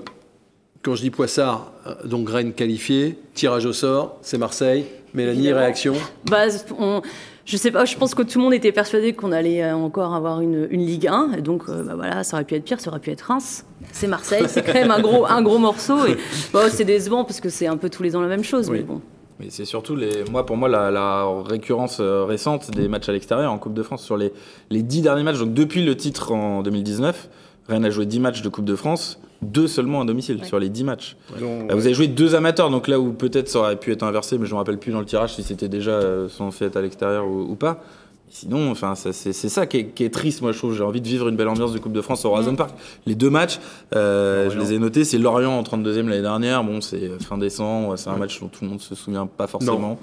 quand 0.82 0.94
je 0.94 1.00
dis 1.02 1.10
poissard, 1.10 1.72
donc 2.04 2.30
Rennes 2.30 2.52
qualifié, 2.52 3.18
tirage 3.34 3.66
au 3.66 3.72
sort, 3.72 4.18
c'est 4.22 4.38
Marseille. 4.38 4.84
Mélanie, 5.12 5.38
Évidemment. 5.38 5.60
réaction? 5.60 5.94
Bah, 6.30 6.44
on- 6.78 7.02
je 7.46 7.56
sais 7.56 7.70
pas, 7.70 7.84
je 7.84 7.96
pense 7.96 8.14
que 8.14 8.22
tout 8.22 8.38
le 8.38 8.44
monde 8.44 8.54
était 8.54 8.72
persuadé 8.72 9.12
qu'on 9.12 9.30
allait 9.30 9.62
euh, 9.62 9.74
encore 9.76 10.14
avoir 10.14 10.40
une, 10.40 10.66
une 10.70 10.84
Ligue 10.84 11.06
1. 11.06 11.34
Et 11.38 11.42
donc, 11.42 11.62
euh, 11.68 11.84
bah 11.84 11.94
voilà, 11.94 12.24
ça 12.24 12.36
aurait 12.36 12.44
pu 12.44 12.56
être 12.56 12.64
pire, 12.64 12.80
ça 12.80 12.90
aurait 12.90 12.98
pu 12.98 13.10
être 13.10 13.22
Reims. 13.22 13.64
C'est 13.92 14.08
Marseille, 14.08 14.46
c'est 14.48 14.62
quand 14.64 14.74
même 14.74 14.90
un 14.90 15.00
gros, 15.00 15.24
un 15.26 15.42
gros 15.42 15.58
morceau. 15.58 16.06
Et 16.06 16.16
bon, 16.52 16.68
c'est 16.68 16.84
décevant 16.84 17.24
parce 17.24 17.40
que 17.40 17.48
c'est 17.48 17.68
un 17.68 17.76
peu 17.76 17.88
tous 17.88 18.02
les 18.02 18.16
ans 18.16 18.20
la 18.20 18.26
même 18.26 18.42
chose. 18.42 18.68
Oui. 18.68 18.78
Mais 18.78 18.82
bon. 18.82 19.00
Mais 19.38 19.46
c'est 19.50 19.64
surtout 19.64 19.94
les, 19.94 20.24
moi 20.30 20.46
pour 20.46 20.56
moi 20.56 20.68
la, 20.68 20.90
la 20.90 21.26
récurrence 21.44 21.98
euh, 22.00 22.24
récente 22.24 22.70
des 22.70 22.88
matchs 22.88 23.10
à 23.10 23.12
l'extérieur 23.12 23.52
en 23.52 23.58
Coupe 23.58 23.74
de 23.74 23.82
France 23.82 24.02
sur 24.02 24.16
les, 24.16 24.32
les 24.70 24.82
10 24.82 25.02
derniers 25.02 25.22
matchs. 25.22 25.38
Donc 25.38 25.54
depuis 25.54 25.84
le 25.84 25.96
titre 25.96 26.32
en 26.32 26.62
2019, 26.62 27.28
Rennes 27.68 27.84
a 27.84 27.90
joué 27.90 28.06
10 28.06 28.20
matchs 28.20 28.42
de 28.42 28.48
Coupe 28.48 28.64
de 28.64 28.76
France, 28.76 29.18
deux 29.42 29.66
seulement 29.66 30.00
à 30.00 30.04
domicile 30.04 30.38
Ouais. 30.40 30.44
sur 30.46 30.58
les 30.58 30.68
10 30.68 30.84
matchs. 30.84 31.16
Donc, 31.40 31.70
Vous 31.72 31.84
avez 31.86 31.94
joué 31.94 32.06
deux 32.08 32.34
amateurs, 32.34 32.70
donc 32.70 32.88
là 32.88 32.98
où 33.00 33.12
peut-être 33.12 33.48
ça 33.48 33.58
aurait 33.60 33.76
pu 33.76 33.92
être 33.92 34.02
inversé, 34.02 34.38
mais 34.38 34.46
je 34.46 34.52
me 34.52 34.58
rappelle 34.58 34.78
plus 34.78 34.92
dans 34.92 35.00
le 35.00 35.06
tirage 35.06 35.34
si 35.34 35.42
c'était 35.42 35.68
déjà 35.68 35.90
euh, 35.92 36.28
censé 36.28 36.64
être 36.66 36.76
à 36.76 36.82
l'extérieur 36.82 37.26
ou, 37.26 37.42
ou 37.50 37.54
pas. 37.56 37.82
Sinon, 38.28 38.70
enfin, 38.70 38.94
c'est 38.96 39.32
ça 39.32 39.66
qui 39.66 39.78
est, 39.78 39.84
qui 39.86 40.04
est 40.04 40.10
triste, 40.10 40.42
moi 40.42 40.52
je 40.52 40.58
trouve. 40.58 40.74
J'ai 40.76 40.82
envie 40.82 41.00
de 41.00 41.06
vivre 41.08 41.28
une 41.28 41.36
belle 41.36 41.48
ambiance 41.48 41.72
de 41.72 41.78
Coupe 41.78 41.92
de 41.94 42.02
France 42.02 42.24
au 42.26 42.28
Horizon 42.28 42.54
Park. 42.54 42.70
Les 43.06 43.14
deux 43.14 43.30
matchs, 43.30 43.58
euh, 43.94 44.50
je 44.50 44.58
les 44.58 44.74
ai 44.74 44.78
notés. 44.78 45.04
C'est 45.04 45.16
Lorient 45.16 45.56
en 45.58 45.62
32e 45.62 46.06
l'année 46.08 46.20
dernière. 46.20 46.62
Bon, 46.62 46.82
c'est 46.82 47.08
fin 47.22 47.38
décembre. 47.38 47.96
C'est 47.96 48.10
un 48.10 48.16
match 48.16 48.38
dont 48.40 48.48
tout 48.48 48.64
le 48.64 48.68
monde 48.70 48.80
se 48.82 48.94
souvient 48.94 49.26
pas 49.26 49.46
forcément. 49.46 49.98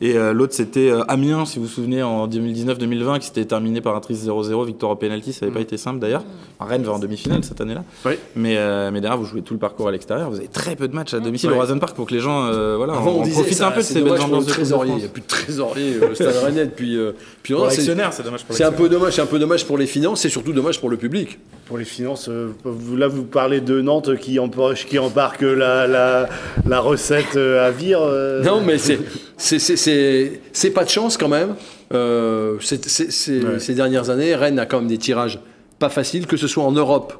Et 0.00 0.16
euh, 0.16 0.32
l'autre, 0.32 0.54
c'était 0.54 0.88
euh, 0.90 1.02
Amiens, 1.08 1.44
si 1.44 1.58
vous 1.58 1.66
vous 1.66 1.70
souvenez, 1.70 2.02
en 2.02 2.26
2019-2020, 2.26 3.18
qui 3.18 3.26
s'était 3.26 3.44
terminé 3.44 3.82
par 3.82 3.94
un 3.96 4.00
triste 4.00 4.24
0-0, 4.26 4.64
victoire 4.64 4.92
au 4.92 4.96
penalty. 4.96 5.32
Ça 5.34 5.44
n'avait 5.44 5.54
pas 5.54 5.60
été 5.60 5.76
simple 5.76 5.98
d'ailleurs. 5.98 6.22
Rennes 6.60 6.84
va 6.84 6.92
en 6.92 6.98
demi-finale 6.98 7.44
cette 7.44 7.60
année-là. 7.60 7.82
Oui. 8.06 8.12
Mais, 8.36 8.54
mais 8.92 9.00
derrière, 9.02 9.18
vous 9.18 9.26
jouez 9.26 9.42
tout 9.42 9.52
le 9.52 9.60
parcours 9.60 9.88
à 9.88 9.90
l'extérieur. 9.92 10.30
Vous 10.30 10.36
avez 10.38 10.48
très 10.48 10.74
peu 10.76 10.88
de 10.88 10.94
matchs 10.94 11.12
à 11.12 11.20
domicile 11.20 11.50
Ouais. 11.50 11.56
au 11.56 11.58
Horizon 11.58 11.78
Park 11.78 11.94
pour 11.94 12.06
que 12.06 12.14
les 12.14 12.20
gens, 12.20 12.50
voilà, 12.76 12.94
Avant, 12.94 13.10
on 13.16 13.20
en 13.20 13.22
disait 13.24 13.34
profitent 13.34 13.58
ça, 13.58 13.68
un 13.68 13.72
peu 13.72 13.80
de 13.80 13.84
ces 13.84 14.00
belles 14.00 14.20
ambiances. 14.20 14.46
Il 14.86 14.94
n'y 14.94 15.04
a 15.04 15.08
plus 15.08 15.20
de 15.20 15.26
trésorier 15.26 15.98
au 15.98 16.14
Stade 16.14 16.36
Rennais 16.44 16.64
depuis. 16.66 16.96
puis 17.42 17.52
Pour 17.64 17.70
c'est- 17.72 17.76
l'actionnaire, 17.78 18.12
c'est 18.12 18.22
dommage 18.22 18.44
pour 18.44 18.56
C'est 18.56 18.64
un 18.64 18.72
peu 18.72 18.88
dommage, 18.88 19.12
c'est 19.14 19.22
un 19.22 19.26
peu 19.26 19.38
dommage 19.38 19.64
pour 19.66 19.78
les 19.78 19.86
finances, 19.86 20.20
c'est 20.22 20.28
surtout 20.28 20.52
dommage 20.52 20.80
pour 20.80 20.88
le 20.90 20.96
public. 20.96 21.38
Pour 21.66 21.78
les 21.78 21.84
finances, 21.84 22.28
euh, 22.28 22.50
là 22.96 23.08
vous 23.08 23.24
parlez 23.24 23.60
de 23.60 23.80
Nantes 23.80 24.16
qui 24.18 24.38
empoche, 24.38 24.86
qui 24.86 24.98
embarque 24.98 25.42
la, 25.42 25.86
la, 25.86 26.28
la 26.66 26.80
recette 26.80 27.36
euh, 27.36 27.66
à 27.66 27.70
vire. 27.70 28.00
euh, 28.02 28.42
Non, 28.42 28.60
mais 28.60 28.76
c'est 28.78 30.70
pas 30.70 30.84
de 30.84 30.90
chance 30.90 31.16
quand 31.16 31.28
même. 31.28 31.54
Euh, 31.92 32.56
Ouais. 32.58 33.58
Ces 33.58 33.74
dernières 33.74 34.10
années, 34.10 34.34
Rennes 34.34 34.58
a 34.58 34.66
quand 34.66 34.78
même 34.80 34.88
des 34.88 34.98
tirages 34.98 35.38
pas 35.78 35.88
faciles, 35.88 36.26
que 36.26 36.36
ce 36.36 36.46
soit 36.46 36.64
en 36.64 36.72
Europe 36.72 37.14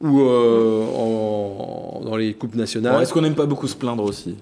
ou 0.00 0.20
euh, 0.20 0.84
en- 0.94 2.00
dans 2.04 2.16
les 2.16 2.34
coupes 2.34 2.52
Bon, 2.52 2.58
nationales. 2.60 3.02
Est-ce 3.02 3.12
qu'on 3.12 3.22
n'aime 3.22 3.34
pas 3.34 3.46
beaucoup 3.46 3.66
se 3.66 3.76
plaindre 3.76 4.04
aussi? 4.04 4.36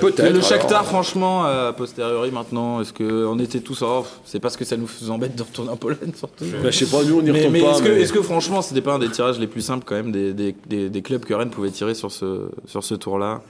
Peut-être. 0.00 0.22
Le 0.22 0.28
alors. 0.30 0.42
Shakhtar, 0.44 0.84
franchement, 0.86 1.44
a 1.44 1.72
posteriori 1.72 2.30
maintenant, 2.30 2.80
est-ce 2.80 2.92
qu'on 2.92 3.38
était 3.38 3.60
tous 3.60 3.82
oh, 3.82 4.04
c'est 4.24 4.38
parce 4.40 4.56
que 4.56 4.64
ça 4.64 4.76
nous 4.76 4.88
embête 5.10 5.34
de 5.36 5.42
retourner 5.42 5.70
en 5.70 5.76
Pologne 5.76 6.12
surtout. 6.16 6.44
Bah, 6.62 6.70
je 6.70 6.84
sais 6.84 6.86
pas, 6.86 7.02
nous 7.04 7.18
on 7.18 7.22
Mais, 7.22 7.30
retourne 7.32 7.52
mais 7.52 7.60
pas. 7.60 7.70
est-ce 7.72 7.82
que, 7.82 7.88
mais- 7.88 8.00
est-ce 8.02 8.12
que 8.12 8.22
franchement, 8.22 8.62
c'était 8.62 8.80
pas 8.80 8.94
un 8.94 8.98
des 8.98 9.08
tirages 9.10 9.38
les 9.40 9.46
plus 9.48 9.60
simples 9.60 9.84
quand 9.86 9.94
même 9.96 10.12
des, 10.12 10.32
des, 10.32 10.54
des- 10.68 10.88
des 10.88 11.02
clubs 11.02 11.24
que 11.24 11.34
Rennes 11.34 11.50
pouvait 11.50 11.70
tirer 11.70 11.94
sur 11.94 12.12
ce, 12.12 12.48
sur 12.66 12.84
ce 12.84 12.94
tour-là? 12.94 13.42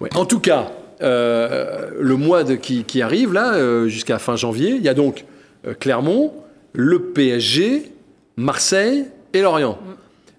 Ouais. 0.00 0.10
En 0.14 0.24
tout 0.26 0.40
cas, 0.40 0.70
euh, 1.00 1.90
le 1.98 2.16
mois 2.16 2.44
de- 2.44 2.54
qui, 2.56 2.84
qui 2.84 3.00
arrive, 3.02 3.32
là, 3.32 3.54
euh, 3.54 3.88
jusqu'à 3.88 4.18
fin 4.18 4.36
janvier, 4.36 4.70
il 4.76 4.82
y 4.82 4.88
a 4.88 4.94
donc 4.94 5.24
euh, 5.66 5.74
Clermont, 5.78 6.32
le 6.74 7.00
PSG, 7.00 7.92
Marseille 8.36 9.06
et 9.32 9.40
Lorient. 9.42 9.78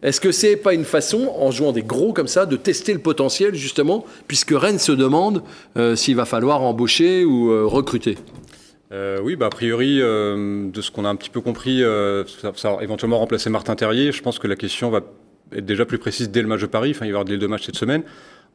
Est-ce 0.01 0.21
que 0.21 0.31
c'est 0.31 0.55
pas 0.55 0.73
une 0.73 0.85
façon, 0.85 1.33
en 1.37 1.51
jouant 1.51 1.73
des 1.73 1.83
gros 1.83 2.13
comme 2.13 2.27
ça, 2.27 2.45
de 2.45 2.55
tester 2.55 2.93
le 2.93 2.99
potentiel, 2.99 3.53
justement, 3.55 4.05
puisque 4.27 4.51
Rennes 4.51 4.79
se 4.79 4.93
demande 4.93 5.43
euh, 5.77 5.95
s'il 5.95 6.15
va 6.15 6.25
falloir 6.25 6.61
embaucher 6.61 7.25
ou 7.25 7.51
euh, 7.51 7.65
recruter? 7.65 8.17
Euh, 8.93 9.19
oui, 9.21 9.35
bah, 9.35 9.47
a 9.47 9.49
priori, 9.49 9.97
de 9.97 10.81
ce 10.81 10.89
qu'on 10.89 11.05
a 11.05 11.09
un 11.09 11.15
petit 11.15 11.29
peu 11.29 11.41
compris, 11.41 11.83
ça, 12.41 12.51
ça 12.55 12.75
va 12.75 12.83
éventuellement 12.83 13.19
remplacer 13.19 13.49
Martin 13.49 13.75
Terrier. 13.75 14.11
Je 14.11 14.21
pense 14.21 14.39
que 14.39 14.47
la 14.47 14.55
question 14.55 14.89
va 14.89 15.01
être 15.53 15.65
déjà 15.65 15.85
plus 15.85 15.97
précise 15.97 16.29
dès 16.29 16.41
le 16.41 16.47
match 16.47 16.61
de 16.61 16.67
Paris. 16.67 16.91
Enfin, 16.91 17.05
il 17.05 17.11
va 17.11 17.17
y 17.17 17.19
avoir 17.19 17.25
les 17.25 17.37
deux 17.37 17.47
matchs 17.47 17.65
cette 17.65 17.75
semaine. 17.75 18.03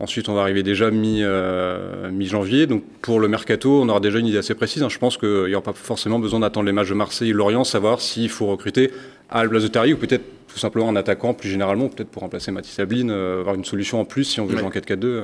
Ensuite, 0.00 0.28
on 0.28 0.34
va 0.34 0.40
arriver 0.42 0.62
déjà 0.62 0.90
mi, 0.90 1.20
euh, 1.22 2.10
mi-janvier. 2.10 2.66
Donc, 2.66 2.82
pour 3.00 3.20
le 3.20 3.28
mercato, 3.28 3.80
on 3.82 3.88
aura 3.88 4.00
déjà 4.00 4.18
une 4.18 4.26
idée 4.26 4.38
assez 4.38 4.54
précise. 4.54 4.82
hein. 4.82 4.88
Je 4.88 4.98
pense 4.98 5.16
qu'il 5.16 5.44
n'y 5.46 5.54
aura 5.54 5.62
pas 5.62 5.72
forcément 5.72 6.18
besoin 6.18 6.40
d'attendre 6.40 6.66
les 6.66 6.72
matchs 6.72 6.88
de 6.88 6.94
Marseille 6.94 7.30
et 7.30 7.32
Lorient, 7.32 7.64
savoir 7.64 8.00
s'il 8.00 8.28
faut 8.28 8.46
recruter 8.46 8.90
à 9.30 9.42
la 9.44 9.48
place 9.48 9.62
de 9.62 9.68
Terrier 9.68 9.94
ou 9.94 9.96
peut-être 9.96 10.24
tout 10.52 10.58
simplement 10.58 10.88
un 10.88 10.96
attaquant 10.96 11.32
plus 11.34 11.48
généralement, 11.48 11.88
peut-être 11.88 12.08
pour 12.10 12.22
remplacer 12.22 12.50
Mathis 12.52 12.72
Sabline, 12.74 13.10
euh, 13.10 13.40
avoir 13.40 13.54
une 13.54 13.64
solution 13.64 14.00
en 14.00 14.04
plus 14.04 14.24
si 14.24 14.40
on 14.40 14.46
veut 14.46 14.54
Ouais. 14.54 14.58
jouer 14.60 14.68
en 14.68 14.70
4-4-2. 14.70 15.04
euh. 15.06 15.22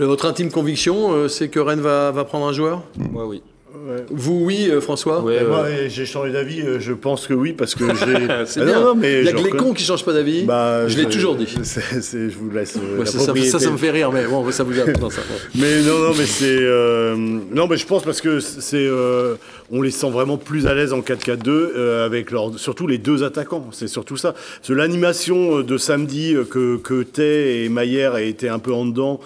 Euh, 0.00 0.06
Votre 0.06 0.26
intime 0.26 0.50
conviction, 0.50 1.12
euh, 1.12 1.28
c'est 1.28 1.48
que 1.48 1.60
Rennes 1.60 1.80
va, 1.80 2.10
va 2.12 2.24
prendre 2.24 2.46
un 2.46 2.52
joueur? 2.52 2.82
Moi, 2.98 3.26
oui. 3.26 3.42
Ouais. 3.74 4.04
Vous, 4.10 4.40
oui, 4.44 4.68
euh, 4.70 4.80
François 4.80 5.22
Ouais, 5.22 5.36
Et 5.36 5.38
ouais. 5.38 5.44
moi, 5.44 5.64
j'ai 5.88 6.04
changé 6.06 6.30
d'avis. 6.30 6.60
euh, 6.60 6.78
Je 6.78 6.92
pense 6.92 7.26
que 7.26 7.34
oui, 7.34 7.52
parce 7.52 7.74
que 7.74 7.84
j'ai. 7.94 8.26
C'est 8.46 8.60
Ah 8.60 8.64
bien. 8.64 8.74
non, 8.80 8.84
non, 8.88 8.94
mais 8.94 9.20
Il 9.20 9.24
y 9.24 9.28
a 9.28 9.32
que 9.32 9.42
les 9.42 9.50
cons 9.50 9.72
qui 9.72 9.82
changent 9.84 10.04
pas 10.04 10.12
d'avis. 10.12 10.42
Bah, 10.44 10.86
je 10.88 10.96
l'ai 10.98 11.06
toujours 11.06 11.34
dit. 11.36 11.46
je 11.56 12.28
vous 12.38 12.50
laisse. 12.50 12.76
euh, 12.76 12.98
Ouais, 12.98 13.04
la 13.04 13.06
ça, 13.06 13.58
ça- 13.58 13.70
me 13.70 13.76
fait 13.76 13.90
rire, 13.90 14.12
mais 14.12 14.24
bon, 14.26 14.48
ça 14.50 14.62
vous 14.62 14.78
a. 14.78 14.84
non, 15.00 15.10
ça-. 15.10 15.22
Mais 15.54 15.80
non, 15.82 15.98
non, 15.98 16.14
mais 16.16 16.26
c'est. 16.26 16.44
euh, 16.60 17.16
non, 17.16 17.66
mais 17.66 17.76
je 17.76 17.86
pense 17.86 18.02
parce 18.04 18.20
que 18.20 18.40
c'est. 18.40 18.76
euh, 18.76 19.34
on 19.70 19.80
les 19.80 19.90
sent 19.90 20.10
vraiment 20.10 20.36
plus 20.36 20.66
à 20.66 20.74
l'aise 20.74 20.92
en 20.92 21.00
4-4-2 21.00 21.48
euh, 21.48 22.04
avec 22.04 22.30
leur, 22.30 22.58
surtout 22.58 22.86
les 22.86 22.98
deux 22.98 23.24
attaquants. 23.24 23.66
C'est 23.72 23.88
surtout 23.88 24.16
ça. 24.18 24.34
L'animation 24.68 25.60
de 25.60 25.78
samedi 25.78 26.34
que, 26.50 26.76
que 26.76 27.02
Tay 27.04 27.64
et 27.64 27.68
Maillère 27.68 28.16
aient 28.16 28.28
été 28.28 28.48
un 28.48 28.58
peu 28.58 28.72
en 28.72 28.84
dedans. 28.84 29.20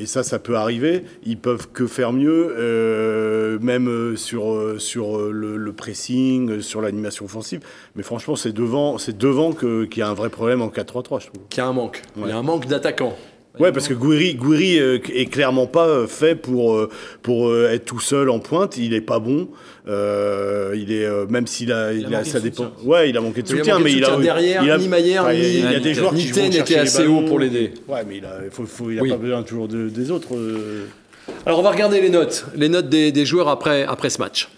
Et 0.00 0.06
ça, 0.06 0.22
ça 0.22 0.38
peut 0.38 0.56
arriver. 0.56 1.04
Ils 1.26 1.36
peuvent 1.36 1.68
que 1.72 1.86
faire 1.86 2.14
mieux, 2.14 2.54
euh, 2.58 3.58
même 3.60 3.86
euh, 3.86 4.16
sur, 4.16 4.50
euh, 4.50 4.78
sur 4.78 5.18
le, 5.30 5.58
le 5.58 5.72
pressing, 5.74 6.62
sur 6.62 6.80
l'animation 6.80 7.26
offensive. 7.26 7.60
Mais 7.96 8.02
franchement, 8.02 8.34
c'est 8.34 8.52
devant, 8.52 8.96
c'est 8.96 9.18
devant 9.18 9.52
que- 9.52 9.84
qu'il 9.84 10.00
y 10.00 10.02
a 10.02 10.08
un 10.08 10.14
vrai 10.14 10.30
problème 10.30 10.62
en 10.62 10.68
4-3-3, 10.68 11.20
je 11.20 11.26
trouve. 11.26 11.42
Qu'il 11.50 11.62
y 11.62 11.66
a 11.66 11.68
un 11.68 11.74
manque. 11.74 12.00
Il 12.16 12.26
y 12.26 12.30
a 12.30 12.36
un 12.38 12.42
manque 12.42 12.66
d'attaquants. 12.66 13.14
Ouais, 13.60 13.72
parce 13.72 13.86
que 13.88 13.94
Gouiri, 13.94 14.34
Gouiri 14.34 14.78
euh, 14.78 14.98
est 15.14 15.26
clairement 15.26 15.66
pas 15.66 15.86
euh, 15.86 16.06
fait 16.06 16.34
pour, 16.34 16.74
euh, 16.74 16.88
pour 17.22 17.54
être 17.54 17.84
tout 17.84 18.00
seul 18.00 18.30
en 18.30 18.38
pointe. 18.38 18.76
Il 18.78 18.94
est 18.94 19.00
pas 19.00 19.18
bon. 19.18 19.48
Euh, 19.88 20.74
il 20.76 20.92
est 20.92 21.08
même 21.30 21.46
s'il 21.46 21.72
a, 21.72 21.92
il 21.92 22.06
a, 22.06 22.10
manqué 22.10 22.30
ça 22.30 22.40
dépend. 22.40 22.70
Ouais, 22.84 23.10
il 23.10 23.16
a 23.16 23.20
manqué 23.20 23.42
de 23.42 23.48
Il 23.48 23.54
a 23.54 23.58
soutien, 23.58 23.78
mais 23.80 23.92
il 23.92 24.04
a 24.04 24.16
derrière, 24.16 24.62
il 24.64 24.70
a- 24.70 24.78
ni 24.78 24.88
Maillère, 24.88 25.22
Enfin, 25.22 25.32
il 25.32 25.40
a- 25.40 25.48
ni- 25.48 25.54
il 25.58 25.72
y 25.72 25.74
a 25.74 25.80
des 25.80 25.94
joueurs 25.94 26.14
qui 26.14 26.26
vont 26.28 26.44
était 26.50 26.76
assez 26.76 27.06
haut 27.06 27.22
pour 27.22 27.38
l'aider. 27.38 27.72
Ouais, 27.88 28.00
mais 28.08 28.18
il 28.18 28.24
a, 28.24 28.38
il 28.44 28.50
faut, 28.50 28.64
faut- 28.66 28.90
il 28.90 28.98
a 28.98 29.02
Oui. 29.02 29.10
pas 29.10 29.16
besoin 29.16 29.42
toujours 29.42 29.68
de- 29.68 29.88
des 29.88 30.10
autres. 30.10 30.28
Alors, 31.46 31.58
on 31.58 31.62
va 31.62 31.70
regarder 31.70 32.00
les 32.00 32.10
notes. 32.10 32.46
Les 32.56 32.68
notes 32.68 32.88
des, 32.88 33.12
des 33.12 33.24
joueurs 33.26 33.48
après, 33.48 33.84
après 33.84 34.10
ce 34.10 34.18
match. 34.18 34.48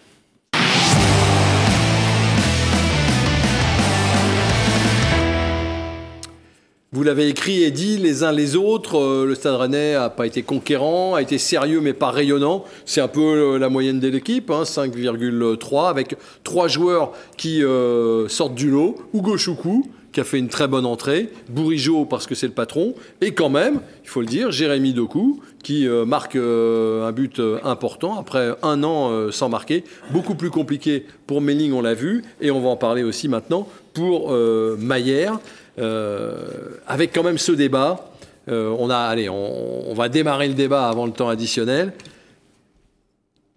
Vous 6.94 7.04
l'avez 7.04 7.26
écrit 7.26 7.62
et 7.62 7.70
dit 7.70 7.96
les 7.96 8.22
uns 8.22 8.32
les 8.32 8.54
autres. 8.54 8.98
euh, 8.98 9.24
le 9.24 9.34
Stade 9.34 9.54
Rennais 9.54 9.94
n'a 9.94 10.10
pas 10.10 10.26
été 10.26 10.42
conquérant, 10.42 11.14
a 11.14 11.22
été 11.22 11.38
sérieux 11.38 11.80
mais 11.80 11.94
pas 11.94 12.10
rayonnant. 12.10 12.66
C'est 12.84 13.00
un 13.00 13.08
peu 13.08 13.22
euh, 13.22 13.58
la 13.58 13.70
moyenne 13.70 13.98
de 13.98 14.08
l'équipe, 14.08 14.50
hein, 14.50 14.64
5,3 14.64 15.88
avec 15.88 16.16
trois 16.44 16.68
joueurs 16.68 17.12
qui 17.38 17.64
euh, 17.64 18.28
sortent 18.28 18.54
du 18.54 18.68
lot. 18.68 18.96
Hugo 19.14 19.38
Choukou 19.38 19.86
qui 20.12 20.20
a 20.20 20.24
fait 20.24 20.38
une 20.38 20.48
très 20.48 20.68
bonne 20.68 20.84
entrée, 20.84 21.30
Bourigeau 21.48 22.04
parce 22.04 22.26
que 22.26 22.34
c'est 22.34 22.46
le 22.46 22.52
patron, 22.52 22.94
et 23.22 23.32
quand 23.32 23.48
même, 23.48 23.80
il 24.04 24.10
faut 24.10 24.20
le 24.20 24.26
dire, 24.26 24.50
Jérémy 24.50 24.92
Doku 24.92 25.40
qui 25.62 25.88
marque 26.06 26.36
un 26.36 27.12
but 27.12 27.40
important 27.64 28.18
après 28.18 28.50
un 28.62 28.84
an 28.84 29.30
sans 29.30 29.48
marquer. 29.48 29.84
Beaucoup 30.10 30.34
plus 30.34 30.50
compliqué 30.50 31.06
pour 31.26 31.40
Melling, 31.40 31.72
on 31.72 31.80
l'a 31.80 31.94
vu, 31.94 32.24
et 32.42 32.50
on 32.50 32.60
va 32.60 32.68
en 32.68 32.76
parler 32.76 33.04
aussi 33.04 33.26
maintenant 33.26 33.66
pour 33.94 34.36
Maillère. 34.78 35.38
Euh, 35.78 36.78
avec 36.86 37.12
quand 37.12 37.22
même 37.22 37.38
ce 37.38 37.52
débat, 37.52 38.12
euh, 38.48 38.74
on 38.78 38.90
a, 38.90 38.96
allez, 38.96 39.28
on, 39.28 39.94
va 39.94 40.08
démarrer 40.08 40.48
le 40.48 40.54
débat 40.54 40.88
avant 40.88 41.06
le 41.06 41.12
temps 41.12 41.28
additionnel. 41.28 41.92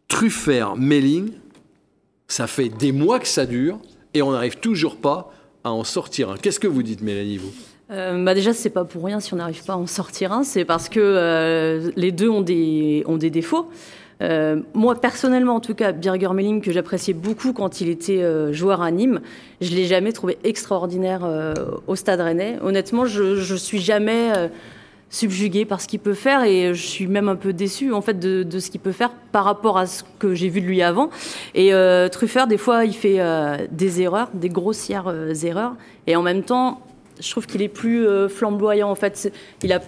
Truffert, 0.08 0.76
Melling, 0.76 1.32
ça 2.28 2.48
fait 2.48 2.70
des 2.70 2.92
mois 2.92 3.20
que 3.20 3.28
ça 3.28 3.46
dure 3.46 3.80
et 4.14 4.22
on 4.22 4.32
n'arrive 4.32 4.58
toujours 4.60 4.98
pas 4.98 5.34
à 5.64 5.72
en 5.72 5.84
sortir 5.84 6.30
un. 6.30 6.38
Qu'est-ce 6.38 6.60
que 6.60 6.68
vous 6.68 6.84
dites, 6.84 7.02
Mélanie, 7.02 7.38
vous? 7.38 7.52
Euh, 7.92 8.24
bah 8.24 8.34
déjà, 8.34 8.54
c'est 8.54 8.70
pas 8.70 8.86
pour 8.86 9.04
rien 9.04 9.20
si 9.20 9.34
on 9.34 9.38
n'arrive 9.38 9.64
pas 9.64 9.74
à 9.74 9.78
en 9.78 9.88
sortir 9.88 10.32
un, 10.32 10.44
c'est 10.44 10.66
parce 10.66 10.90
que 10.90 11.00
euh, 11.00 11.92
les 11.96 12.12
deux 12.12 12.30
ont 12.30 12.42
des, 12.42 13.04
ont 13.08 13.18
des 13.18 13.30
défauts. 13.30 13.70
Euh, 14.22 14.62
moi, 14.74 14.96
personnellement, 14.96 15.56
en 15.56 15.60
tout 15.60 15.76
cas, 15.76 15.92
Birger 15.92 16.34
Melling, 16.34 16.62
que 16.62 16.72
j'appréciais 16.72 17.14
beaucoup 17.14 17.54
quand 17.54 17.82
il 17.82 17.90
était 17.90 18.22
euh, 18.22 18.54
joueur 18.54 18.82
à 18.82 18.92
Nîmes, 18.92 19.22
je 19.62 19.76
l'ai 19.76 19.86
jamais 19.86 20.12
trouvé 20.12 20.38
extraordinaire 20.44 21.22
euh, 21.24 21.54
au 21.88 21.96
Stade 21.96 22.22
Rennais. 22.22 22.58
Honnêtement, 22.62 23.06
je, 23.06 23.36
je 23.36 23.56
suis 23.56 23.80
jamais 23.80 24.32
subjuguée 25.10 25.66
par 25.66 25.82
ce 25.82 25.88
qu'il 25.88 26.00
peut 26.00 26.14
faire 26.14 26.44
et 26.44 26.74
je 26.74 26.82
suis 26.82 27.08
même 27.08 27.30
un 27.30 27.36
peu 27.36 27.54
déçue 27.54 27.94
en 27.94 28.02
fait 28.02 28.20
de, 28.20 28.60
ce 28.60 28.70
qu'il 28.70 28.82
peut 28.82 28.92
faire 28.92 29.12
par 29.32 29.46
rapport 29.46 29.78
à 29.78 29.86
ce 29.86 30.04
que 30.20 30.34
j'ai 30.34 30.50
vu 30.50 30.62
de 30.62 30.66
lui 30.66 30.82
avant. 30.82 31.10
Et 31.54 31.72
Truffert, 32.12 32.48
des 32.48 32.58
fois, 32.58 32.86
il 32.86 32.94
fait 32.94 33.20
des 33.72 34.02
erreurs, 34.02 34.30
des 34.34 34.50
grossières 34.50 35.14
erreurs, 35.44 35.76
et 36.08 36.16
en 36.16 36.22
même 36.22 36.44
temps, 36.44 36.82
je 37.20 37.30
trouve 37.32 37.48
qu'il 37.48 37.62
est 37.62 37.70
plus 37.70 38.06
flamboyant. 38.30 38.90
En 38.90 38.96
fait, 38.96 39.32
il 39.64 39.72
a, 39.72 39.80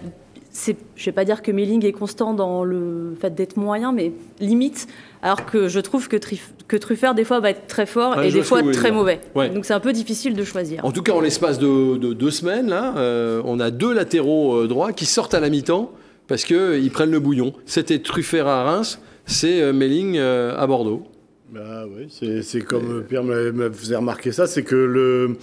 je 0.95 1.05
vais 1.05 1.11
pas 1.11 1.25
dire 1.25 1.41
que 1.41 1.51
Melling 1.51 1.85
est 1.85 1.91
constant 1.91 2.33
dans 2.33 2.63
le 2.63 3.15
fait 3.21 3.33
d'être 3.35 3.57
moyen, 3.57 3.91
mais 3.91 4.11
limite. 4.39 4.87
Alors 5.21 5.45
que 5.45 5.67
je 5.67 5.79
trouve 5.79 6.07
que, 6.07 6.15
Trif- 6.17 6.51
que 6.67 6.77
Truffert 6.77 7.13
des 7.15 7.23
fois 7.23 7.39
va 7.39 7.49
être 7.51 7.67
très 7.67 7.85
fort 7.85 8.17
Ouais, 8.17 8.29
et 8.29 8.31
des 8.31 8.43
fois 8.43 8.61
très 8.71 8.91
mauvais. 8.91 9.19
Ouais. 9.35 9.49
Donc 9.49 9.65
c'est 9.65 9.73
un 9.73 9.79
peu 9.79 9.93
difficile 9.93 10.33
de 10.35 10.43
choisir. 10.43 10.83
En 10.85 10.91
tout 10.91 11.01
cas, 11.03 11.13
en 11.13 11.21
l'espace 11.21 11.59
de, 11.59 11.97
de 11.97 12.13
deux 12.13 12.31
semaines, 12.31 12.67
là, 12.69 12.95
euh, 12.97 13.41
on 13.45 13.59
a 13.59 13.71
deux 13.71 13.93
latéraux 13.93 14.55
euh, 14.63 14.67
droits 14.67 14.93
qui 14.93 15.05
sortent 15.05 15.33
à 15.33 15.39
la 15.39 15.49
mi-temps 15.49 15.91
parce 16.27 16.43
qu'ils 16.43 16.91
prennent 16.91 17.11
le 17.11 17.19
bouillon. 17.19 17.53
C'était 17.65 17.99
Truffert 17.99 18.47
à 18.47 18.63
Reims, 18.63 18.99
c'est 19.25 19.61
euh, 19.61 19.73
Melling 19.73 20.17
euh, 20.17 20.55
à 20.57 20.65
Bordeaux. 20.67 21.03
Bah 21.51 21.85
oui, 21.87 22.07
c'est 22.41 22.61
comme 22.61 23.03
Pierre 23.07 23.23
me 23.23 23.71
faisait 23.71 23.95
remarquer 23.95 24.31
ça, 24.33 24.47
c'est 24.47 24.63
que 24.63 24.75
le 24.75 25.37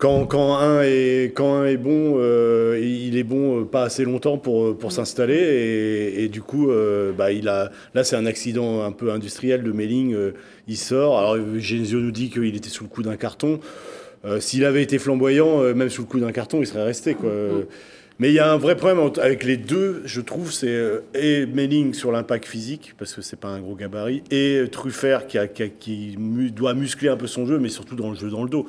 quand, 0.00 0.24
quand, 0.26 0.56
un 0.56 0.82
est, 0.82 1.32
quand 1.34 1.54
un 1.56 1.66
est 1.66 1.76
bon, 1.76 2.14
euh, 2.18 2.80
il 2.82 3.16
est 3.18 3.22
bon 3.22 3.60
euh, 3.60 3.64
pas 3.64 3.82
assez 3.84 4.04
longtemps 4.04 4.38
pour, 4.38 4.76
pour 4.76 4.90
s'installer. 4.92 5.36
Et, 5.36 6.24
et, 6.24 6.28
du 6.28 6.40
coup, 6.42 6.70
euh, 6.70 7.12
bah, 7.12 7.30
il 7.32 7.48
a, 7.48 7.70
là, 7.94 8.02
c'est 8.02 8.16
un 8.16 8.26
accident 8.26 8.82
un 8.82 8.92
peu 8.92 9.12
industriel 9.12 9.62
de 9.62 9.70
Melling. 9.72 10.14
euh, 10.14 10.32
il 10.66 10.76
sort. 10.76 11.18
Alors, 11.18 11.36
Genesio 11.58 12.00
nous 12.00 12.10
dit 12.12 12.30
qu'il 12.30 12.56
était 12.56 12.70
sous 12.70 12.84
le 12.84 12.88
coup 12.90 13.02
d'un 13.02 13.16
carton. 13.16 13.60
Euh, 14.24 14.40
S'il 14.40 14.64
avait 14.64 14.82
été 14.82 14.98
flamboyant, 14.98 15.62
euh, 15.62 15.74
même 15.74 15.90
sous 15.90 16.02
le 16.02 16.06
coup 16.08 16.18
d'un 16.20 16.32
carton, 16.32 16.60
il 16.60 16.66
serait 16.66 16.84
resté. 16.84 17.14
Quoi. 17.14 17.30
Mais 18.18 18.28
il 18.28 18.34
y 18.34 18.38
a 18.38 18.52
un 18.52 18.58
vrai 18.58 18.76
problème 18.76 19.10
avec 19.22 19.44
les 19.44 19.56
deux, 19.56 20.02
je 20.04 20.20
trouve, 20.20 20.52
c'est 20.52 20.68
euh, 20.68 21.00
et 21.14 21.46
Melling 21.46 21.94
sur 21.94 22.12
l'impact 22.12 22.44
physique, 22.44 22.94
parce 22.98 23.14
que 23.14 23.22
c'est 23.22 23.40
pas 23.40 23.48
un 23.48 23.60
gros 23.60 23.74
gabarit, 23.74 24.22
et 24.30 24.62
Truffert 24.70 25.26
qui, 25.26 25.38
a- 25.38 25.46
qui, 25.48 25.62
a- 25.62 25.68
qui 25.68 26.16
mu- 26.18 26.50
doit 26.50 26.74
muscler 26.74 27.08
un 27.08 27.16
peu 27.16 27.26
son 27.26 27.46
jeu, 27.46 27.58
mais 27.58 27.70
surtout 27.70 27.96
dans 27.96 28.10
le 28.10 28.16
jeu 28.16 28.28
dans 28.28 28.42
le 28.42 28.50
dos. 28.50 28.66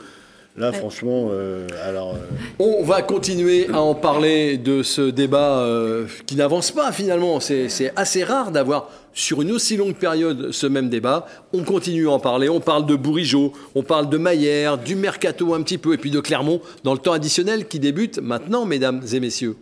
Là, 0.57 0.73
franchement, 0.73 1.29
euh, 1.31 1.65
alors. 1.87 2.13
euh, 2.15 2.19
On 2.59 2.83
va 2.83 3.01
continuer 3.01 3.67
à 3.73 3.79
en 3.81 3.95
parler 3.95 4.57
de 4.57 4.83
ce 4.83 5.09
débat 5.09 5.59
euh, 5.59 6.07
qui 6.25 6.35
n'avance 6.35 6.71
pas 6.71 6.91
finalement. 6.91 7.39
C'est 7.39 7.69
c'est 7.69 7.93
assez 7.95 8.25
rare 8.25 8.51
d'avoir 8.51 8.89
sur 9.13 9.41
une 9.41 9.51
aussi 9.51 9.77
longue 9.77 9.95
période 9.95 10.51
ce 10.51 10.67
même 10.67 10.89
débat. 10.89 11.25
On 11.53 11.63
continue 11.63 12.09
à 12.09 12.11
en 12.11 12.19
parler. 12.19 12.49
On 12.49 12.59
parle 12.59 12.85
de 12.85 12.95
Bourigeau, 12.95 13.53
on 13.75 13.83
parle 13.83 14.09
de 14.09 14.17
Maillère, 14.17 14.77
du 14.77 14.95
Mercato 14.95 15.53
un 15.53 15.61
petit 15.61 15.77
peu, 15.77 15.93
et 15.93 15.97
puis 15.97 16.11
de 16.11 16.19
Clermont 16.19 16.59
dans 16.83 16.91
le 16.93 16.99
temps 16.99 17.13
additionnel 17.13 17.67
qui 17.67 17.79
débute 17.79 18.19
maintenant, 18.19 18.65
mesdames 18.65 19.01
et 19.13 19.19
messieurs. 19.21 19.55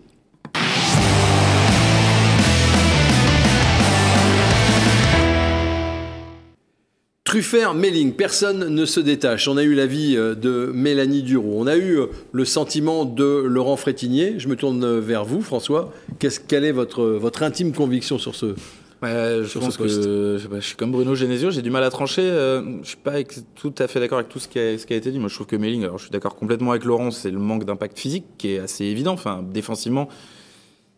Truffert, 7.29 7.75
Melling, 7.75 8.13
personne 8.13 8.73
ne 8.73 8.85
se 8.85 8.99
détache. 8.99 9.47
On 9.47 9.55
a 9.57 9.61
eu 9.61 9.75
l'avis 9.75 10.17
euh, 10.17 10.33
de 10.33 10.71
Mélanie 10.73 11.21
Duro. 11.21 11.57
On 11.59 11.67
a 11.67 11.75
eu 11.75 11.99
euh, 11.99 12.07
le 12.31 12.43
sentiment 12.43 13.05
de 13.05 13.43
Laurent 13.45 13.77
Frétinier. 13.77 14.39
Je 14.39 14.47
me 14.47 14.55
tourne 14.55 14.83
euh, 14.83 14.99
vers 14.99 15.25
vous, 15.25 15.43
François. 15.43 15.93
Qu'est-ce, 16.17 16.39
quelle 16.39 16.65
est 16.65 16.71
votre, 16.71 17.03
votre 17.05 17.43
intime 17.43 17.71
conviction 17.71 18.17
sur 18.17 18.33
ce 18.33 18.55
Ouais, 19.03 19.41
je 19.43 19.47
Sur 19.47 19.61
pense 19.61 19.77
que 19.77 19.87
je, 19.87 20.59
suis 20.59 20.75
comme 20.75 20.91
Bruno 20.91 21.13
Genesio, 21.13 21.51
j'ai 21.51 21.61
du 21.61 21.69
mal 21.69 21.83
à 21.83 21.91
trancher. 21.91 22.23
je 22.23 22.87
suis 22.87 22.97
pas 22.97 23.21
tout 23.53 23.75
à 23.77 23.87
fait 23.87 23.99
d'accord 23.99 24.17
avec 24.17 24.29
tout 24.29 24.39
ce 24.39 24.47
qui, 24.47 24.57
a, 24.57 24.79
ce 24.79 24.87
qui 24.87 24.93
a 24.93 24.97
été 24.97 25.11
dit. 25.11 25.19
Moi, 25.19 25.29
je 25.29 25.35
trouve 25.35 25.45
que 25.45 25.55
Melling, 25.55 25.83
alors 25.83 25.99
je 25.99 26.05
suis 26.05 26.11
d'accord 26.11 26.35
complètement 26.35 26.71
avec 26.71 26.83
Laurent, 26.83 27.11
c'est 27.11 27.29
le 27.29 27.37
manque 27.37 27.63
d'impact 27.63 27.99
physique 27.99 28.25
qui 28.39 28.53
est 28.53 28.59
assez 28.59 28.85
évident. 28.85 29.13
Enfin, 29.13 29.45
défensivement, 29.53 30.09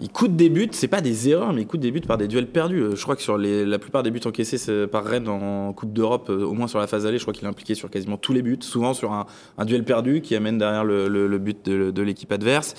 il 0.01 0.09
coûte 0.09 0.35
des 0.35 0.49
buts, 0.49 0.67
c'est 0.71 0.87
pas 0.87 0.99
des 1.01 1.29
erreurs, 1.29 1.53
mais 1.53 1.61
il 1.61 1.67
coûte 1.67 1.79
des 1.79 1.91
buts 1.91 2.01
par 2.01 2.17
des 2.17 2.27
duels 2.27 2.47
perdus. 2.47 2.81
Euh, 2.81 2.95
Je 2.95 3.03
crois 3.03 3.15
que 3.15 3.21
sur 3.21 3.37
les, 3.37 3.65
la 3.65 3.77
plupart 3.79 4.01
des 4.03 4.11
buts 4.11 4.19
encaissés 4.25 4.87
par 4.87 5.03
Rennes 5.05 5.27
en 5.29 5.71
Coupe 5.73 5.93
d'Europe, 5.93 6.27
euh, 6.29 6.43
au 6.43 6.53
moins 6.53 6.67
sur 6.67 6.79
la 6.79 6.87
phase 6.87 7.05
allée, 7.05 7.17
je 7.17 7.23
crois 7.23 7.33
qu'il 7.33 7.45
est 7.45 7.49
impliqué 7.49 7.75
sur 7.75 7.89
quasiment 7.89 8.17
tous 8.17 8.33
les 8.33 8.41
buts, 8.41 8.57
souvent 8.61 8.93
sur 8.93 9.13
un, 9.13 9.25
un 9.57 9.65
duel 9.65 9.83
perdu 9.83 10.21
qui 10.21 10.35
amène 10.35 10.57
derrière 10.57 10.83
le, 10.83 11.07
le- 11.07 11.27
le 11.27 11.37
but 11.37 11.63
de, 11.65 11.91
de 11.91 12.01
l'équipe 12.01 12.31
adverse. 12.31 12.73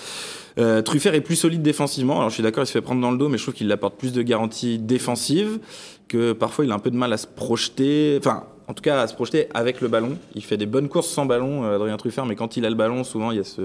Euh, 0.58 0.82
Truffert 0.82 1.14
est 1.14 1.20
plus 1.22 1.36
solide 1.36 1.62
défensivement. 1.62 2.16
Alors 2.18 2.28
je 2.28 2.34
suis 2.34 2.42
d'accord, 2.42 2.64
il 2.64 2.66
se 2.66 2.72
fait 2.72 2.80
prendre 2.82 3.00
dans 3.00 3.10
le 3.12 3.18
dos, 3.18 3.28
mais 3.28 3.38
je 3.38 3.42
trouve 3.44 3.54
qu'il 3.54 3.70
apporte 3.72 3.96
plus 3.96 4.12
de 4.12 4.22
garanties 4.22 4.78
défensives, 4.78 5.60
que 6.08 6.32
parfois 6.32 6.64
il 6.64 6.70
a 6.72 6.74
un 6.74 6.78
peu 6.78 6.90
de 6.90 6.96
mal 6.96 7.12
à 7.12 7.16
se 7.16 7.26
projeter. 7.26 8.16
Enfin, 8.18 8.44
en 8.68 8.74
tout 8.74 8.82
cas, 8.82 9.00
à 9.00 9.06
se 9.06 9.14
projeter 9.14 9.46
avec 9.54 9.80
le 9.80 9.88
ballon. 9.88 10.18
Il 10.34 10.42
fait 10.44 10.56
des 10.56 10.66
bonnes 10.66 10.88
courses 10.88 11.08
sans 11.08 11.24
ballon, 11.26 11.64
euh, 11.64 11.76
Adrien 11.76 11.96
Truffert, 11.96 12.26
mais 12.26 12.36
quand 12.36 12.56
il 12.56 12.64
a 12.66 12.70
le 12.70 12.76
ballon, 12.76 13.04
souvent 13.04 13.30
il 13.30 13.36
y 13.38 13.40
a 13.40 13.44
ce. 13.44 13.62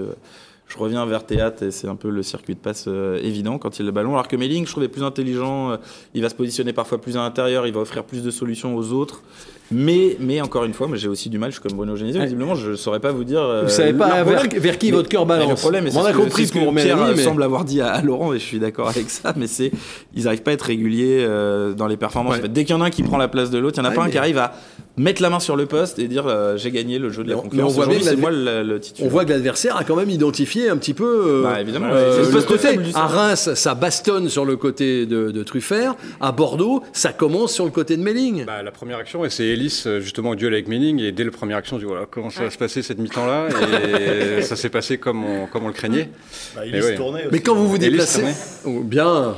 Je 0.68 0.76
reviens 0.76 1.04
vers 1.06 1.24
théâtre 1.24 1.62
et 1.62 1.70
c'est 1.70 1.88
un 1.88 1.96
peu 1.96 2.10
le 2.10 2.22
circuit 2.22 2.54
de 2.54 2.60
passe 2.60 2.84
euh, 2.88 3.18
évident 3.22 3.56
quand 3.56 3.78
il 3.78 3.82
a 3.82 3.86
le 3.86 3.90
ballon. 3.90 4.12
Alors 4.12 4.28
que 4.28 4.36
Melling, 4.36 4.66
je 4.66 4.70
trouve, 4.70 4.84
est 4.84 4.88
plus 4.88 5.02
intelligent. 5.02 5.70
euh, 5.70 5.76
il 6.14 6.20
va 6.20 6.28
se 6.28 6.34
positionner 6.34 6.74
parfois 6.74 7.00
plus 7.00 7.16
à 7.16 7.20
l'intérieur, 7.20 7.66
il 7.66 7.72
va 7.72 7.80
offrir 7.80 8.04
plus 8.04 8.22
de 8.22 8.30
solutions 8.30 8.76
aux 8.76 8.92
autres. 8.92 9.22
Mais, 9.70 10.16
mais 10.20 10.40
encore 10.40 10.64
une 10.64 10.72
fois, 10.72 10.86
moi 10.86 10.96
j'ai 10.96 11.08
aussi 11.08 11.28
du 11.30 11.38
mal. 11.38 11.50
Je 11.50 11.58
suis 11.58 11.62
comme 11.66 11.76
Bruno 11.76 11.94
Genesio. 11.96 12.20
Visiblement, 12.22 12.54
je 12.54 12.70
ne 12.72 12.76
saurais 12.76 13.00
pas 13.00 13.12
vous 13.12 13.24
dire. 13.24 13.40
euh, 13.40 13.62
Vous 13.64 13.68
savez 13.70 13.92
pas 13.94 14.22
vers, 14.24 14.42
vers 14.60 14.78
qui 14.78 14.86
Mais- 14.86 14.92
votre 14.96 15.08
cœur 15.08 15.24
balance 15.26 15.48
Le 15.50 15.54
problème, 15.56 15.88
On 15.94 16.00
a 16.04 16.08
ce 16.08 16.12
que- 16.16 16.22
compris 16.22 16.46
ce 16.46 16.52
pour 16.52 16.74
que 16.74 16.80
Pierre 16.80 17.02
euh, 17.02 17.12
mais 17.16 17.22
semble 17.22 17.42
avoir 17.42 17.64
dit 17.64 17.80
à, 17.82 17.88
à 17.92 18.02
Laurent, 18.02 18.32
et 18.34 18.38
je 18.38 18.44
suis 18.44 18.58
d'accord 18.58 18.88
avec 18.88 19.08
ça, 19.10 19.32
mais 19.36 19.46
c'est 19.46 19.70
ils 20.14 20.24
n'arrivent 20.24 20.42
pas 20.42 20.50
à 20.52 20.54
être 20.54 20.62
réguliers 20.62 21.18
euh, 21.20 21.72
dans 21.74 21.86
les 21.86 21.96
performances. 21.98 22.34
Ouais. 22.34 22.38
En 22.40 22.42
fait, 22.42 22.52
dès 22.52 22.64
qu'il 22.64 22.74
y 22.74 22.78
en 22.78 22.82
a 22.82 22.86
un 22.86 22.90
qui 22.90 23.02
prend 23.02 23.16
la 23.18 23.28
place 23.28 23.50
de 23.50 23.58
l'autre, 23.58 23.78
il 23.78 23.82
n'y 23.82 23.86
en 23.86 23.90
a 23.90 23.92
Ouais, 23.92 23.96
pas 23.96 24.04
un 24.04 24.10
qui 24.10 24.16
arrive 24.18 24.38
à 24.38 24.52
mettre 24.98 25.22
la 25.22 25.30
main 25.30 25.40
sur 25.40 25.56
le 25.56 25.66
poste 25.66 25.98
et 25.98 26.08
dire 26.08 26.26
euh, 26.26 26.56
j'ai 26.56 26.70
gagné 26.70 26.98
le 26.98 27.10
jeu 27.10 27.24
de 27.24 27.30
la 27.30 27.36
mais 27.36 27.42
concurrence. 27.42 27.72
on 27.72 27.74
voit 27.74 27.86
bien 27.86 27.98
que 27.98 28.04
c'est 28.04 28.10
la- 28.10 28.16
moi 28.16 28.30
le, 28.30 28.62
le 28.62 28.80
titulaire. 28.80 29.08
On 29.08 29.12
voit 29.12 29.24
que 29.24 29.30
l'adversaire 29.30 29.76
a 29.76 29.84
quand 29.84 29.96
même 29.96 30.10
identifié 30.10 30.68
un 30.68 30.76
petit 30.76 30.94
peu 30.94 31.04
euh, 31.26 31.42
Bah, 31.42 31.60
évidemment, 31.60 31.88
euh, 31.92 32.24
c'est 32.24 32.32
le 32.32 32.42
côté. 32.42 32.68
À. 32.94 33.06
Reims, 33.06 33.54
ça 33.54 33.74
bastonne 33.74 34.28
sur 34.28 34.44
le 34.44 34.56
côté 34.56 35.06
de, 35.06 35.30
de 35.30 35.42
Truffert. 35.42 35.94
À 36.20 36.32
Bordeaux, 36.32 36.82
ça 36.92 37.12
commence 37.12 37.52
sur 37.54 37.64
le 37.64 37.70
côté 37.70 37.96
de 37.96 38.02
Melling. 38.02 38.44
Bah, 38.44 38.62
la 38.62 38.70
première 38.72 38.98
action, 38.98 39.24
et 39.24 39.30
c'est 39.30 39.46
Ellis 39.46 39.82
euh, 39.86 40.00
justement 40.00 40.30
au 40.30 40.34
duel 40.34 40.52
avec 40.52 40.68
Melling, 40.68 41.00
et 41.00 41.12
dès 41.12 41.24
la 41.24 41.30
première 41.30 41.56
action, 41.58 41.76
je 41.78 41.82
dis 41.84 41.88
voilà, 41.88 42.06
comment 42.10 42.30
ça 42.30 42.42
va 42.44 42.50
se 42.50 42.58
passer 42.58 42.82
cette 42.82 42.98
mi-temps-là 42.98 43.48
Et 44.38 44.42
ça 44.42 44.56
s'est 44.56 44.68
passé 44.68 44.98
comme 44.98 45.24
on, 45.24 45.46
comme 45.46 45.64
on 45.64 45.68
le 45.68 45.72
craignait. 45.74 46.08
bah, 46.54 46.62
se 46.64 46.70
ouais. 46.86 46.94
tournait 46.96 47.20
aussi. 47.20 47.28
Mais 47.32 47.40
quand 47.40 47.54
vous 47.54 47.68
vous 47.68 47.76
Ellis 47.76 47.90
déplacez. 47.90 48.24
Oh, 48.64 48.80
bien. 48.82 49.34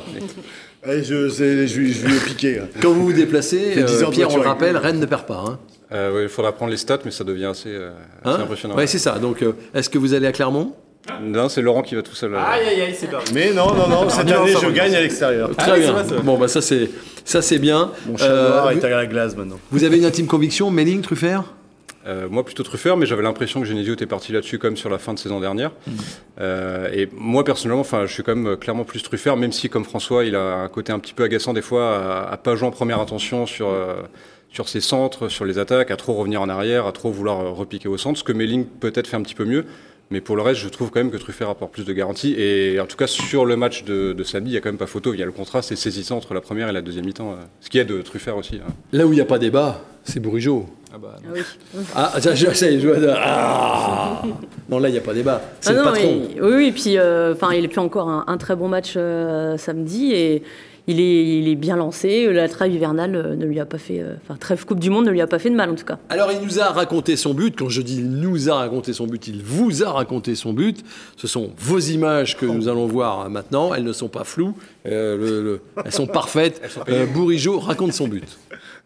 Ouais, 0.86 1.02
je, 1.02 1.28
c'est- 1.28 1.66
je, 1.66 1.78
lui- 1.78 1.92
je 1.92 2.06
lui 2.06 2.16
ai 2.16 2.20
piqué. 2.20 2.54
là. 2.56 2.62
Quand 2.80 2.90
vous 2.92 3.04
vous 3.06 3.12
déplacez, 3.12 3.58
Fait 3.72 3.82
10 3.82 4.02
euh, 4.02 4.06
Pierre, 4.10 4.30
on 4.32 4.36
le 4.38 4.42
rappelle, 4.48 4.76
Rennes 4.76 4.98
ne 5.00 5.06
perd 5.06 5.26
pas. 5.26 5.44
Hein. 5.46 5.58
Euh, 5.92 6.12
ouais, 6.14 6.22
il 6.22 6.28
faudra 6.28 6.52
prendre 6.52 6.70
les 6.70 6.76
stats, 6.78 7.00
mais 7.04 7.10
ça 7.10 7.24
devient 7.24 7.46
assez, 7.46 7.68
euh, 7.68 7.90
assez 8.24 8.34
Hein 8.36 8.42
impressionnant. 8.44 8.76
ouais, 8.76 8.86
c'est 8.86 8.98
ça. 8.98 9.18
Donc, 9.18 9.42
euh, 9.42 9.52
est-ce 9.74 9.90
que 9.90 9.98
vous 9.98 10.14
allez 10.14 10.26
à 10.26 10.32
Clermont? 10.32 10.72
Non, 11.22 11.48
c'est 11.48 11.60
Laurent 11.62 11.82
qui 11.82 11.94
va 11.96 12.02
tout 12.02 12.14
seul. 12.14 12.34
euh, 12.34 12.38
Aïe 12.38 12.66
aïe 12.68 12.80
aïe, 12.82 12.94
c'est 12.96 13.10
pas. 13.10 13.20
Mais 13.34 13.52
non, 13.52 13.74
non, 13.74 13.88
non, 13.88 14.08
cette 14.08 14.28
va 14.28 14.40
année, 14.42 14.52
je 14.62 14.68
gagne 14.70 14.94
à 14.94 15.00
l'extérieur. 15.00 15.50
Très 15.56 15.72
oui, 15.72 15.80
bien. 15.80 16.20
Bon, 16.22 16.38
bah 16.38 16.46
ça 16.46 16.60
c'est 16.60 16.90
ça 17.24 17.42
c'est 17.42 17.58
bien. 17.58 17.90
Mon 18.06 18.16
chat 18.16 18.26
Euh, 18.26 18.70
est 18.70 18.84
à 18.84 18.88
la 18.90 19.06
glace 19.06 19.34
maintenant. 19.36 19.58
vous 19.70 19.82
avez 19.84 19.96
une 19.98 20.04
intime 20.04 20.26
conviction, 20.26 20.70
Melling, 20.70 21.00
Truffert? 21.00 21.44
Euh, 22.06 22.28
moi 22.30 22.44
plutôt 22.44 22.62
Truffert, 22.62 22.96
mais 22.96 23.04
j'avais 23.04 23.22
l'impression 23.22 23.60
que 23.60 23.66
Genesio 23.66 23.92
était 23.92 24.06
parti 24.06 24.32
là-dessus 24.32 24.58
comme 24.58 24.76
sur 24.76 24.88
la 24.88 24.98
fin 24.98 25.12
de 25.12 25.18
saison 25.18 25.38
dernière. 25.38 25.70
Euh, 26.40 26.88
et 26.92 27.08
moi 27.12 27.44
personnellement, 27.44 27.80
enfin, 27.82 28.06
je 28.06 28.12
suis 28.12 28.22
quand 28.22 28.34
même 28.34 28.56
clairement 28.56 28.84
plus 28.84 29.02
Truffert, 29.02 29.36
même 29.36 29.52
si 29.52 29.68
comme 29.68 29.84
François, 29.84 30.24
il 30.24 30.34
a 30.34 30.54
un 30.56 30.68
côté 30.68 30.92
un 30.92 30.98
petit 30.98 31.12
peu 31.12 31.24
agaçant 31.24 31.52
des 31.52 31.62
fois 31.62 31.96
à, 32.28 32.32
à 32.32 32.36
pas 32.36 32.56
jouer 32.56 32.68
en 32.68 32.70
première 32.70 33.00
intention 33.00 33.46
sur 33.46 33.68
euh, 33.68 33.96
sur 34.52 34.68
ses 34.68 34.80
centres, 34.80 35.28
sur 35.28 35.44
les 35.44 35.58
attaques, 35.58 35.90
à 35.90 35.96
trop 35.96 36.14
revenir 36.14 36.40
en 36.42 36.48
arrière, 36.48 36.86
à 36.86 36.92
trop 36.92 37.10
vouloir 37.10 37.54
repiquer 37.54 37.88
au 37.88 37.96
centre, 37.98 38.18
ce 38.18 38.24
que 38.24 38.32
Melling 38.32 38.64
peut-être 38.64 39.06
fait 39.06 39.16
un 39.16 39.22
petit 39.22 39.36
peu 39.36 39.44
mieux. 39.44 39.64
Mais 40.12 40.20
pour 40.20 40.34
le 40.34 40.42
reste, 40.42 40.58
je 40.60 40.68
trouve 40.68 40.90
quand 40.90 40.98
même 40.98 41.12
que 41.12 41.16
Truffert 41.18 41.48
apporte 41.50 41.72
plus 41.72 41.84
de 41.84 41.92
garanties. 41.92 42.34
Et 42.36 42.80
en 42.80 42.86
tout 42.86 42.96
cas, 42.96 43.06
sur 43.06 43.44
le 43.44 43.54
match 43.54 43.84
de, 43.84 44.12
de 44.12 44.24
samedi, 44.24 44.48
il 44.50 44.52
n'y 44.54 44.58
a 44.58 44.60
quand 44.60 44.70
même 44.70 44.76
pas 44.76 44.88
photo. 44.88 45.14
Il 45.14 45.20
y 45.20 45.22
a 45.22 45.26
le 45.26 45.30
contraste, 45.30 45.68
c'est 45.68 45.76
saisissant 45.76 46.16
entre 46.16 46.34
la 46.34 46.40
première 46.40 46.68
et 46.68 46.72
la 46.72 46.82
deuxième 46.82 47.04
mi-temps. 47.06 47.36
Ce 47.60 47.70
qu'il 47.70 47.78
y 47.78 47.80
a 47.80 47.84
de 47.84 48.02
Truffert 48.02 48.36
aussi. 48.36 48.56
hein. 48.56 48.72
Là 48.90 49.06
où 49.06 49.12
il 49.12 49.14
n'y 49.16 49.20
a 49.20 49.24
pas 49.24 49.38
débat, 49.38 49.84
c'est 50.02 50.18
Bourigeau. 50.18 50.66
Ah 50.92 50.98
bah, 50.98 51.16
Ah 51.22 51.28
oui. 51.32 51.40
Ah, 51.94 52.12
ça, 52.20 52.34
ça 52.36 52.70
y 52.70 52.74
est, 52.74 52.80
je 52.80 52.88
vois. 52.88 52.96
Ah 53.16 54.22
non, 54.68 54.78
là, 54.78 54.88
il 54.88 54.92
n'y 54.92 54.98
a 54.98 55.02
pas 55.02 55.14
débat. 55.14 55.40
C'est 55.60 55.70
Ah 55.70 55.72
le 55.72 55.78
non, 55.78 55.84
patron. 55.84 56.20
mais- 56.34 56.40
oui, 56.42 56.52
oui, 56.56 56.66
et 56.66 56.72
puis 56.72 56.98
euh, 56.98 57.32
enfin, 57.34 57.52
il 57.54 57.64
a 57.64 57.68
fait 57.68 57.78
encore 57.78 58.08
un, 58.08 58.24
un 58.26 58.36
très 58.38 58.56
bon 58.56 58.68
match 58.68 58.94
euh, 58.96 59.56
samedi 59.56 60.12
et 60.12 60.42
il 60.86 60.98
est, 61.00 61.38
il 61.38 61.48
est 61.48 61.54
bien 61.56 61.76
lancé. 61.76 62.32
La 62.32 62.48
trêve 62.48 62.72
hivernale 62.72 63.14
euh, 63.14 63.36
ne 63.36 63.44
lui 63.46 63.60
a 63.60 63.66
pas 63.66 63.78
fait, 63.78 64.00
euh, 64.00 64.14
enfin 64.22 64.36
trêve 64.38 64.64
Coupe 64.64 64.80
du 64.80 64.90
Monde 64.90 65.06
ne 65.06 65.10
lui 65.10 65.20
a 65.20 65.26
pas 65.28 65.38
fait 65.38 65.50
de 65.50 65.54
mal 65.54 65.70
en 65.70 65.74
tout 65.76 65.84
cas. 65.84 65.98
Alors, 66.08 66.32
il 66.32 66.40
nous 66.44 66.58
a 66.58 66.64
raconté 66.66 67.14
son 67.16 67.34
but. 67.34 67.56
Quand 67.56 67.68
je 67.68 67.82
dis 67.82 67.98
il 67.98 68.10
nous 68.10 68.48
a 68.50 68.54
raconté 68.56 68.92
son 68.92 69.06
but, 69.06 69.28
il 69.28 69.42
vous 69.44 69.84
a 69.84 69.90
raconté 69.90 70.34
son 70.34 70.52
but. 70.52 70.84
Ce 71.16 71.28
sont 71.28 71.50
vos 71.58 71.78
images 71.78 72.36
que 72.36 72.46
nous 72.46 72.66
allons 72.68 72.86
voir 72.86 73.28
maintenant. 73.30 73.74
Elles 73.74 73.84
ne 73.84 73.92
sont 73.92 74.08
pas 74.08 74.24
floues. 74.24 74.54
Euh, 74.86 75.16
le- 75.16 75.42
le- 75.42 75.60
elles 75.84 75.92
sont 75.92 76.06
parfaites. 76.08 76.60
Euh, 76.88 77.06
Bourigeau 77.06 77.60
raconte 77.60 77.92
son 77.92 78.08
but. 78.08 78.24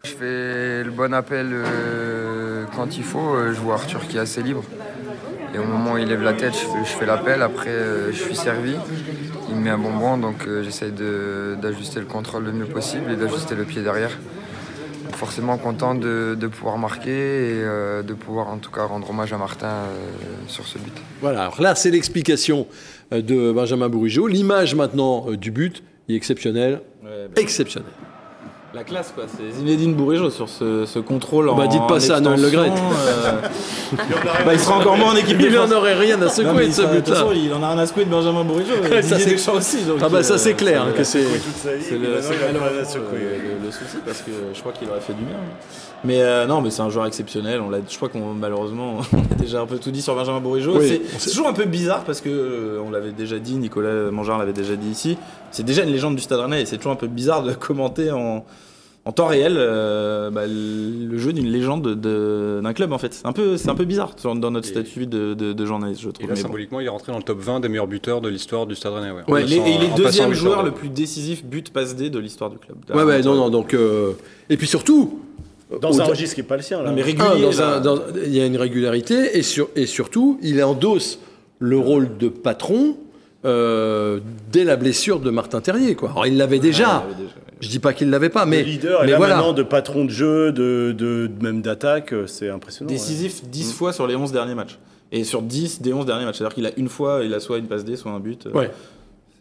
Je 0.05 0.11
fais 0.11 0.83
le 0.83 0.91
bon 0.91 1.13
appel 1.13 1.47
euh, 1.51 2.65
quand 2.75 2.95
il 2.97 3.03
faut. 3.03 3.33
Euh, 3.35 3.53
Je 3.53 3.59
vois 3.59 3.73
Arthur 3.75 4.07
qui 4.07 4.17
est 4.17 4.19
assez 4.19 4.43
libre. 4.43 4.63
Et 5.53 5.57
au 5.57 5.63
moment 5.63 5.93
où 5.93 5.97
il 5.97 6.07
lève 6.07 6.21
la 6.21 6.33
tête, 6.33 6.53
je 6.53 6.59
fais, 6.59 6.79
je 6.85 6.89
fais 6.97 7.05
l'appel. 7.05 7.41
Après, 7.41 7.69
euh, 7.69 8.11
je 8.11 8.17
suis 8.17 8.35
servi. 8.35 8.75
Il 9.49 9.55
me 9.55 9.61
met 9.61 9.69
un 9.71 9.77
bonbon, 9.77 10.17
donc 10.17 10.45
euh, 10.47 10.63
j'essaye 10.63 10.91
de- 10.91 11.55
d'ajuster 11.61 11.99
le 11.99 12.05
contrôle 12.05 12.43
le 12.43 12.51
mieux 12.51 12.65
possible 12.65 13.11
et 13.11 13.15
d'ajuster 13.15 13.55
le 13.55 13.63
pied 13.63 13.81
derrière. 13.81 14.11
Donc 15.05 15.15
forcément 15.15 15.57
content 15.57 15.95
de, 15.95 16.35
de 16.39 16.47
pouvoir 16.47 16.77
marquer 16.77 17.11
et 17.11 17.63
euh, 17.63 18.01
de 18.03 18.13
pouvoir 18.13 18.47
en 18.49 18.57
tout 18.57 18.71
cas 18.71 18.83
rendre 18.83 19.09
hommage 19.09 19.31
à 19.33 19.37
Martin 19.37 19.67
euh, 19.67 19.87
sur 20.47 20.65
ce 20.67 20.77
but. 20.77 20.93
Voilà, 21.21 21.43
alors 21.43 21.61
là, 21.61 21.73
c'est 21.75 21.89
l'explication 21.91 22.67
de 23.11 23.51
Benjamin 23.51 23.87
Bourigeau. 23.89 24.27
L'image 24.27 24.75
maintenant 24.75 25.25
euh, 25.29 25.37
du 25.37 25.51
but 25.51 25.83
est 26.09 26.15
exceptionnelle. 26.15 26.81
ouais, 27.03 27.27
bah, 27.33 27.41
Exceptionnelle. 27.41 27.91
La 28.75 28.83
classe, 28.83 29.13
quoi. 29.15 29.23
C'est 29.25 29.57
Zinedine 29.57 29.93
Bourigeau 29.93 30.29
sur 30.29 30.49
ce, 30.49 30.85
ce 30.85 30.99
contrôle 30.99 31.47
en. 31.47 31.55
Bah, 31.55 31.65
dites 31.65 31.87
pas 31.87 32.01
ça 32.01 32.17
à 32.17 32.19
Noël 32.19 32.41
Le 32.41 32.49
Graët. 32.49 32.73
extension, 32.73 32.97
euh, 33.07 33.31
bah, 34.45 34.53
il 34.53 34.59
sera 34.59 34.79
encore 34.79 34.97
moins 34.97 35.13
en 35.13 35.15
équipe 35.15 35.37
de 35.37 35.45
Il 35.47 35.57
en 35.57 35.71
aurait 35.71 35.93
rien 35.93 36.21
à 36.21 36.27
secouer 36.27 36.67
de 36.67 36.71
ce 36.73 36.81
sera- 36.81 36.89
de 36.91 36.95
toute 36.97 37.05
but-là. 37.05 37.15
façon, 37.15 37.31
il 37.33 37.53
en 37.53 37.63
a 37.63 37.69
rien 37.69 37.77
à 37.79 37.85
secouer 37.85 38.03
de 38.03 38.09
Benjamin 38.09 38.43
Bourigeau. 38.43 38.73
Ça, 39.01 39.17
et 39.17 39.37
c'est- 39.37 39.49
aussi. 39.49 39.83
donc, 39.83 39.99
Ah 40.01 40.09
bah 40.09 40.23
ça, 40.23 40.33
euh, 40.33 40.37
c'est 40.37 40.55
clair 40.55 40.81
hein, 40.81 40.91
que 40.95 41.05
c'est... 41.05 41.23
C'est 41.63 41.97
le, 41.97 42.21
souci 43.71 43.97
parce 44.05 44.21
que 44.21 44.31
je 44.53 44.59
crois 44.59 44.73
qu'il 44.73 44.89
aurait 44.89 44.99
fait 44.99 45.13
du 45.13 45.23
bien. 45.23 45.37
Mais 46.03 46.21
euh, 46.21 46.45
non, 46.45 46.61
mais 46.61 46.69
c'est 46.69 46.81
un 46.81 46.89
joueur 46.89 47.05
exceptionnel. 47.05 47.61
On 47.61 47.69
l'a, 47.69 47.79
je 47.89 47.95
crois 47.95 48.09
qu'on 48.09 48.33
malheureusement 48.33 48.97
on 49.13 49.19
a 49.19 49.35
déjà 49.39 49.61
un 49.61 49.65
peu 49.65 49.77
tout 49.77 49.91
dit 49.91 50.01
sur 50.01 50.15
Benjamin 50.15 50.39
Bourigeau. 50.39 50.77
Oui, 50.77 51.01
c'est, 51.17 51.29
toujours 51.29 51.47
un 51.47 51.53
peu 51.53 51.65
bizarre 51.65 52.03
parce 52.03 52.21
que 52.21 52.29
euh, 52.29 52.81
on 52.85 52.91
l'avait 52.91 53.11
déjà 53.11 53.39
dit, 53.39 53.55
Nicolas 53.55 54.11
Mangard 54.11 54.37
l'avait 54.37 54.53
déjà 54.53 54.75
dit 54.75 54.89
ici. 54.89 55.17
C'est 55.55 55.63
déjà 55.63 55.83
une 55.83 55.91
légende 55.91 56.15
du 56.15 56.21
Stade 56.21 56.39
Rennais 56.39 56.61
et 56.61 56.65
c'est 56.65 56.77
toujours 56.77 56.91
un 56.91 56.95
peu 56.97 57.07
bizarre 57.07 57.43
de 57.43 57.53
commenter 57.53 58.11
en 58.11 58.45
en 59.07 59.11
temps 59.11 59.27
réel 59.27 59.53
euh, 59.59 60.31
bah, 60.31 60.47
le 60.47 61.15
jeu 61.19 61.31
d'une 61.31 61.45
légende 61.45 61.83
de- 61.95 62.59
d'un 62.63 62.73
club 62.73 62.91
en 62.91 62.97
fait. 62.97 63.13
C'est 63.13 63.27
un 63.27 63.33
peu, 63.33 63.55
c'est 63.55 63.69
un 63.69 63.75
peu 63.75 63.85
bizarre 63.85 64.13
dans 64.23 64.49
notre 64.49 64.67
Et- 64.67 64.71
statut 64.71 65.05
de, 65.05 65.35
de, 65.35 65.53
de 65.53 65.65
journaliste, 65.67 66.01
je 66.01 66.09
Et 66.09 66.11
trouve. 66.11 66.27
là, 66.27 66.33
Mais 66.35 66.41
bon. 66.41 66.47
symboliquement, 66.47 66.79
il 66.79 66.87
est 66.87 66.89
rentré 66.89 67.11
dans 67.11 67.19
le 67.19 67.23
top 67.23 67.37
20 67.39 67.59
des 67.59 67.69
meilleurs 67.69 67.85
buteurs 67.85 68.19
de 68.19 68.29
l'histoire 68.29 68.65
du 68.65 68.73
Stade 68.73 68.93
Rennais. 68.93 69.11
Ouais. 69.11 69.21
Ouais, 69.27 69.43
En 69.43 69.45
Il 69.45 69.53
est, 69.53 69.57
et 69.57 69.75
il 69.75 69.83
est 69.83 69.95
deuxième 69.95 70.33
joueur 70.33 70.61
de- 70.63 70.69
le 70.69 70.73
plus 70.73 70.89
décisif 70.89 71.45
but 71.45 71.71
passe 71.71 71.95
D 71.95 72.09
de 72.09 72.17
l'histoire 72.17 72.49
du 72.49 72.57
club. 72.57 72.77
Ouais, 72.95 73.03
ouais, 73.03 73.21
non, 73.21 73.35
non, 73.35 73.49
donc. 73.51 73.75
euh, 73.75 74.13
et 74.49 74.57
puis 74.57 74.65
surtout. 74.67 75.19
Dans 75.81 76.01
un 76.01 76.05
registre 76.05 76.33
qui 76.33 76.41
n'est 76.41 76.47
pas 76.47 76.57
le 76.57 76.63
sien. 76.63 76.81
Là. 76.81 76.89
Non, 76.89 76.95
mais 76.95 77.01
un, 77.03 77.05
régulier. 77.05 77.41
dans 77.43 77.51
là. 77.59 77.75
un- 77.75 77.81
dans- 77.81 77.99
il 78.25 78.35
y 78.35 78.41
a 78.41 78.45
une 78.47 78.57
régularité 78.57 79.37
et, 79.37 79.43
sur, 79.43 79.69
et 79.75 79.85
surtout, 79.85 80.39
il 80.41 80.63
endosse 80.63 81.19
le 81.59 81.77
rôle 81.77 82.17
de 82.17 82.27
patron 82.29 82.97
euh, 83.45 84.19
dès 84.51 84.63
la 84.63 84.75
blessure 84.75 85.19
de 85.19 85.29
Martin 85.29 85.61
Terrier. 85.61 85.95
Quoi. 85.95 86.09
Alors, 86.11 86.27
il 86.27 86.37
l'avait 86.37 86.59
déjà. 86.59 86.97
Avait 86.97 87.13
déjà. 87.13 87.29
Je 87.61 87.69
dis 87.69 87.79
pas 87.79 87.93
qu'il 87.93 88.09
l'avait 88.09 88.29
pas, 88.29 88.45
mais. 88.45 88.63
de 88.63 88.67
leader 88.67 89.03
et 89.03 89.05
mais 89.05 89.11
là 89.11 89.17
voilà. 89.17 89.35
maintenant 89.35 89.53
de 89.53 89.63
patron 89.63 90.03
de 90.05 90.09
jeu, 90.09 90.51
de, 90.51 90.93
de 90.97 91.29
même 91.41 91.61
d'attaque, 91.61 92.13
euh, 92.13 92.27
c'est 92.27 92.49
impressionnant. 92.49 92.89
ouais. 92.89 92.95
Décisif 92.95 93.43
10 93.45 93.73
fois 93.73 93.93
sur 93.93 94.07
les 94.07 94.15
11 94.15 94.31
derniers 94.31 94.55
matchs. 94.55 94.77
Et 95.11 95.23
sur 95.23 95.41
10 95.41 95.81
des 95.81 95.93
11 95.93 96.05
derniers 96.05 96.25
matchs. 96.25 96.37
C'est-à-dire 96.39 96.55
qu'il 96.55 96.65
a 96.65 96.71
une 96.77 96.89
fois, 96.89 97.21
il 97.23 97.33
a 97.33 97.39
soit 97.39 97.57
une 97.57 97.67
passe 97.67 97.85
D, 97.85 97.95
soit 97.95 98.11
un 98.11 98.19
but. 98.19 98.47
Ouais. 98.53 98.71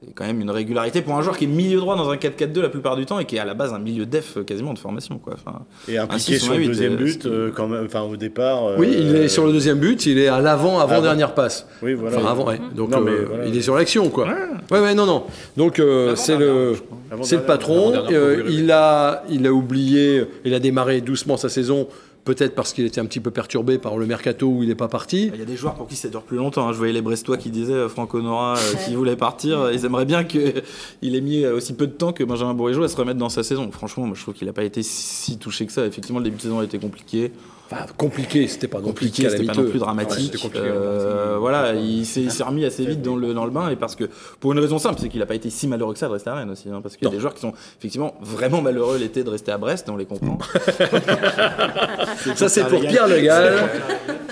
C'est 0.06 0.12
quand 0.14 0.26
même 0.26 0.40
une 0.40 0.50
régularité 0.50 1.00
pour 1.02 1.14
un 1.14 1.22
joueur 1.22 1.36
qui 1.38 1.44
est 1.44 1.48
milieu 1.48 1.78
droit 1.78 1.96
dans 1.96 2.10
un 2.10 2.16
4-4-2 2.16 2.60
la 2.60 2.68
plupart 2.68 2.96
du 2.96 3.06
temps 3.06 3.18
et 3.18 3.24
qui 3.24 3.36
est 3.36 3.38
à 3.38 3.44
la 3.44 3.54
base 3.54 3.72
un 3.72 3.78
milieu 3.78 4.04
def 4.06 4.36
euh, 4.36 4.42
quasiment 4.42 4.74
de 4.74 4.78
formation. 4.78 5.18
Quoi. 5.18 5.34
Enfin, 5.34 5.60
Et 5.88 5.96
impliqué 5.98 6.38
sur 6.38 6.54
le 6.54 6.66
deuxième 6.66 6.94
euh, 6.94 6.96
but, 6.96 7.26
euh, 7.26 7.50
quand 7.54 7.68
même, 7.68 7.84
enfin 7.86 8.02
au 8.02 8.16
départ. 8.16 8.64
euh, 8.66 8.76
Oui, 8.78 8.94
il 8.98 9.14
est 9.16 9.28
sur 9.28 9.46
le 9.46 9.52
deuxième 9.52 9.78
but, 9.78 10.04
il 10.06 10.18
est 10.18 10.28
à 10.28 10.40
l'avant, 10.40 10.78
avant 10.80 10.94
Avant. 10.94 11.02
dernière 11.02 11.34
passe. 11.34 11.66
Oui, 11.82 11.94
voilà. 11.94 12.18
Enfin, 12.18 12.30
avant, 12.30 12.46
ouais. 12.48 12.60
Donc, 12.74 12.90
Non, 12.90 13.00
mais 13.00 13.12
euh, 13.12 13.26
voilà. 13.28 13.46
il 13.46 13.56
est 13.56 13.62
sur 13.62 13.74
l'action, 13.76 14.08
quoi. 14.10 14.26
Ouais, 14.70 14.80
ouais, 14.80 14.94
non, 14.94 15.06
non. 15.06 15.24
Donc, 15.56 15.78
euh, 15.78 16.14
c'est 16.16 16.36
le, 16.36 16.74
c'est 17.22 17.36
le 17.36 17.42
patron. 17.42 17.88
Avant-dernière 17.94 18.20
Euh, 18.20 18.42
il 18.48 18.70
a, 18.70 19.24
il 19.30 19.46
a 19.46 19.52
oublié, 19.52 20.24
il 20.44 20.52
a 20.54 20.58
démarré 20.60 21.00
doucement 21.00 21.36
sa 21.36 21.48
saison, 21.48 21.86
peut-être 22.24 22.54
parce 22.54 22.72
qu'il 22.72 22.84
était 22.86 23.00
un 23.00 23.06
petit 23.06 23.20
peu 23.20 23.30
perturbé 23.30 23.78
par 23.78 23.96
le 23.96 24.06
mercato 24.06 24.48
où 24.48 24.62
il 24.62 24.68
n'est 24.68 24.74
pas 24.74 24.88
parti. 24.88 25.30
Il 25.34 25.38
y 25.38 25.42
a 25.42 25.44
des 25.44 25.56
joueurs 25.56 25.74
pour 25.74 25.86
qui 25.86 25.96
ça 25.96 26.08
dure 26.08 26.22
plus 26.22 26.36
longtemps. 26.36 26.68
hein. 26.68 26.72
Je 26.72 26.78
voyais 26.78 26.92
les 26.92 27.02
Brestois 27.02 27.36
qui 27.36 27.50
disaient 27.50 27.72
euh, 27.72 27.88
Franck 27.88 28.14
Honora 28.14 28.56
euh, 28.56 28.74
qui 28.84 28.94
voulait 28.94 29.16
partir. 29.16 29.70
Ils 29.72 29.84
aimeraient 29.84 30.04
bien 30.06 30.24
qu'il 30.24 30.54
ait 31.02 31.20
mis 31.20 31.44
euh, 31.44 31.56
aussi 31.56 31.74
peu 31.74 31.86
de 31.86 31.92
temps 31.92 32.12
que 32.12 32.24
Benjamin 32.24 32.54
Bourigeau 32.54 32.82
à 32.82 32.88
se 32.88 32.96
remettre 32.96 33.18
dans 33.18 33.28
sa 33.28 33.42
saison. 33.42 33.70
Franchement, 33.70 34.06
moi, 34.06 34.16
je 34.16 34.22
trouve 34.22 34.34
qu'il 34.34 34.46
n'a 34.46 34.52
pas 34.52 34.64
été 34.64 34.82
si 34.82 35.38
touché 35.38 35.66
que 35.66 35.72
ça. 35.72 35.86
Effectivement, 35.86 36.18
le 36.18 36.24
début 36.24 36.36
de 36.36 36.42
saison 36.42 36.60
a 36.60 36.64
été 36.64 36.78
compliqué. 36.78 37.30
Enfin, 37.70 37.86
compliqué, 37.96 38.46
c'était 38.46 38.68
pas 38.68 38.78
non 38.78 38.88
compliqué, 38.88 39.28
c'était 39.30 39.44
pas 39.44 39.54
non 39.54 39.64
plus 39.68 39.78
dramatique. 39.78 40.36
Euh, 40.54 41.36
voilà, 41.40 41.72
il 41.72 42.04
s'est 42.04 42.28
remis 42.42 42.64
assez 42.66 42.84
vite 42.84 43.00
dans 43.00 43.16
le, 43.16 43.32
dans 43.32 43.44
le 43.46 43.50
bain 43.50 43.70
et 43.70 43.76
parce 43.76 43.96
que 43.96 44.04
pour 44.38 44.52
une 44.52 44.58
raison 44.58 44.78
simple, 44.78 44.98
c'est 45.00 45.08
qu'il 45.08 45.20
n'a 45.20 45.26
pas 45.26 45.34
été 45.34 45.48
si 45.48 45.66
malheureux 45.66 45.94
que 45.94 45.98
ça 45.98 46.06
de 46.08 46.12
rester 46.12 46.28
à 46.30 46.34
Rennes 46.34 46.50
aussi, 46.50 46.68
hein, 46.68 46.80
parce 46.82 46.96
qu'il 46.96 47.04
y 47.04 47.06
a 47.06 47.10
Non. 47.10 47.14
des 47.16 47.20
joueurs 47.20 47.32
qui 47.34 47.40
sont 47.40 47.54
effectivement 47.78 48.14
vraiment 48.20 48.60
malheureux 48.60 48.98
l'été 48.98 49.24
de 49.24 49.30
rester 49.30 49.50
à 49.50 49.56
Brest, 49.58 49.88
on 49.88 49.96
les 49.96 50.04
comprend. 50.04 50.38
Ça, 52.36 52.48
c'est 52.48 52.64
pour 52.68 52.80
Pierre 52.80 53.08
Le 53.08 53.20
Gall. 53.20 53.54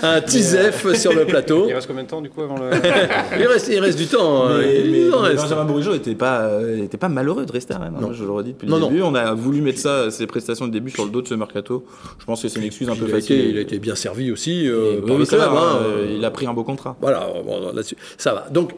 Un 0.01 0.19
tisef 0.21 0.93
sur 0.95 1.13
le 1.13 1.25
plateau. 1.25 1.65
Il 1.69 1.73
reste 1.73 1.87
combien 1.87 2.03
de 2.03 2.09
temps 2.09 2.21
du 2.21 2.29
coup 2.29 2.41
avant 2.41 2.57
le. 2.57 2.69
Il 3.39 3.47
reste, 3.47 3.69
il 3.69 3.79
reste 3.79 3.97
du 3.97 4.07
temps. 4.07 4.45
hein. 4.47 4.57
Mais, 4.59 4.81
Il 4.83 4.91
mais- 4.91 5.13
en 5.13 5.21
mais 5.21 5.29
reste. 5.29 5.43
Benjamin 5.43 5.63
Bourigeau 5.65 5.93
n'était 5.93 6.15
pas, 6.15 6.41
euh, 6.41 6.83
était 6.83 6.97
pas 6.97 7.07
malheureux 7.09 7.45
de 7.45 7.51
rester 7.51 7.73
à 7.73 7.77
Rennes. 7.79 7.93
hein. 7.97 8.01
Non. 8.01 8.11
Je 8.13 8.23
le 8.23 8.31
redis 8.31 8.51
depuis 8.51 8.67
Non, 8.67 8.75
le 8.75 8.81
non. 8.81 8.87
début. 8.89 9.01
On 9.03 9.15
a 9.15 9.33
voulu 9.33 9.61
mettre 9.61 9.79
ça, 9.79 10.11
ses 10.11 10.27
prestations 10.27 10.67
de 10.67 10.71
début 10.73 10.91
sur 10.91 11.05
le 11.05 11.09
dos 11.11 11.21
de 11.21 11.27
ce 11.27 11.35
mercato. 11.35 11.85
Je 12.19 12.25
pense 12.25 12.41
que 12.41 12.49
c'est 12.49 12.59
une 12.59 12.65
excuse 12.65 12.89
un 12.89 12.95
peu 12.95 13.07
facile. 13.07 13.22
Été, 13.23 13.49
il 13.49 13.57
a 13.57 13.61
été 13.61 13.79
bien 13.79 13.95
servi 13.95 14.31
aussi 14.31 14.67
euh, 14.67 14.95
Oui, 14.95 15.01
par 15.07 15.15
oui, 15.15 15.19
le 15.19 15.25
ça 15.25 15.37
club. 15.37 15.51
va, 15.51 15.59
hein. 15.59 15.79
euh, 15.85 16.15
il 16.17 16.23
a 16.25 16.31
pris 16.31 16.45
un 16.45 16.53
beau 16.53 16.63
contrat. 16.63 16.97
Voilà, 17.01 17.27
bon, 17.45 17.71
là-dessus, 17.73 17.95
ça 18.17 18.33
va. 18.33 18.47
Donc, 18.51 18.71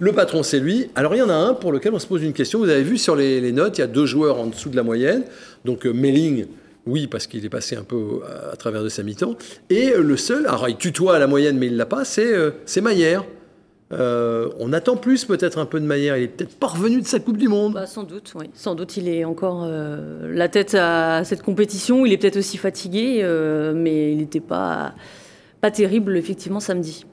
le 0.00 0.12
patron, 0.12 0.42
c'est 0.42 0.58
lui. 0.58 0.88
Alors, 0.94 1.14
il 1.14 1.18
y 1.18 1.22
en 1.22 1.28
a 1.28 1.34
un 1.34 1.54
pour 1.54 1.70
lequel 1.72 1.92
on 1.94 1.98
se 1.98 2.06
pose 2.06 2.22
une 2.22 2.32
question. 2.32 2.58
Vous 2.58 2.68
avez 2.68 2.82
vu 2.82 2.98
sur 2.98 3.14
les, 3.14 3.40
les 3.40 3.52
notes, 3.52 3.78
il 3.78 3.82
y 3.82 3.84
a 3.84 3.86
deux 3.86 4.06
joueurs 4.06 4.38
en 4.40 4.46
dessous 4.46 4.68
de 4.70 4.76
la 4.76 4.82
moyenne. 4.82 5.24
Donc, 5.64 5.86
euh, 5.86 5.92
Melling, 5.92 6.46
oui, 6.86 7.06
parce 7.06 7.26
qu'il 7.26 7.44
est 7.44 7.48
passé 7.50 7.76
un 7.76 7.84
peu 7.84 7.96
euh, 7.96 8.52
à 8.52 8.56
travers 8.56 8.82
de 8.82 8.88
sa 8.88 9.02
mi-temps. 9.02 9.36
Et 9.70 9.92
le 9.96 10.16
seul, 10.16 10.46
alors 10.46 10.68
il 10.68 10.76
tutoie 10.76 11.14
à 11.16 11.18
la 11.18 11.26
moyenne, 11.28 11.56
mais 11.58 11.66
il 11.66 11.76
l'a 11.76 11.86
pas, 11.86 12.04
c'est 12.04 12.32
c'est 12.64 12.80
Maillère. 12.80 13.24
Euh, 13.92 14.48
on 14.58 14.72
attend 14.72 14.96
plus 14.96 15.24
peut-être 15.24 15.58
un 15.58 15.66
peu 15.66 15.78
de 15.80 15.84
Maillère. 15.84 16.16
Il 16.16 16.24
est 16.24 16.28
peut-être 16.28 16.56
pas 16.56 16.68
revenu 16.68 17.00
de 17.02 17.06
sa 17.06 17.18
Coupe 17.20 17.36
du 17.36 17.48
Monde. 17.48 17.74
Bah, 17.74 17.86
sans 17.86 18.04
doute, 18.04 18.32
oui. 18.36 18.46
Sans 18.54 18.74
doute, 18.74 18.96
il 18.96 19.08
est 19.08 19.24
encore 19.24 19.64
euh, 19.66 20.30
la 20.32 20.48
tête 20.48 20.74
à 20.74 21.22
cette 21.24 21.42
compétition. 21.42 22.06
Il 22.06 22.12
est 22.12 22.16
peut-être 22.18 22.38
aussi 22.38 22.56
fatigué, 22.56 23.20
euh, 23.22 23.72
mais 23.76 24.12
il 24.12 24.18
n'était 24.18 24.40
pas, 24.40 24.92
pas 25.60 25.70
terrible, 25.70 26.16
effectivement, 26.16 26.60
samedi. 26.60 27.04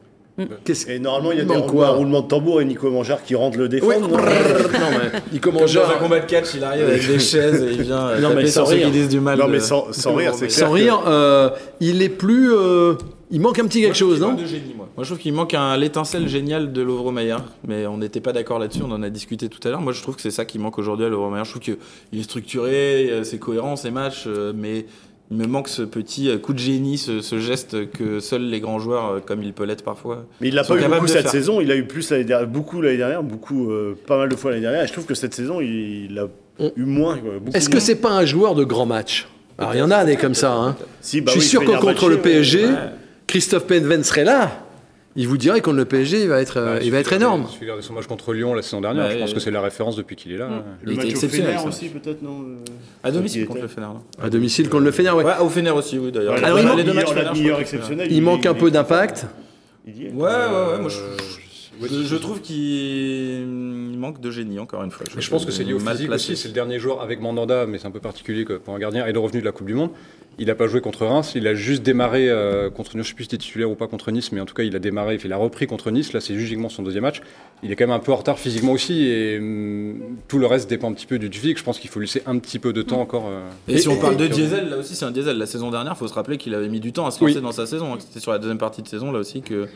Qu'est-ce 0.63 0.89
Et 0.89 0.99
normalement, 0.99 1.33
il 1.33 1.39
y 1.39 1.41
a 1.41 1.43
des 1.43 1.65
quoi 1.67 1.87
un 1.87 1.91
roulement 1.91 2.21
de 2.21 2.27
tambour 2.29 2.61
et 2.61 2.65
Nico 2.65 2.89
Mangeard 2.89 3.23
qui 3.23 3.35
rentre 3.35 3.57
le 3.57 3.65
Oui. 3.65 3.69
défendre. 3.71 4.07
non, 4.09 4.17
mais 4.17 5.19
il 5.33 5.41
commence 5.41 5.73
Dans 5.73 5.81
un 5.89 5.95
combat 6.01 6.21
de 6.21 6.25
catch, 6.27 6.53
il 6.55 6.63
arrive 6.63 6.85
avec 6.87 7.05
des 7.05 7.19
chaises 7.19 7.61
et 7.61 7.73
il 7.73 7.81
vient 7.81 8.17
Non, 8.21 8.29
mais 8.33 8.45
sans 8.47 8.61
sur 8.61 8.67
ceux 8.67 8.75
rire. 8.75 8.85
qui 8.85 8.91
disent 8.93 9.09
du 9.09 9.19
mal. 9.19 9.37
Non, 9.37 9.49
mais 9.49 9.59
sans, 9.59 9.91
sans 9.91 10.15
rire, 10.15 10.31
c'est 10.33 10.47
clair. 10.47 10.59
Sans 10.59 10.69
que- 10.69 10.75
rire, 10.79 11.01
euh, 11.07 11.49
il 11.81 12.01
est 12.01 12.07
plus. 12.07 12.53
euh, 12.53 12.93
il 13.31 13.41
manque 13.41 13.59
un 13.59 13.65
petit 13.67 13.81
quelque 13.81 13.97
chose, 13.97 14.21
non 14.21 14.33
de 14.35 14.45
génie, 14.45 14.73
moi. 14.95 15.04
Je 15.04 15.10
trouve 15.10 15.19
qu'il 15.19 15.34
manque 15.34 15.54
un 15.54 15.75
l'étincelle 15.78 16.28
géniale 16.28 16.71
de 16.73 16.82
Lovro 16.82 17.12
Maillard, 17.12 17.45
mais 17.67 17.86
on 17.88 17.97
n'était 17.97 18.21
pas 18.21 18.34
d'accord 18.34 18.60
là-dessus. 18.60 18.82
On 18.86 18.91
en 18.91 19.04
a 19.04 19.10
discuté 19.10 19.49
tout 19.49 19.65
à 19.67 19.71
l'heure. 19.71 19.82
Moi, 19.82 19.93
je 19.93 20.02
trouve 20.02 20.15
que 20.15 20.21
c'est 20.21 20.32
ça 20.32 20.45
qui 20.45 20.60
manque 20.60 20.78
aujourd'hui 20.78 21.06
à 21.06 21.10
Lovro 21.10 21.30
Maillard. 21.30 21.45
Je 21.45 21.52
trouve 21.52 21.62
qu'il 21.63 22.19
est 22.19 22.23
structuré, 22.23 23.10
euh, 23.12 23.23
c'est 23.23 23.39
cohérent 23.39 23.75
ses 23.75 23.91
matchs, 23.91 24.25
euh, 24.28 24.52
mais 24.56 24.86
il 25.32 25.38
me 25.38 25.45
manque 25.45 25.67
ce 25.67 25.84
petit 25.84 26.28
euh, 26.30 26.38
coup 26.38 26.54
de 26.54 26.60
génie, 26.60 26.97
ce, 26.97 27.21
ce 27.21 27.39
geste 27.39 27.91
que 27.91 28.19
seuls 28.19 28.41
les 28.49 28.60
grands 28.60 28.80
joueurs, 28.80 29.23
comme 29.25 29.43
il 29.43 29.54
peut 29.54 29.63
l'être 29.65 29.84
parfois. 29.84 30.25
Mais 30.41 30.47
il 30.49 30.56
l'a 30.56 30.63
pas 30.63 30.75
eu 30.75 30.84
beaucoup 30.88 31.08
cette 31.08 31.21
faire. 31.23 31.32
saison. 31.32 31.62
Il 31.62 31.71
a 31.71 31.75
eu 31.75 31.86
plus 31.86 32.10
l'année 32.10 32.23
dernière, 32.23 32.47
beaucoup 32.47 32.82
l'année 32.82 32.97
dernière, 32.97 33.23
beaucoup, 33.23 33.71
euh, 33.71 33.95
pas 34.08 34.17
mal 34.17 34.28
de 34.30 34.36
fois 34.36 34.52
l'année 34.52 34.63
dernière. 34.63 34.84
Et 34.84 34.88
je 34.88 34.93
trouve 34.93 35.06
que 35.06 35.13
cette 35.15 35.34
saison, 35.34 35.62
il, 35.62 36.08
il 36.12 36.19
a 36.19 36.28
On- 36.60 36.71
eu 36.75 36.84
moins. 36.86 37.17
Est-ce 37.54 37.69
que 37.69 37.80
c'est 37.80 37.95
pas 37.95 38.12
un 38.12 38.25
joueur 38.25 38.56
de 38.56 38.63
grand 38.63 38.86
match? 38.86 39.28
Alors, 39.60 39.75
il 39.75 39.80
y 39.80 39.82
en 39.82 39.91
a 39.91 40.04
des 40.06 40.15
comme 40.15 40.34
ça. 40.36 40.54
Hein. 40.54 40.75
Si, 41.02 41.21
bah 41.21 41.32
Je 41.36 41.39
suis 41.41 41.58
oui, 41.58 41.65
sûr 41.65 41.73
que 41.78 41.80
contre 41.82 42.10
le. 42.10 42.17
PSG, 42.17 42.65
Ouais. 42.65 42.73
Christophe 43.28 43.67
Penven 43.67 44.04
serait 44.04 44.23
là. 44.23 44.52
Il 45.21 45.27
vous 45.27 45.38
dirait 45.38 45.60
contre 45.60 45.75
le 45.75 45.84
PSG, 45.84 46.21
il 46.21 46.29
va 46.29 46.39
être, 46.41 46.55
euh, 46.58 46.79
il 46.82 46.91
va 46.91 46.99
être 46.99 47.08
regarder- 47.08 47.25
énorme. 47.25 47.43
suffit 47.47 47.60
de 47.60 47.65
regarder 47.65 47.84
son 47.84 47.93
match 47.93 48.08
contre 48.08 48.32
Lyon 48.34 48.53
la 48.53 48.62
saison 48.62 48.79
dernière. 48.79 49.12
Je 49.12 49.17
pense 49.17 49.29
ouais. 49.29 49.34
que 49.36 49.41
c'est 49.41 49.51
la 49.51 49.60
référence 49.62 49.97
depuis 49.97 50.15
qu'il 50.15 50.32
est 50.32 50.38
là. 50.38 50.47
Le 50.82 50.93
Il 50.93 50.95
match 50.95 51.05
était 51.05 51.13
au 51.13 51.17
exceptionnel. 51.17 51.51
Fener 51.51 51.62
ça. 51.62 51.67
aussi, 51.67 51.89
peut-être, 51.89 52.21
non 52.21 52.41
euh, 52.41 52.55
À 53.03 53.12
domicile 53.12 53.45
contre 53.45 53.62
le 53.62 53.67
Fener. 53.67 53.88
À 54.21 54.29
domicile 54.29 54.69
contre 54.69 54.84
le 54.86 54.91
Fener, 54.91 55.10
ouais. 55.12 55.25
Ouais, 55.25 55.34
au 55.41 55.49
Fener 55.49 55.71
aussi, 55.71 55.97
oui, 55.99 56.12
d'ailleurs. 56.13 56.36
Ouais, 56.36 56.43
Alors, 56.43 56.60
il 56.60 56.65
manque- 56.65 56.79
je 56.79 57.60
exceptionnelle. 57.60 58.08
Il 58.12 58.21
manque 58.21 58.45
un 58.45 58.53
peu 58.53 58.71
d'impact. 58.71 59.25
Il. 59.86 59.93
Ouais, 59.93 60.12
ouais, 60.13 60.29
ouais. 60.29 60.79
Moi, 60.79 60.89
je, 60.89 60.99
Euh, 60.99 61.88
je- 61.89 62.03
je 62.03 62.15
trouve 62.15 62.39
qu'il 62.41 63.45
manque 63.97 64.21
de 64.21 64.32
génie, 64.32 64.60
encore 64.60 64.84
une 64.84 64.91
fois. 64.91 65.05
Mais 65.15 65.21
je 65.21 65.29
pense 65.29 65.45
que 65.45 65.51
c'est 65.51 65.63
lié 65.63 65.73
au 65.73 65.79
physique 65.79 66.08
placé. 66.08 66.32
aussi. 66.34 66.41
C'est 66.41 66.47
le 66.47 66.53
dernier 66.53 66.79
joueur 66.79 67.01
avec 67.01 67.19
Mandanda, 67.21 67.65
mais 67.65 67.77
c'est 67.77 67.88
un 67.88 67.91
peu 67.91 67.99
particulier 67.99 68.45
que 68.45 68.53
pour 68.53 68.73
un 68.73 68.79
gardien 68.79 69.05
et 69.05 69.12
le 69.12 69.19
revenu 69.19 69.41
de 69.41 69.45
la 69.45 69.51
Coupe 69.51 69.67
du 69.67 69.73
Monde. 69.75 69.89
Il 70.39 70.47
n'a 70.47 70.56
pas 70.56 70.67
joué 70.67 70.80
contre 70.80 71.06
Reims, 71.06 71.34
il 71.36 71.45
a 71.47 71.54
juste 71.54 71.84
démarré 71.84 72.30
euh, 72.30 72.69
contre 72.69 72.91
Nice. 72.91 72.93
Je 72.93 72.97
ne 72.99 73.04
sais 73.04 73.13
plus 73.13 73.23
si 73.25 73.30
c'était 73.32 73.43
titulaire 73.43 73.69
ou 73.69 73.75
pas 73.75 73.88
contre 73.88 74.10
Nice, 74.12 74.32
mais 74.32 74.39
en 74.39 74.45
tout 74.45 74.54
cas, 74.54 74.63
il 74.63 74.73
a 74.75 74.80
démarré, 74.80 75.19
il 75.23 75.34
a 75.34 75.38
repris 75.38 75.67
contre 75.67 75.91
Nice. 75.91 76.13
Là, 76.13 76.21
c'est 76.21 76.34
uniquement 76.34 76.69
son 76.69 76.82
deuxième 76.82 77.04
match. 77.04 77.21
Il 77.62 77.71
est 77.71 77.75
quand 77.75 77.86
même 77.86 77.95
un 77.95 77.99
peu 77.99 78.13
en 78.13 78.15
retard 78.15 78.39
physiquement 78.39 78.71
aussi, 78.71 79.06
et 79.06 79.38
hum, 79.38 79.99
tout 80.30 80.39
le 80.39 80.45
reste 80.47 80.69
dépend 80.69 80.89
un 80.89 80.93
petit 80.93 81.06
peu 81.08 81.19
du 81.19 81.30
physique. 81.30 81.58
Je 81.58 81.63
pense 81.63 81.78
qu'il 81.78 81.89
faut 81.89 81.99
lui 81.99 82.08
laisser 82.08 82.23
un 82.25 82.39
petit 82.39 82.58
peu 82.58 82.71
de 82.71 82.82
temps 82.82 83.02
encore. 83.02 83.28
euh. 83.28 83.41
Et, 83.67 83.80
si 83.80 83.89
on 83.89 83.97
parle 83.97 84.15
de 84.15 84.28
diesel, 84.28 84.69
là 84.69 84.78
aussi 84.78 84.95
c'est 84.95 85.06
un 85.06 85.12
diesel. 85.12 85.38
La 85.38 85.45
saison 85.45 85.71
dernière, 85.71 85.93
il 85.95 85.99
faut 85.99 86.08
se 86.08 86.13
rappeler 86.13 86.38
qu'il 86.38 86.56
avait 86.56 86.69
mis 86.69 86.80
du 86.80 86.93
temps 86.93 87.06
à 87.06 87.12
se 87.12 87.19
lancer 87.21 87.36
Oui. 87.36 87.41
dans 87.41 87.52
sa 87.52 87.65
saison. 87.65 87.97
C'était 87.99 88.21
sur 88.21 88.32
la 88.32 88.38
deuxième 88.39 88.58
partie 88.58 88.82
de 88.82 88.88
saison 88.88 89.12
là 89.12 89.19
aussi 89.19 89.41
que, 89.41 89.67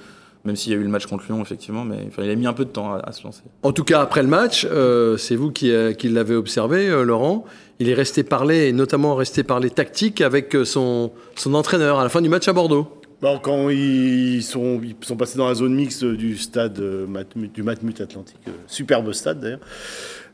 même 0.46 0.56
s'il 0.56 0.72
y 0.72 0.76
a 0.76 0.80
eu 0.80 0.84
le 0.84 0.90
match 0.90 1.06
contre 1.08 1.26
Lyon 1.28 1.42
effectivement, 1.42 1.84
mais 1.84 1.98
enfin, 2.08 2.24
il 2.24 2.30
a 2.30 2.36
mis 2.36 2.48
un 2.48 2.54
peu 2.54 2.66
de 2.66 2.70
temps 2.70 2.94
à, 2.94 3.00
à 3.00 3.12
se 3.12 3.24
lancer. 3.24 3.44
En 3.64 3.72
tout 3.74 3.84
cas, 3.84 4.02
après 4.02 4.22
le 4.22 4.30
match, 4.30 4.66
euh, 4.70 5.18
c'est 5.18 5.36
vous 5.36 5.52
qui, 5.52 5.72
euh, 5.72 5.92
qui 5.94 6.08
l'avez 6.10 6.36
observé, 6.36 6.88
euh, 6.90 7.04
Laurent. 7.04 7.46
Il 7.80 7.90
est 7.90 7.94
resté 7.94 8.24
parler, 8.24 8.68
et 8.68 8.74
notamment 8.74 9.16
resté 9.16 9.44
parler 9.44 9.70
tactique 9.70 10.22
avec 10.22 10.56
euh, 10.56 10.66
son, 10.66 11.12
son 11.36 11.54
entraîneur 11.54 12.00
à 12.00 12.04
la 12.04 12.10
fin 12.10 12.22
du 12.22 12.30
match 12.30 12.48
à 12.48 12.54
Bordeaux. 12.54 12.88
Bon, 13.24 13.40
quand 13.40 13.70
ils 13.70 14.44
sont, 14.44 14.82
ils 14.84 14.98
sont 15.00 15.16
passés 15.16 15.38
dans 15.38 15.48
la 15.48 15.56
zone 15.56 15.74
mixte 15.74 16.04
du 16.04 16.38
stade 16.38 16.78
euh, 16.80 17.08
du 17.54 17.64
Matmut 17.64 18.02
Atlantique, 18.02 18.36
euh, 18.50 18.52
superbe 18.68 19.14
stade 19.14 19.40
d'ailleurs, 19.40 19.62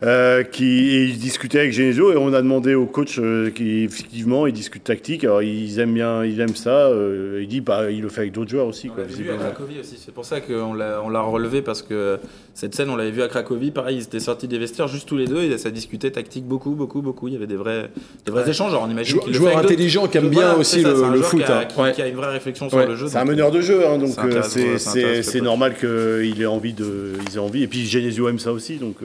euh, 0.02 0.44
qui, 0.44 0.92
et 0.96 1.04
ils 1.04 1.18
discutaient 1.18 1.60
avec 1.60 1.74
Genesio 1.74 2.14
et 2.14 2.16
on 2.16 2.32
a 2.34 2.42
demandé 2.42 2.74
au 2.74 2.86
coach 2.86 3.20
euh, 3.20 3.50
qui 3.50 3.84
effectivement 3.84 4.48
il 4.48 4.54
discute 4.54 4.84
tactique. 4.84 5.26
Alors 5.26 5.42
ils 5.42 5.78
aiment 5.80 5.94
bien, 5.94 6.24
ils 6.24 6.40
aiment 6.40 6.56
ça. 6.56 6.70
euh, 6.88 7.40
il 7.42 7.48
dit 7.50 7.60
bah 7.60 7.92
il 7.92 8.02
le 8.02 8.08
fait 8.10 8.22
avec 8.22 8.32
d'autres 8.32 8.50
joueurs 8.50 8.68
aussi 8.68 8.88
On 8.90 8.94
quoi. 8.94 9.04
l'avait 9.04 9.14
vu 9.14 9.20
à 9.20 9.24
visiblement. 9.34 9.52
Cracovie 9.52 9.80
aussi. 9.82 9.96
C'est 9.98 10.14
pour 10.14 10.24
ça 10.24 10.40
qu'on 10.40 10.74
l'a, 10.74 11.02
on 11.04 11.10
l'a 11.10 11.20
relevé 11.22 11.62
parce 11.62 11.82
que 11.82 12.18
cette 12.54 12.76
scène, 12.76 12.90
on 12.90 12.96
l'avait 12.96 13.12
vu 13.12 13.22
à 13.22 13.28
Cracovie. 13.28 13.72
Pareil, 13.72 13.98
ils 13.98 14.04
étaient 14.04 14.20
sortis 14.22 14.48
des 14.48 14.58
vestiaires 14.58 14.88
juste 14.88 15.08
tous 15.08 15.18
les 15.18 15.28
deux 15.28 15.42
et 15.42 15.58
ça 15.58 15.70
discutait 15.70 16.12
tactique 16.12 16.46
beaucoup, 16.46 16.72
beaucoup, 16.72 17.02
beaucoup. 17.02 17.28
Il 17.28 17.34
y 17.34 17.38
avait 17.38 17.48
des 17.48 17.56
vrais, 17.58 17.90
des 18.26 18.32
vrais 18.32 18.50
échanges. 18.50 18.72
Alors 18.72 18.84
on 18.88 18.90
imagine 18.92 19.20
Jou- 19.22 19.34
joueur 19.34 19.58
intelligent 19.58 20.08
qui 20.08 20.18
aime 20.18 20.30
bien 20.30 20.54
aussi 20.56 20.82
ça, 20.82 20.94
le, 20.94 21.12
le 21.18 21.22
foot. 21.22 21.44
Qui 21.44 21.52
a, 21.52 21.60
hein. 21.60 21.66
qui- 21.66 21.80
Ouais. 21.82 21.92
qui 21.92 22.02
a 22.02 22.08
une 22.08 22.16
vraie 22.16 22.32
réflexion 22.32 22.70
sur 22.70 22.80
le 22.86 22.96
jeu. 22.96 23.08
C'est 23.10 23.18
un 23.18 23.26
meneur 23.26 23.52
de 23.52 23.60
jeu, 23.60 23.86
hein, 23.86 23.98
donc 23.98 24.12
euh, 24.18 24.42
c'est, 24.44 25.22
coach. 25.22 25.42
normal 25.44 25.76
qu'il 25.78 26.42
ait 26.42 26.46
envie 26.46 26.74
de, 26.74 27.14
ils 27.30 27.36
aient 27.36 27.40
envie. 27.40 27.64
Et 27.64 27.68
puis 27.68 27.86
Genesio 27.86 28.30
aime 28.30 28.40
ça 28.40 28.54
aussi, 28.54 28.78
donc. 28.78 28.96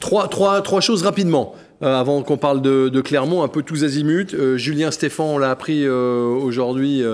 Trois, 0.00 0.80
choses 0.80 1.02
rapidement, 1.02 1.54
euh, 1.82 1.94
avant 1.94 2.22
qu'on 2.22 2.38
parle 2.38 2.62
de, 2.62 3.00
Clermont, 3.00 3.42
un 3.42 3.48
peu 3.48 3.62
tous 3.62 3.84
azimuts. 3.84 4.34
Euh, 4.34 4.56
Julien 4.56 4.90
Stéphan, 4.90 5.34
on 5.34 5.38
l'a 5.38 5.50
appris 5.50 5.84
euh, 5.84 6.24
aujourd'hui, 6.24 7.04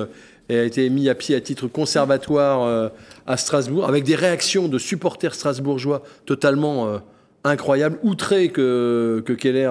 a 0.48 0.62
été 0.62 0.88
mis 0.88 1.08
à 1.08 1.16
pied 1.16 1.34
à 1.34 1.40
titre 1.40 1.66
conservatoire 1.66 2.90
à 3.26 3.36
Strasbourg, 3.36 3.86
avec 3.86 4.04
des 4.04 4.14
réactions 4.14 4.68
de 4.68 4.78
supporters 4.78 5.34
strasbourgeois 5.34 6.02
totalement 6.24 6.86
euh, 6.86 6.98
incroyable, 7.42 7.98
outré 8.04 8.50
que, 8.50 9.20
que 9.26 9.32
Keller 9.32 9.70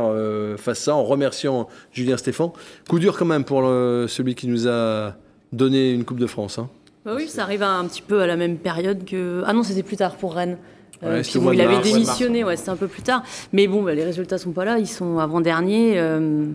fasse 0.57 0.80
ça, 0.80 0.95
en 0.95 1.03
remerciant 1.05 1.70
Julien 1.93 2.18
Stéphan. 2.18 2.51
Coup 2.89 2.99
dur 2.99 3.18
quand 3.18 3.26
même 3.26 3.45
pour 3.45 3.61
celui 3.61 4.36
qui 4.36 4.47
nous 4.47 4.68
a 4.68 5.16
donné 5.53 5.91
une 5.91 6.03
Coupe 6.03 6.20
de 6.20 6.28
France. 6.28 6.59
hein. 6.59 6.70
Bah 7.05 7.13
oui, 7.16 7.28
ça 7.28 7.43
arrive 7.43 7.63
un 7.63 7.86
petit 7.86 8.01
peu 8.01 8.22
à 8.22 8.28
la 8.28 8.36
même 8.36 8.57
période 8.57 9.05
que. 9.05 9.43
Ah 9.45 9.53
non, 9.53 9.63
c'était 9.63 9.84
plus 9.84 9.95
tard 9.95 10.16
pour 10.16 10.34
Rennes. 10.34 10.57
Euh, 11.03 11.17
Ouais, 11.17 11.21
puis 11.21 11.39
bon, 11.39 11.51
il 11.51 11.61
avait 11.61 11.73
mars. 11.73 11.83
démissionné, 11.91 12.43
ouais, 12.43 12.55
c'était 12.55 12.69
un 12.69 12.75
peu 12.75 12.87
plus 12.87 13.01
tard. 13.01 13.23
Mais 13.53 13.67
bon, 13.67 13.83
bah, 13.83 13.93
les 13.93 14.03
résultats 14.03 14.37
sont 14.37 14.51
pas 14.51 14.65
là, 14.65 14.79
ils 14.79 14.87
sont 14.87 15.19
avant-derniers. 15.19 15.93
euh, 15.97 16.45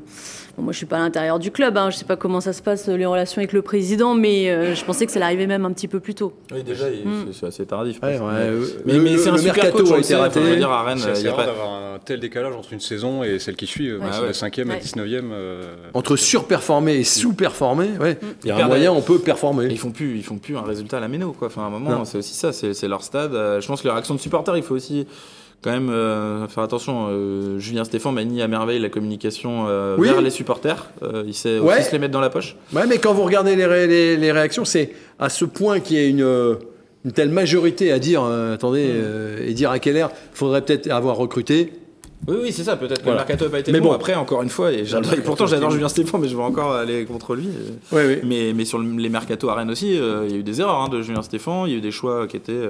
bon, 0.60 0.64
moi, 0.64 0.72
je 0.72 0.76
suis 0.78 0.86
pas 0.86 0.96
à 0.96 1.00
l'intérieur 1.00 1.38
du 1.38 1.50
club, 1.50 1.76
hein, 1.76 1.90
je 1.90 1.96
sais 1.96 2.04
pas 2.04 2.16
comment 2.16 2.40
ça 2.40 2.52
se 2.52 2.62
passe 2.62 2.86
les 2.88 3.06
relations 3.06 3.38
avec 3.38 3.52
le 3.52 3.62
président, 3.62 4.14
mais 4.14 4.50
euh, 4.50 4.74
je 4.74 4.84
pensais 4.84 5.06
que 5.06 5.12
ça 5.12 5.18
l'arrivait 5.18 5.46
même 5.46 5.64
un 5.64 5.72
petit 5.72 5.88
peu 5.88 6.00
plus 6.00 6.14
tôt. 6.14 6.32
Oui, 6.52 6.62
déjà, 6.62 6.86
Mm. 6.88 7.32
c'est- 7.32 7.46
assez 7.46 7.64
tardif. 7.66 7.98
Ouais, 8.02 8.18
quoi. 8.18 8.26
ouais, 8.28 8.32
mais 8.34 8.40
euh, 8.46 8.64
mais, 8.84 8.92
le- 8.94 9.00
mais 9.00 9.16
c'est 9.18 9.30
le 9.30 9.34
un 9.34 9.38
super 9.38 9.54
mercato 9.54 9.78
coach, 9.78 9.90
a 9.92 9.94
le 9.96 10.00
été 10.02 10.14
enfin, 10.14 10.22
raté. 10.24 10.56
dire, 10.56 10.70
à 10.70 10.82
Rennes, 10.84 10.98
C'est 10.98 11.20
il 11.20 11.26
y 11.26 11.28
a 11.28 11.32
pas... 11.32 11.46
d'avoir 11.46 11.68
un 11.70 11.98
tel 12.04 12.20
décalage 12.20 12.54
entre 12.54 12.72
une 12.72 12.80
saison 12.80 13.22
et 13.24 13.38
celle 13.38 13.56
qui 13.56 13.66
suit. 13.66 13.92
Ouais. 13.92 13.98
Sur 14.12 14.20
ouais. 14.22 14.26
la 14.28 14.32
5e 14.32 14.68
Ouais. 14.68 14.76
et 14.76 14.80
19e. 14.80 15.30
euh, 15.32 15.62
Entre 15.94 16.16
surperformer 16.16 16.94
et 16.96 17.04
sous-performer, 17.04 17.88
ouais, 18.00 18.18
il 18.44 18.48
y 18.48 18.50
a 18.50 18.64
un 18.64 18.68
moyen, 18.68 18.92
on 18.92 19.00
peut 19.02 19.18
performer. 19.18 19.66
Ils 19.70 19.78
font 19.78 19.90
plus, 19.90 20.16
ils 20.16 20.24
font 20.24 20.38
plus 20.38 20.56
un 20.56 20.62
résultat 20.62 20.98
à 20.98 21.00
la 21.00 21.08
méno, 21.08 21.32
quoi. 21.32 21.48
Enfin, 21.48 21.62
à 21.62 21.66
un 21.66 21.70
moment, 21.70 22.04
c'est 22.04 22.18
aussi 22.18 22.34
ça, 22.34 22.52
c'est 22.52 22.88
leur 22.88 23.02
stade. 23.02 23.34
Euh, 23.34 23.60
je 23.60 23.66
pense 23.66 23.82
que 23.82 23.88
leur 23.88 23.96
action 23.96 24.14
de 24.14 24.20
supporter, 24.20 24.56
il 24.56 24.62
faut 24.62 24.74
aussi 24.74 25.06
quand 25.62 25.70
même 25.70 25.90
euh, 25.90 26.46
faire 26.48 26.62
attention. 26.62 27.08
Euh, 27.10 27.58
Julien 27.58 27.84
Stéphane 27.84 28.14
manie 28.14 28.40
à 28.42 28.48
merveille 28.48 28.78
la 28.78 28.88
communication 28.88 29.66
euh, 29.68 29.96
Oui. 29.98 30.08
vers 30.08 30.20
les 30.20 30.30
supporters. 30.30 30.90
Il 31.26 31.34
sait 31.34 31.58
Ouais. 31.58 31.74
aussi 31.78 31.84
se 31.88 31.92
les 31.92 31.98
mettre 31.98 32.12
dans 32.12 32.20
la 32.20 32.30
poche. 32.30 32.56
Ouais, 32.72 32.86
mais 32.88 32.98
quand 32.98 33.12
vous 33.12 33.24
regardez 33.24 33.56
les, 33.56 33.66
ré- 33.66 33.86
les- 33.86 34.16
les 34.16 34.32
réactions, 34.32 34.64
c'est 34.64 34.92
à 35.18 35.28
ce 35.28 35.44
point 35.44 35.80
qu'il 35.80 35.96
y 35.96 36.00
a 36.00 36.06
une, 36.06 36.56
une 37.04 37.12
telle 37.12 37.30
majorité 37.30 37.92
à 37.92 37.98
dire, 37.98 38.22
attendez, 38.24 38.86
euh, 38.90 39.46
et 39.46 39.52
dire 39.52 39.70
à 39.70 39.78
quelle 39.78 39.96
heure, 39.96 40.10
il 40.32 40.36
faudrait 40.36 40.62
peut-être 40.62 40.90
avoir 40.90 41.16
recruté. 41.16 41.72
Oui, 42.28 42.36
oui, 42.42 42.52
c'est 42.52 42.64
ça. 42.64 42.76
Peut-être 42.76 42.98
que 42.98 43.04
Voilà. 43.04 43.20
le 43.22 43.26
mercato 43.26 43.46
n'a 43.46 43.50
pas 43.50 43.58
été 43.60 43.72
Mais 43.72 43.80
bon. 43.80 43.88
bon. 43.88 43.94
Après, 43.94 44.14
encore 44.14 44.42
une 44.42 44.50
fois, 44.50 44.70
et 44.72 44.84
pourtant 45.24 45.46
j'adore 45.46 45.70
Julien 45.70 45.88
Stéphane, 45.88 46.20
mais 46.20 46.28
je 46.28 46.36
vais 46.36 46.42
encore 46.42 46.72
aller 46.72 47.06
contre 47.06 47.34
lui. 47.34 47.48
Oui, 47.92 48.02
oui. 48.06 48.16
Mais, 48.24 48.52
mais 48.54 48.66
sur 48.66 48.78
le- 48.78 48.98
les 48.98 49.08
mercatos 49.08 49.48
à 49.48 49.54
Rennes 49.54 49.70
aussi, 49.70 49.92
il 49.94 50.30
y 50.30 50.34
a 50.34 50.36
eu 50.38 50.42
des 50.42 50.60
erreurs 50.60 50.80
hein, 50.82 50.88
de 50.90 51.00
Julien 51.00 51.22
Stéphane. 51.22 51.62
Il 51.66 51.72
y 51.72 51.74
a 51.74 51.78
eu 51.78 51.80
des 51.80 51.90
choix 51.90 52.26
qui 52.26 52.36
étaient. 52.36 52.68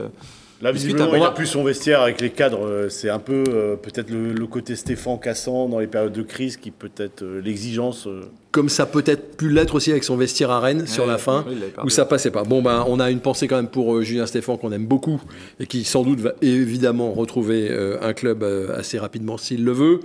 Là, 0.63 0.73
visiblement, 0.73 1.15
il 1.15 1.23
a 1.23 1.31
plus 1.31 1.47
son 1.47 1.65
vestiaire 1.65 2.03
avec 2.03 2.21
les 2.21 2.29
cadres. 2.31 2.67
euh, 2.67 2.89
C'est 2.91 3.09
un 3.09 3.19
peu 3.19 3.45
euh, 3.49 3.77
peut-être 3.77 4.11
le, 4.11 4.33
le 4.35 4.47
côté 4.47 4.77
Stéphane 4.77 5.19
cassant 5.19 5.69
dans 5.69 5.79
les 5.79 5.87
périodes 5.87 6.13
de 6.13 6.23
crise 6.23 6.57
qui 6.59 6.71
peut-être 6.71 7.23
euh, 7.23 7.41
l'exigence. 7.43 8.07
euh, 8.07 8.21
Comme 8.51 8.69
ça 8.69 8.85
peut-être 8.85 9.37
pu 9.39 9.49
l'être 9.49 9.75
aussi 9.75 9.91
avec 9.91 10.05
son 10.05 10.17
vestiaire 10.19 10.51
à 10.51 10.61
Rennes 10.61 10.87
sur 10.87 11.07
la 11.07 11.17
fin, 11.17 11.47
où 11.83 11.89
ça 11.89 12.05
passait 12.05 12.31
pas. 12.31 12.43
Bon, 12.43 12.61
ben, 12.61 12.85
on 12.89 13.01
a 13.01 13.11
une 13.11 13.21
pensée 13.21 13.49
quand 13.49 13.57
même 13.57 13.69
pour 13.69 13.95
euh, 13.97 14.03
Julien 14.03 14.27
Stéphan 14.27 14.59
qu'on 14.59 14.73
aime 14.73 14.87
beaucoup 14.87 15.23
et 15.61 15.67
qui 15.67 15.83
sans 15.85 16.03
doute 16.03 16.21
va 16.21 16.35
évidemment 16.43 17.13
retrouver 17.13 17.69
euh, 17.71 17.97
un 18.03 18.13
club 18.13 18.43
euh, 18.43 18.77
assez 18.79 18.99
rapidement 18.99 19.39
s'il 19.39 19.65
le 19.65 19.73
veut. 19.73 20.01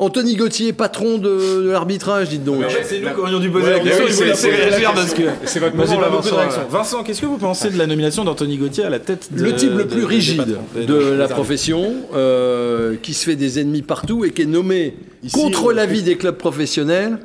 Anthony 0.00 0.36
Gauthier, 0.36 0.72
patron 0.72 1.18
de, 1.18 1.64
de 1.64 1.70
l'arbitrage, 1.70 2.28
dites 2.28 2.44
donc. 2.44 2.62
C'est 2.84 3.00
nous 3.00 3.08
qui 3.08 3.20
aurions 3.20 3.40
dû 3.40 3.50
poser 3.50 3.70
la 3.70 3.80
question. 3.80 4.04
c'est- 4.34 4.48
réagir 4.50 4.92
parce 4.94 5.12
que. 5.12 5.22
C'est 5.44 5.58
votre 5.58 5.74
moment, 5.74 6.00
là, 6.00 6.08
de 6.08 6.70
Vincent, 6.70 7.02
qu'est-ce 7.02 7.20
que 7.20 7.26
vous 7.26 7.36
pensez 7.38 7.70
de 7.70 7.78
la 7.78 7.86
nomination 7.86 8.24
d'Anthony 8.24 8.58
Gauthier 8.58 8.84
à 8.84 8.90
la 8.90 9.00
tête 9.00 9.28
de- 9.32 9.42
le 9.42 9.54
type 9.54 9.72
le 9.76 9.86
plus 9.86 10.04
rigide 10.04 10.56
de 10.76 10.94
la 10.94 11.26
profession, 11.26 11.94
euh, 12.14 12.94
qui 13.02 13.12
se 13.12 13.24
fait 13.24 13.36
des 13.36 13.58
ennemis 13.58 13.82
partout 13.82 14.24
et 14.24 14.30
qui 14.30 14.42
est 14.42 14.46
nommé 14.46 14.94
Ici, 15.24 15.34
contre 15.34 15.70
euh, 15.70 15.74
l'avis 15.74 16.02
des 16.02 16.16
clubs 16.16 16.36
professionnels 16.36 17.18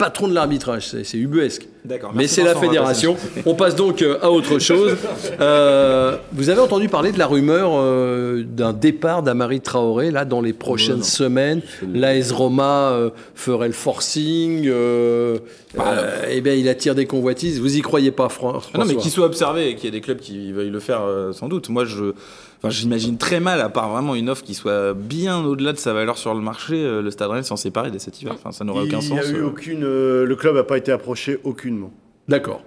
patron 0.00 0.28
de 0.28 0.34
l'arbitrage. 0.34 0.88
C'est 1.04 1.18
ubuesque. 1.18 1.68
D'accord. 1.84 2.12
Mais 2.14 2.26
c'est 2.26 2.42
la 2.42 2.56
on 2.56 2.60
fédération. 2.60 3.16
On 3.46 3.54
passe 3.54 3.74
donc 3.76 4.00
euh, 4.02 4.18
à 4.22 4.30
autre 4.30 4.58
chose. 4.58 4.96
Euh, 5.40 6.16
vous 6.32 6.48
avez 6.50 6.60
entendu 6.60 6.88
parler 6.88 7.12
de 7.12 7.18
la 7.18 7.26
rumeur 7.26 7.70
euh, 7.74 8.42
d'un 8.42 8.72
départ 8.72 9.22
d'Amari 9.22 9.60
Traoré 9.60 10.10
là 10.10 10.24
dans 10.24 10.40
les 10.40 10.52
prochaines 10.54 10.96
non. 10.98 11.02
semaines. 11.02 11.60
L'AS 11.94 12.32
Roma 12.32 12.90
euh, 12.92 13.10
ferait 13.34 13.68
le 13.68 13.74
forcing. 13.74 14.66
Euh, 14.66 15.38
euh, 15.78 16.22
eh 16.30 16.40
bien, 16.40 16.54
il 16.54 16.68
attire 16.68 16.94
des 16.94 17.06
convoitises. 17.06 17.60
Vous 17.60 17.76
y 17.76 17.80
croyez 17.82 18.10
pas, 18.10 18.28
Fran- 18.28 18.60
François 18.60 18.70
Ah 18.74 18.78
non, 18.78 18.84
mais 18.86 18.96
qu'il 18.96 19.10
soit 19.10 19.26
observé 19.26 19.68
et 19.70 19.74
qu'il 19.76 19.84
y 19.84 19.88
ait 19.88 19.92
des 19.92 20.00
clubs 20.00 20.18
qui 20.18 20.52
veuillent 20.52 20.70
le 20.70 20.80
faire, 20.80 21.02
euh, 21.02 21.32
sans 21.32 21.48
doute. 21.48 21.68
Moi, 21.68 21.84
je, 21.84 22.12
enfin, 22.60 22.70
j'imagine 22.70 23.18
très 23.18 23.40
mal, 23.40 23.60
à 23.60 23.68
part 23.68 23.90
vraiment 23.90 24.14
une 24.14 24.28
offre 24.30 24.44
qui 24.44 24.54
soit 24.54 24.94
bien 24.94 25.42
au-delà 25.44 25.72
de 25.72 25.78
sa 25.78 25.92
valeur 25.92 26.18
sur 26.18 26.34
le 26.34 26.40
marché, 26.40 26.74
euh, 26.74 27.02
le 27.02 27.10
Stade 27.10 27.30
Rennais 27.30 27.42
s'en 27.42 27.56
séparer 27.56 27.90
dès 27.90 27.98
cet 27.98 28.20
hiver. 28.20 28.34
Enfin, 28.34 28.52
ça 28.52 28.64
n'aurait 28.64 28.84
aucun 28.84 29.00
il 29.00 29.08
sens. 29.08 29.16
y 29.16 29.18
a 29.18 29.28
eu 29.30 29.40
euh. 29.40 29.46
aucune, 29.46 29.84
euh, 29.84 30.24
le 30.26 30.36
club 30.36 30.54
n'a 30.54 30.62
pas 30.64 30.78
été 30.78 30.92
approché 30.92 31.40
aucunement. 31.44 31.92
D'accord. 32.28 32.62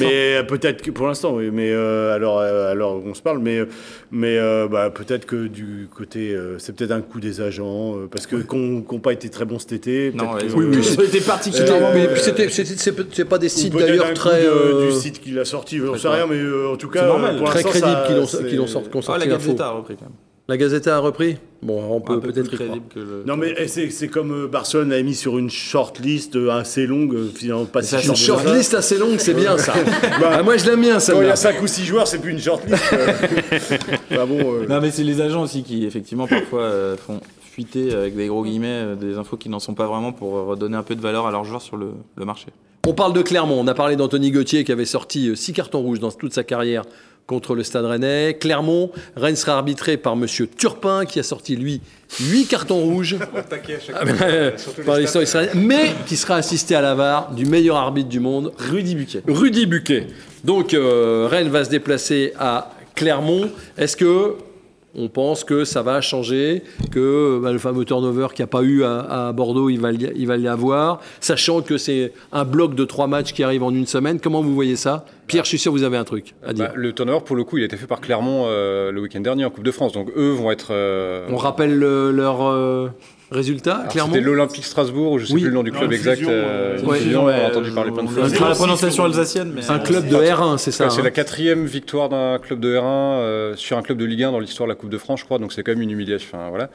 Mais 0.00 0.36
euh, 0.36 0.42
peut-être 0.42 0.82
que 0.82 0.90
pour 0.90 1.06
l'instant, 1.06 1.34
oui. 1.36 1.50
Mais 1.52 1.70
euh, 1.70 2.14
alors, 2.14 2.38
euh, 2.40 2.70
alors 2.70 3.00
on 3.04 3.14
se 3.14 3.22
parle, 3.22 3.38
mais 3.38 3.60
mais 4.10 4.36
euh, 4.38 4.68
bah, 4.68 4.90
peut-être 4.90 5.26
que 5.26 5.46
du 5.46 5.88
côté, 5.94 6.34
euh, 6.34 6.58
c'est 6.58 6.74
peut-être 6.74 6.90
un 6.90 7.00
coup 7.00 7.20
des 7.20 7.40
agents 7.40 7.96
euh, 7.96 8.06
parce 8.10 8.26
que 8.26 8.36
qu'on 8.36 8.82
qu'on 8.82 8.98
pas 8.98 9.12
été 9.12 9.28
très 9.28 9.44
bons 9.44 9.58
cet 9.58 9.72
été. 9.72 10.12
Non, 10.14 10.32
ouais, 10.34 10.46
que- 10.46 10.52
oui, 10.54 10.66
oui, 10.70 10.76
euh, 10.78 10.82
c'était 10.82 11.20
particulièrement. 11.20 11.88
Euh, 11.88 11.94
mais 11.94 12.08
c'est 12.16 13.24
pas 13.24 13.38
des 13.38 13.48
sites 13.48 13.72
d'ailleurs 13.74 14.12
très 14.14 14.42
de- 14.42 14.48
euh, 14.48 14.86
du 14.90 14.92
site 14.98 15.20
qu'il 15.20 15.38
a 15.38 15.44
sorti. 15.44 15.78
Je 15.78 15.98
sais 15.98 16.08
rien, 16.08 16.26
mais 16.26 16.36
euh, 16.36 16.72
en 16.72 16.76
tout 16.76 16.88
cas, 16.88 17.06
normal. 17.06 17.36
pour 17.38 17.48
très 17.50 17.62
crédible 17.62 18.02
qu'ils 18.06 18.16
l'ont 18.16 18.62
l'ont 18.62 18.66
sorti, 18.66 18.88
Ah, 19.08 19.18
la. 19.18 19.26
Gazeta 19.26 19.66
a 19.66 19.70
repris 19.70 19.96
quand 19.96 20.06
même. 20.06 20.12
La 20.50 20.56
Gazeta 20.56 20.96
a 20.96 20.98
repris. 20.98 21.36
Bon, 21.62 21.80
on 21.94 22.00
peut 22.00 22.18
peut-être 22.18 22.50
crédible 22.50 22.84
que 22.92 22.98
le. 22.98 23.22
Non 23.24 23.36
mais 23.36 23.54
eh, 23.56 23.68
c'est 23.68 24.08
comme 24.08 24.32
euh, 24.32 24.48
Barcelone 24.48 24.92
a 24.92 25.00
mis 25.00 25.14
sur 25.14 25.38
une 25.38 25.48
shortlist 25.48 26.34
euh, 26.34 26.50
assez 26.50 26.88
longue, 26.88 27.14
euh, 27.14 27.28
finalement 27.32 27.66
pas 27.66 27.82
si 27.82 27.90
Ça, 27.90 27.98
Une 28.00 28.08
ça. 28.08 28.14
shortlist 28.16 28.74
assez 28.74 28.98
longue, 28.98 29.18
c'est 29.18 29.34
bien 29.34 29.56
ça. 29.58 29.74
Bah, 30.20 30.30
Ah, 30.32 30.42
moi, 30.42 30.56
je 30.56 30.66
l'aime 30.66 30.80
bien, 30.80 30.98
Quand 30.98 31.20
il 31.20 31.28
y 31.28 31.30
a 31.30 31.36
5 31.36 31.62
ou 31.62 31.68
6 31.68 31.84
joueurs, 31.84 32.08
c'est 32.08 32.18
plus 32.18 32.32
une 32.32 32.40
shortlist. 32.40 32.82
Bah 34.10 34.26
bon, 34.28 34.54
euh, 34.54 34.66
Non, 34.68 34.80
mais 34.80 34.90
c'est 34.90 35.04
les 35.04 35.20
agents 35.20 35.42
aussi 35.42 35.62
qui, 35.62 35.86
effectivement, 35.86 36.26
parfois 36.26 36.62
euh, 36.62 36.96
font 36.96 37.20
fuiter 37.52 37.94
avec 37.94 38.16
des 38.16 38.26
gros 38.26 38.42
guillemets 38.42 38.96
des 39.00 39.18
infos 39.18 39.36
qui 39.36 39.50
n'en 39.50 39.60
sont 39.60 39.74
pas 39.74 39.86
vraiment 39.86 40.10
pour 40.10 40.32
redonner 40.32 40.76
un 40.76 40.82
peu 40.82 40.96
de 40.96 41.00
valeur 41.00 41.28
à 41.28 41.30
leurs 41.30 41.44
joueurs 41.44 41.62
sur 41.62 41.76
le, 41.76 41.90
le 42.16 42.24
marché. 42.24 42.46
On 42.88 42.94
parle 42.94 43.12
de 43.12 43.22
Clermont. 43.22 43.60
On 43.60 43.68
a 43.68 43.74
parlé 43.74 43.94
d'Anthony 43.94 44.32
Gauthier 44.32 44.64
qui 44.64 44.72
avait 44.72 44.84
sorti 44.84 45.30
6 45.36 45.52
cartons 45.52 45.80
rouges 45.80 46.00
dans 46.00 46.10
toute 46.10 46.34
sa 46.34 46.42
carrière 46.42 46.82
contre 47.30 47.54
le 47.54 47.62
Stade 47.62 47.84
Rennais. 47.84 48.36
Clermont, 48.40 48.90
Rennes 49.14 49.36
sera 49.36 49.52
arbitré 49.52 49.96
par 49.96 50.16
Monsieur 50.16 50.48
Turpin 50.48 51.04
qui 51.06 51.20
a 51.20 51.22
sorti 51.22 51.54
lui 51.54 51.80
8 52.18 52.46
cartons 52.46 52.80
rouges 52.80 53.18
mais 55.54 55.92
qui 56.06 56.16
sera 56.16 56.34
assisté 56.34 56.74
à 56.74 56.80
la 56.80 56.96
VAR 56.96 57.32
du 57.32 57.46
meilleur 57.46 57.76
arbitre 57.76 58.08
du 58.08 58.18
monde, 58.18 58.52
Rudy 58.58 58.96
Buquet. 58.96 59.22
Rudy 59.28 59.66
Buquet. 59.66 60.08
Donc 60.42 60.74
euh, 60.74 61.28
Rennes 61.30 61.50
va 61.50 61.64
se 61.64 61.70
déplacer 61.70 62.32
à 62.36 62.72
Clermont. 62.96 63.48
Est-ce 63.78 63.96
que 63.96 64.34
on 64.94 65.08
pense 65.08 65.44
que 65.44 65.64
ça 65.64 65.82
va 65.82 66.00
changer, 66.00 66.62
que 66.90 67.38
bah, 67.42 67.52
le 67.52 67.58
fameux 67.58 67.84
turnover 67.84 68.28
qu'il 68.34 68.40
n'y 68.42 68.44
a 68.44 68.46
pas 68.48 68.62
eu 68.62 68.82
à, 68.82 69.28
à 69.28 69.32
Bordeaux, 69.32 69.68
il 69.70 69.78
va, 69.80 69.92
l'y- 69.92 70.10
il 70.16 70.26
va 70.26 70.34
avoir, 70.50 71.00
sachant 71.20 71.60
que 71.62 71.78
c'est 71.78 72.12
un 72.32 72.44
bloc 72.44 72.74
de 72.74 72.84
trois 72.84 73.06
matchs 73.06 73.32
qui 73.32 73.42
arrive 73.44 73.62
en 73.62 73.70
une 73.72 73.86
semaine. 73.86 74.18
Comment 74.20 74.42
vous 74.42 74.54
voyez 74.54 74.76
ça? 74.76 75.04
Pierre, 75.28 75.44
je 75.44 75.50
suis 75.50 75.58
sûr 75.58 75.72
que 75.72 75.78
vous 75.78 75.84
avez 75.84 75.96
un 75.96 76.04
truc 76.04 76.34
à 76.44 76.52
dire. 76.52 76.66
Bah, 76.66 76.72
le 76.74 76.92
turnover, 76.92 77.20
pour 77.24 77.36
le 77.36 77.44
coup, 77.44 77.56
il 77.58 77.62
a 77.62 77.66
été 77.66 77.76
fait 77.76 77.86
par 77.86 78.00
Clermont 78.00 78.46
euh, 78.46 78.90
le 78.90 79.00
week-end 79.00 79.20
dernier 79.20 79.44
en 79.44 79.50
Coupe 79.50 79.62
de 79.64 79.70
France. 79.70 79.92
Donc 79.92 80.08
eux 80.16 80.30
vont 80.32 80.50
être. 80.50 80.68
euh, 80.72 81.28
On 81.30 81.36
rappelle 81.36 81.78
le- 81.78 82.10
leur 82.10 82.44
euh, 82.48 82.88
résultat, 83.30 83.76
alors, 83.76 83.92
Clermont 83.92 84.14
C'était 84.14 84.24
l'Olympique 84.24 84.64
Strasbourg, 84.64 85.18
je 85.18 85.26
sais 85.26 85.32
Oui. 85.34 85.40
plus 85.42 85.48
le 85.50 85.54
nom 85.54 85.62
du 85.62 85.70
club 85.72 85.92
exact. 85.92 86.16
fusion, 86.16 86.30
euh, 86.32 86.78
euh, 86.78 86.86
ouais, 86.86 87.14
on 87.16 87.28
a 87.28 87.48
entendu 87.48 87.70
parler 87.72 87.92
plein 87.92 88.02
de 88.02 88.08
on 88.08 88.28
fois. 88.28 88.48
la 88.48 88.54
prononciation 88.54 89.04
alsacienne, 89.04 89.52
mais. 89.54 89.70
Un 89.70 89.78
club 89.78 90.08
de 90.08 90.16
R1, 90.16 90.58
c'est 90.58 90.72
ça 90.72 90.84
Ouais, 90.84 90.90
c'est 90.90 91.00
hein 91.00 91.04
la 91.04 91.10
quatrième 91.10 91.64
victoire 91.66 92.08
d'un 92.08 92.38
club 92.38 92.60
de 92.60 92.74
R1 92.76 92.82
euh, 92.84 93.56
sur 93.56 93.78
un 93.78 93.82
club 93.82 93.98
de 93.98 94.04
Ligue 94.04 94.24
1 94.24 94.32
dans 94.32 94.40
l'histoire 94.40 94.66
de 94.66 94.72
la 94.72 94.76
Coupe 94.76 94.90
de 94.90 94.98
France, 94.98 95.20
je 95.20 95.24
crois. 95.24 95.38
Donc 95.38 95.52
c'est 95.52 95.62
quand 95.62 95.72
même 95.72 95.82
une 95.82 95.90
humiliation. 95.90 96.28
Enfin, 96.32 96.48
voilà. 96.48 96.70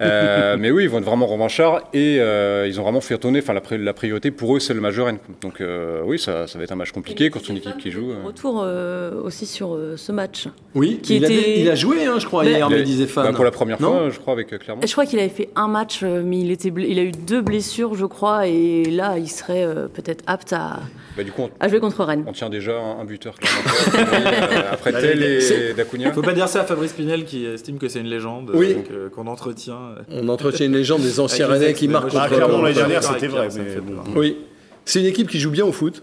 Euh, 0.00 0.56
mais 0.58 0.72
oui, 0.72 0.82
ils 0.84 0.88
vont 0.90 0.98
être 0.98 1.04
vraiment 1.04 1.26
revanchards 1.26 1.82
et 1.92 2.18
euh, 2.18 2.66
ils 2.66 2.80
ont 2.80 2.82
vraiment 2.82 3.00
fait 3.00 3.16
tourner. 3.16 3.38
Enfin, 3.38 3.52
la, 3.52 3.60
pri- 3.60 3.78
la 3.82 3.92
priorité 3.94 4.32
pour 4.32 4.56
eux, 4.56 4.60
c'est 4.60 4.74
le 4.74 4.80
Rennes. 4.80 5.18
Donc 5.40 5.60
euh, 5.60 6.02
oui, 6.04 6.18
ça, 6.18 6.46
ça 6.48 6.58
va 6.58 6.64
être 6.64 6.72
un 6.72 6.76
match 6.76 6.90
compliqué 6.90 7.30
contre 7.30 7.50
une 7.50 7.58
équipe 7.58 7.78
qui 7.78 7.90
joue. 7.92 8.10
euh. 8.10 8.16
Retour 8.26 8.60
euh, 8.64 9.22
aussi 9.22 9.46
sur 9.46 9.74
euh, 9.74 9.96
ce 9.96 10.10
match. 10.10 10.48
Oui, 10.74 10.98
qui 11.02 11.16
il, 11.16 11.24
a, 11.24 11.28
était- 11.30 11.60
il 11.60 11.70
a 11.70 11.74
joué, 11.76 12.06
hein, 12.06 12.18
je 12.18 12.26
crois, 12.26 12.42
Mais- 12.44 12.52
hier, 12.52 12.68
me 12.68 12.82
disait 12.82 13.06
Fan. 13.06 13.24
bah, 13.26 13.32
pour 13.32 13.44
la 13.44 13.52
première 13.52 13.80
Non 13.80 13.92
fois, 13.98 14.10
je 14.10 14.18
crois, 14.18 14.32
avec 14.32 14.52
euh, 14.52 14.58
Clermont. 14.58 14.82
Je 14.84 14.90
crois 14.92 15.06
qu'il 15.06 15.18
avait 15.20 15.28
fait 15.28 15.50
un 15.54 15.68
match, 15.68 16.02
mais 16.02 16.40
il, 16.40 16.50
était 16.50 16.72
il 16.76 16.98
a 16.98 17.02
eu 17.02 17.12
deux 17.12 17.40
blessures, 17.42 17.94
je 17.94 18.06
crois, 18.06 18.48
et 18.48 18.84
là, 18.86 19.16
il 19.18 19.28
serait 19.28 19.64
euh, 19.64 19.86
peut-être 19.86 20.24
apte 20.26 20.52
à, 20.52 20.80
Bah, 21.16 21.22
du 21.22 21.30
coup, 21.32 21.42
on, 21.42 21.50
à 21.60 21.68
jouer 21.68 21.78
contre 21.80 22.02
Rennes. 22.04 22.24
on 22.26 22.32
tient 22.32 22.50
déjà 22.50 22.72
un, 22.78 23.00
un 23.00 23.04
buteur. 23.04 23.34
Euh, 23.94 24.60
après 24.72 24.92
Tel 24.92 25.22
et 25.22 25.74
Dacunia. 25.74 26.12
Faut 26.12 26.22
pas 26.22 26.32
dire 26.32 26.48
ça 26.48 26.62
à 26.62 26.64
Fabrice 26.64 26.92
Pinel 26.92 27.24
qui 27.24 27.44
estime 27.46 27.78
que 27.78 27.88
c'est 27.88 28.00
une 28.00 28.08
légende, 28.08 28.50
Oui. 28.54 28.76
euh, 28.90 29.08
qu'on 29.08 29.26
entretient. 29.26 29.78
On 30.10 30.28
entretient 30.28 30.66
une 30.66 30.72
légende 30.74 31.02
des 31.02 31.20
anciens 31.20 31.46
Rennais 31.46 31.72
qui 31.74 31.88
marquent 31.88 32.10
Clermont 32.10 32.62
l'année 32.62 32.74
dernière, 32.74 33.02
c'était 33.02 33.28
vrai. 33.28 33.48
Oui. 34.16 34.38
C'est 34.84 35.00
une 35.00 35.06
équipe 35.06 35.28
qui 35.28 35.38
joue 35.40 35.50
bien 35.50 35.64
au 35.64 35.72
foot, 35.72 36.02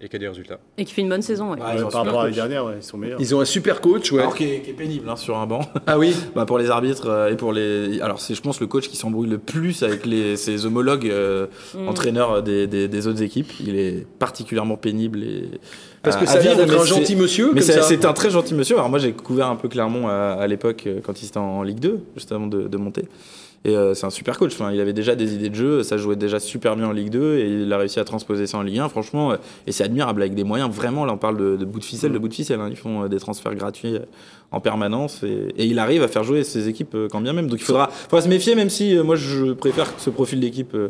Et 0.00 0.08
qui 0.08 0.16
a 0.16 0.18
des 0.18 0.26
résultats. 0.28 0.58
Et 0.78 0.84
qui 0.84 0.92
fait 0.92 1.02
une 1.02 1.08
bonne 1.08 1.22
saison, 1.22 1.52
ouais. 1.52 1.58
Ouais, 1.60 1.64
Ouais, 1.64 1.72
ils 1.76 1.84
ont 1.84 1.88
un 1.88 1.90
par 1.90 2.00
super 2.00 2.04
rapport 2.04 2.20
à 2.20 2.24
l'année 2.24 2.36
coach. 2.36 2.48
dernière, 2.48 2.64
ouais, 2.66 2.74
ils 2.78 2.82
sont 2.82 2.96
meilleurs. 2.98 3.20
Ils 3.20 3.34
ont 3.36 3.40
un 3.40 3.44
super 3.44 3.80
coach, 3.80 4.10
ouais. 4.12 4.20
Alors 4.20 4.34
qui 4.34 4.44
est, 4.44 4.60
qui 4.62 4.70
est 4.70 4.74
pénible 4.74 5.08
hein, 5.08 5.14
sur 5.16 5.38
un 5.38 5.46
banc. 5.46 5.60
Ah 5.86 5.98
oui 5.98 6.14
Bah, 6.34 6.44
pour 6.44 6.58
les 6.58 6.70
arbitres 6.70 7.08
euh, 7.08 7.30
et 7.30 7.36
pour 7.36 7.52
les. 7.52 8.00
Alors, 8.00 8.20
c'est, 8.20 8.34
je 8.34 8.42
pense, 8.42 8.60
le 8.60 8.66
coach 8.66 8.88
qui 8.88 8.96
s'embrouille 8.96 9.28
le 9.28 9.38
plus 9.38 9.82
avec 9.84 10.06
les, 10.06 10.36
ses 10.44 10.66
homologues 10.66 11.08
euh, 11.08 11.46
Mm. 11.74 11.88
entraîneurs 11.88 12.42
des, 12.42 12.66
des- 12.66 12.88
des 12.88 13.06
autres 13.06 13.22
équipes. 13.22 13.52
Il 13.60 13.76
est 13.78 14.06
particulièrement 14.18 14.76
pénible. 14.76 15.22
Et, 15.22 15.50
Parce 16.02 16.16
que 16.16 16.26
ça 16.26 16.38
vivre, 16.38 16.56
d'être 16.56 16.80
un 16.80 16.84
gentil 16.84 17.14
monsieur, 17.14 17.52
Mais 17.54 17.60
c'est, 17.60 18.04
un 18.04 18.12
très 18.12 18.30
gentil 18.30 18.54
monsieur. 18.54 18.76
Alors, 18.76 18.88
moi, 18.88 18.98
j'ai 18.98 19.12
couvert 19.12 19.46
un 19.48 19.56
peu 19.56 19.68
Clermont 19.68 20.08
à, 20.08 20.12
à 20.40 20.46
l'époque 20.48 20.84
euh, 20.86 21.00
quand 21.02 21.22
il 21.22 21.26
était 21.26 21.38
en 21.38 21.62
Ligue 21.62 21.78
2, 21.78 22.00
juste 22.16 22.32
avant 22.32 22.46
de, 22.46 22.62
de 22.66 22.76
monter. 22.76 23.02
Et 23.66 23.76
euh, 23.76 23.92
c'est 23.92 24.06
un 24.06 24.10
super 24.10 24.38
coach. 24.38 24.52
Enfin, 24.54 24.72
il 24.72 24.80
avait 24.80 24.94
déjà 24.94 25.14
des 25.14 25.34
idées 25.34 25.50
de 25.50 25.54
jeu, 25.54 25.82
ça 25.82 25.98
jouait 25.98 26.16
déjà 26.16 26.40
super 26.40 26.76
bien 26.76 26.86
en 26.88 26.92
Ligue 26.92 27.10
2 27.10 27.34
et 27.36 27.48
il 27.62 27.70
a 27.72 27.76
réussi 27.76 28.00
à 28.00 28.04
transposer 28.04 28.46
ça 28.46 28.56
en 28.56 28.62
Ligue 28.62 28.78
1. 28.78 28.88
Franchement, 28.88 29.32
euh, 29.32 29.36
et 29.66 29.72
c'est 29.72 29.84
admirable 29.84 30.22
avec 30.22 30.34
des 30.34 30.44
moyens. 30.44 30.70
Vraiment, 30.74 31.04
là, 31.04 31.12
on 31.12 31.18
parle 31.18 31.36
de, 31.36 31.56
de 31.56 31.64
bout 31.66 31.78
de 31.78 31.84
ficelle, 31.84 32.12
de 32.12 32.18
bout 32.18 32.28
de 32.28 32.34
ficelle. 32.34 32.58
hein. 32.60 32.68
Ils 32.70 32.76
font 32.76 33.04
euh, 33.04 33.08
des 33.08 33.18
transferts 33.18 33.54
gratuits 33.54 33.96
euh, 33.96 34.00
en 34.50 34.60
permanence 34.60 35.22
et, 35.24 35.48
et 35.58 35.66
il 35.66 35.78
arrive 35.78 36.02
à 36.02 36.08
faire 36.08 36.24
jouer 36.24 36.42
ses 36.42 36.68
équipes 36.68 36.94
euh, 36.94 37.08
quand 37.10 37.20
bien 37.20 37.34
même. 37.34 37.48
Donc 37.48 37.60
il 37.60 37.64
faudra, 37.64 37.88
faudra 37.90 38.22
se 38.22 38.28
méfier, 38.28 38.54
même 38.54 38.70
si 38.70 38.96
euh, 38.96 39.02
moi 39.04 39.16
je 39.16 39.52
préfère 39.52 39.92
ce 39.98 40.08
profil 40.08 40.40
d'équipe 40.40 40.74
euh, 40.74 40.88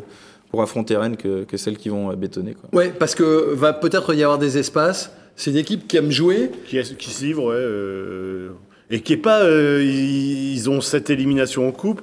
pour 0.49 0.61
affronter 0.61 0.95
Rennes 0.95 1.17
que, 1.17 1.43
que 1.43 1.57
celles 1.57 1.77
qui 1.77 1.89
vont 1.89 2.13
bétonner. 2.13 2.53
Quoi. 2.53 2.69
Ouais, 2.71 2.93
parce 2.97 3.15
que 3.15 3.53
va 3.53 3.73
peut-être 3.73 4.13
y 4.13 4.23
avoir 4.23 4.37
des 4.39 4.57
espaces. 4.57 5.11
C'est 5.35 5.51
une 5.51 5.57
équipe 5.57 5.87
qui 5.89 5.97
aime 5.97 6.11
jouer. 6.11 6.51
Qui, 6.67 6.81
qui 6.97 7.09
se 7.09 7.23
livre, 7.25 7.43
ouais. 7.49 7.55
euh, 7.55 8.49
et 8.91 8.99
qui 8.99 9.13
est 9.13 9.17
pas. 9.17 9.41
euh, 9.41 9.81
ils, 9.83 10.69
ont 10.69 10.79
cette 10.81 11.09
élimination 11.09 11.67
en 11.67 11.71
coupe. 11.71 12.01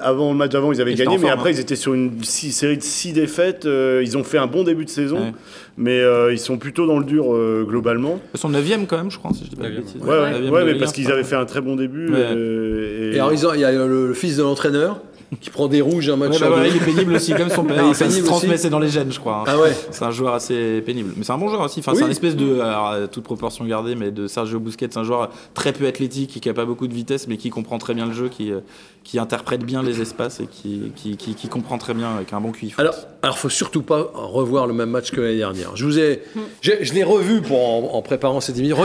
Avant 0.00 0.30
le 0.32 0.36
match 0.38 0.50
d'avant, 0.52 0.72
ils 0.72 0.80
avaient 0.80 0.92
Ils 0.92 0.98
gagné, 0.98 1.16
mais 1.16 1.22
forme, 1.28 1.32
après, 1.32 1.50
hein. 1.50 1.54
ils 1.56 1.60
étaient 1.60 1.74
sur 1.76 1.94
une 1.94 2.22
six- 2.22 2.52
série 2.52 2.76
de 2.76 2.82
six 2.82 3.12
défaites. 3.12 3.66
euh, 3.66 4.02
ils 4.04 4.16
ont 4.16 4.22
fait 4.24 4.38
un 4.38 4.46
bon 4.46 4.62
début 4.62 4.84
de 4.84 4.90
saison, 4.90 5.16
Ouais. 5.18 5.32
mais 5.76 5.98
euh, 6.00 6.32
ils 6.32 6.38
sont 6.38 6.58
plutôt 6.58 6.86
dans 6.86 6.98
le 6.98 7.04
dur 7.04 7.34
euh, 7.34 7.64
globalement. 7.66 8.20
Ils 8.34 8.38
sont 8.40 8.48
9 8.50 8.86
quand 8.86 8.98
même, 8.98 9.10
je 9.10 9.18
crois, 9.18 9.32
si 9.34 9.44
je 9.44 9.50
dis 9.50 9.56
pas 9.56 9.68
de 9.68 9.76
bêtises. 9.76 10.00
Ouais, 10.00 10.08
ouais, 10.10 10.48
ouais, 10.50 10.64
mais 10.64 10.74
parce 10.76 10.92
1, 10.92 10.94
qu'ils 10.94 11.10
avaient 11.10 11.24
fait 11.24 11.36
un 11.36 11.46
très 11.46 11.60
bon 11.60 11.74
début. 11.76 12.08
Ouais. 12.12 12.18
euh, 12.18 13.12
Et 13.12 13.18
alors, 13.18 13.32
il 13.54 13.60
y 13.60 13.64
a 13.64 13.72
le, 13.72 14.08
le 14.08 14.14
fils 14.14 14.36
de 14.36 14.42
l'entraîneur 14.42 15.00
qui 15.40 15.50
prend 15.50 15.66
des 15.68 15.80
rouges 15.80 16.08
un 16.10 16.16
match 16.16 16.40
Ouais, 16.40 16.48
bah, 16.48 16.60
deux. 16.62 16.68
il 16.68 16.76
est 16.76 16.84
pénible 16.84 17.14
aussi, 17.14 17.32
comme 17.34 17.48
son 17.48 17.64
père. 17.64 17.94
Ça 17.94 18.10
se 18.10 18.20
transmet, 18.22 18.56
c'est 18.56 18.70
dans 18.70 18.78
les 18.78 18.88
gènes, 18.88 19.10
je 19.12 19.18
crois. 19.18 19.38
hein. 19.40 19.44
Ah 19.46 19.58
ouais. 19.58 19.72
C'est 19.90 20.04
un 20.04 20.10
joueur 20.10 20.34
assez 20.34 20.80
pénible. 20.82 21.12
Mais 21.16 21.24
c'est 21.24 21.32
un 21.32 21.38
bon 21.38 21.48
joueur 21.48 21.62
aussi. 21.62 21.80
Enfin, 21.80 21.92
Oui. 21.92 21.98
C'est 21.98 22.04
un 22.04 22.10
espèce 22.10 22.36
de, 22.36 22.60
alors, 22.60 22.86
à 22.88 23.06
toute 23.08 23.24
proportion 23.24 23.64
gardée, 23.64 23.94
mais 23.94 24.10
de 24.10 24.26
Sergio 24.26 24.60
Busquets. 24.60 24.88
C'est 24.90 24.98
un 24.98 25.04
joueur 25.04 25.30
très 25.54 25.72
peu 25.72 25.86
athlétique, 25.86 26.38
qui 26.40 26.48
n'a 26.48 26.54
pas 26.54 26.64
beaucoup 26.64 26.86
de 26.86 26.94
vitesse, 26.94 27.28
mais 27.28 27.36
qui 27.38 27.50
comprend 27.50 27.78
très 27.78 27.94
bien 27.94 28.06
le 28.06 28.12
jeu, 28.12 28.28
qui, 28.28 28.52
euh, 28.52 28.60
qui 29.04 29.18
interprète 29.18 29.64
bien 29.64 29.82
les 29.82 30.00
espaces 30.00 30.40
et 30.40 30.46
qui, 30.46 30.92
qui, 30.96 31.16
qui, 31.16 31.34
qui 31.34 31.48
comprend 31.48 31.78
très 31.78 31.94
bien 31.94 32.14
avec 32.14 32.32
un 32.32 32.40
bon 32.40 32.52
QI. 32.52 32.74
Alors, 32.78 32.94
alors, 33.22 33.38
faut 33.38 33.48
surtout 33.48 33.82
pas 33.82 34.10
revoir 34.14 34.66
le 34.66 34.74
même 34.74 34.90
match 34.90 35.10
que 35.12 35.20
l'année 35.20 35.38
dernière. 35.38 35.76
Je 35.76 35.84
vous 35.84 35.98
ai, 35.98 36.22
je, 36.60 36.72
je 36.82 36.92
l'ai 36.92 37.04
revu 37.04 37.40
pour 37.40 37.58
en, 37.58 37.96
en 37.96 38.02
préparant 38.02 38.40
cette 38.40 38.58
émission. 38.58 38.76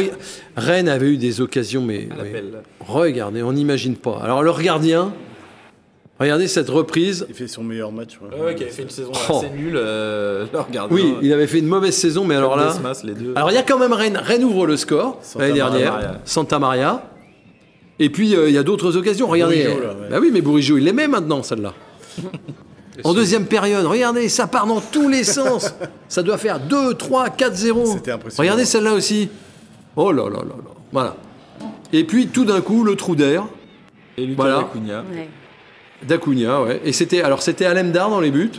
Rennes 0.55 0.89
avait 0.89 1.07
eu 1.07 1.17
des 1.17 1.41
occasions, 1.41 1.81
mais, 1.81 2.07
mais 2.23 2.43
regardez, 2.79 3.43
on 3.43 3.51
n'imagine 3.53 3.95
pas. 3.95 4.19
Alors 4.23 4.43
leur 4.43 4.61
gardien, 4.61 5.13
regardez 6.19 6.47
cette 6.47 6.69
reprise. 6.69 7.25
Il 7.29 7.35
fait 7.35 7.47
son 7.47 7.63
meilleur 7.63 7.91
match. 7.91 8.17
ouais. 8.21 8.37
Ouais, 8.37 8.45
ouais, 8.45 8.55
qui 8.55 8.63
avait 8.63 8.71
fait 8.71 8.83
une 8.83 8.89
saison 8.89 9.11
Oh. 9.29 9.37
assez 9.37 9.49
nulle. 9.49 9.75
Euh, 9.77 10.45
Oui, 10.91 11.15
il 11.21 11.31
avait 11.33 11.47
fait 11.47 11.59
une 11.59 11.67
mauvaise 11.67 11.95
saison, 11.95 12.25
mais 12.25 12.35
alors 12.35 12.55
là, 12.55 12.67
Desmas, 12.73 13.01
les 13.03 13.13
deux. 13.13 13.33
alors 13.35 13.51
il 13.51 13.55
y 13.55 13.57
a 13.59 13.63
quand 13.63 13.77
même 13.79 13.93
Rennes. 13.93 14.19
Rennes 14.21 14.43
ouvre 14.43 14.65
le 14.67 14.77
score 14.77 15.19
Santa 15.21 15.45
l'année 15.45 15.55
dernière, 15.55 15.93
Maria. 15.93 16.21
Santa 16.25 16.59
Maria. 16.59 17.03
Et 17.99 18.09
puis 18.09 18.35
euh, 18.35 18.47
il 18.49 18.53
y 18.55 18.57
a 18.57 18.63
d'autres 18.63 18.95
occasions. 18.97 19.27
Regardez, 19.27 19.63
Bourigeaud, 19.63 19.81
là, 19.81 19.87
ouais. 19.93 20.09
bah 20.11 20.17
oui, 20.21 20.29
mais 20.31 20.41
Bourigeau, 20.41 20.77
il 20.77 20.83
les 20.83 20.93
met 20.93 21.07
maintenant 21.07 21.43
celle-là. 21.43 21.73
En 23.03 23.13
deuxième 23.13 23.45
période, 23.45 23.85
regardez, 23.85 24.27
ça 24.27 24.47
part 24.47 24.65
dans 24.65 24.81
tous 24.81 25.07
les 25.07 25.23
sens. 25.23 25.71
Ça 26.07 26.23
doit 26.23 26.39
faire 26.39 26.59
2, 26.59 26.95
3, 26.95 27.29
4, 27.29 27.53
0. 27.55 27.85
C'était 27.85 28.09
impressionnant. 28.11 28.41
Regardez 28.43 28.65
celle-là 28.65 28.93
aussi. 28.93 29.29
Oh 29.95 30.11
là 30.11 30.23
là 30.23 30.37
là 30.37 30.55
là. 30.57 30.71
Voilà. 30.91 31.15
Et 31.93 32.03
puis 32.05 32.25
tout 32.29 32.43
d'un 32.43 32.59
coup, 32.59 32.83
le 32.83 32.95
trou 32.95 33.15
d'air 33.15 33.43
Et 34.17 34.25
Lucas 34.25 34.41
Voilà. 34.41 34.57
Acuna. 34.61 35.03
Ouais. 35.13 35.29
d'Acuna, 36.05 36.61
ouais. 36.63 36.81
Et 36.83 36.91
c'était 36.93 37.21
alors 37.21 37.41
c'était 37.41 37.65
Alemdar 37.65 38.09
dans 38.09 38.19
les 38.19 38.31
buts. 38.31 38.51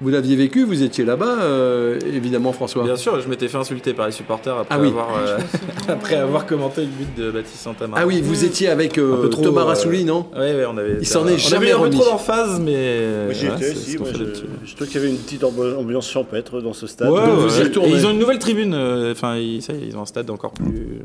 Vous 0.00 0.10
l'aviez 0.10 0.36
vécu, 0.36 0.62
vous 0.62 0.84
étiez 0.84 1.04
là-bas, 1.04 1.38
euh, 1.42 1.98
évidemment, 2.14 2.52
François. 2.52 2.84
Bien 2.84 2.94
sûr, 2.94 3.20
je 3.20 3.28
m'étais 3.28 3.48
fait 3.48 3.56
insulter 3.56 3.94
par 3.94 4.06
les 4.06 4.12
supporters 4.12 4.56
après, 4.56 4.72
Ah 4.76 4.80
oui. 4.80 4.86
avoir, 4.90 5.08
euh, 5.18 5.38
après 5.88 6.14
avoir 6.14 6.46
commenté 6.46 6.82
le 6.82 6.86
but 6.86 7.16
de 7.16 7.32
Baptiste 7.32 7.62
Santamaria. 7.62 8.04
Ah 8.04 8.06
oui, 8.06 8.20
vous 8.22 8.44
étiez 8.44 8.68
avec 8.68 8.96
euh, 8.96 9.26
trop, 9.26 9.42
Thomas 9.42 9.62
euh, 9.62 9.64
Rassouli, 9.64 10.04
non 10.04 10.26
Ouais, 10.36 10.54
ouais, 10.54 10.64
on 10.72 10.78
avait. 10.78 10.98
Il 11.00 11.04
s'en 11.06 11.22
est 11.22 11.22
on 11.22 11.26
avait 11.32 11.38
jamais 11.38 11.72
un 11.72 11.80
peu 11.80 11.90
trop 11.90 12.04
d'emphase, 12.04 12.60
mais. 12.60 13.24
Moi, 13.24 13.32
j'y 13.34 13.48
ouais, 13.48 13.56
étais, 13.56 13.74
si, 13.74 13.98
ouais, 13.98 14.10
je, 14.16 14.24
je 14.66 14.76
trouve 14.76 14.86
qu'il 14.86 15.00
y 15.00 15.04
avait 15.04 15.10
une 15.12 15.18
petite 15.18 15.42
ambi- 15.42 15.74
ambiance 15.74 16.08
champêtre 16.08 16.60
dans 16.60 16.74
ce 16.74 16.86
stade. 16.86 17.10
Ouais, 17.10 17.18
Donc, 17.18 17.30
ouais, 17.30 17.34
vous 17.48 17.56
y 17.56 17.58
ouais. 17.58 17.64
retournez. 17.64 17.88
Et 17.90 17.94
ils 17.94 18.06
ont 18.06 18.12
une 18.12 18.20
nouvelle 18.20 18.38
tribune. 18.38 18.74
euh, 18.74 19.10
Enfin, 19.10 19.34
ils, 19.36 19.60
ça 19.62 19.72
y 19.72 19.82
est, 19.82 19.86
ils 19.88 19.96
ont 19.96 20.02
un 20.02 20.06
stade 20.06 20.30
encore 20.30 20.52
plus. 20.52 21.00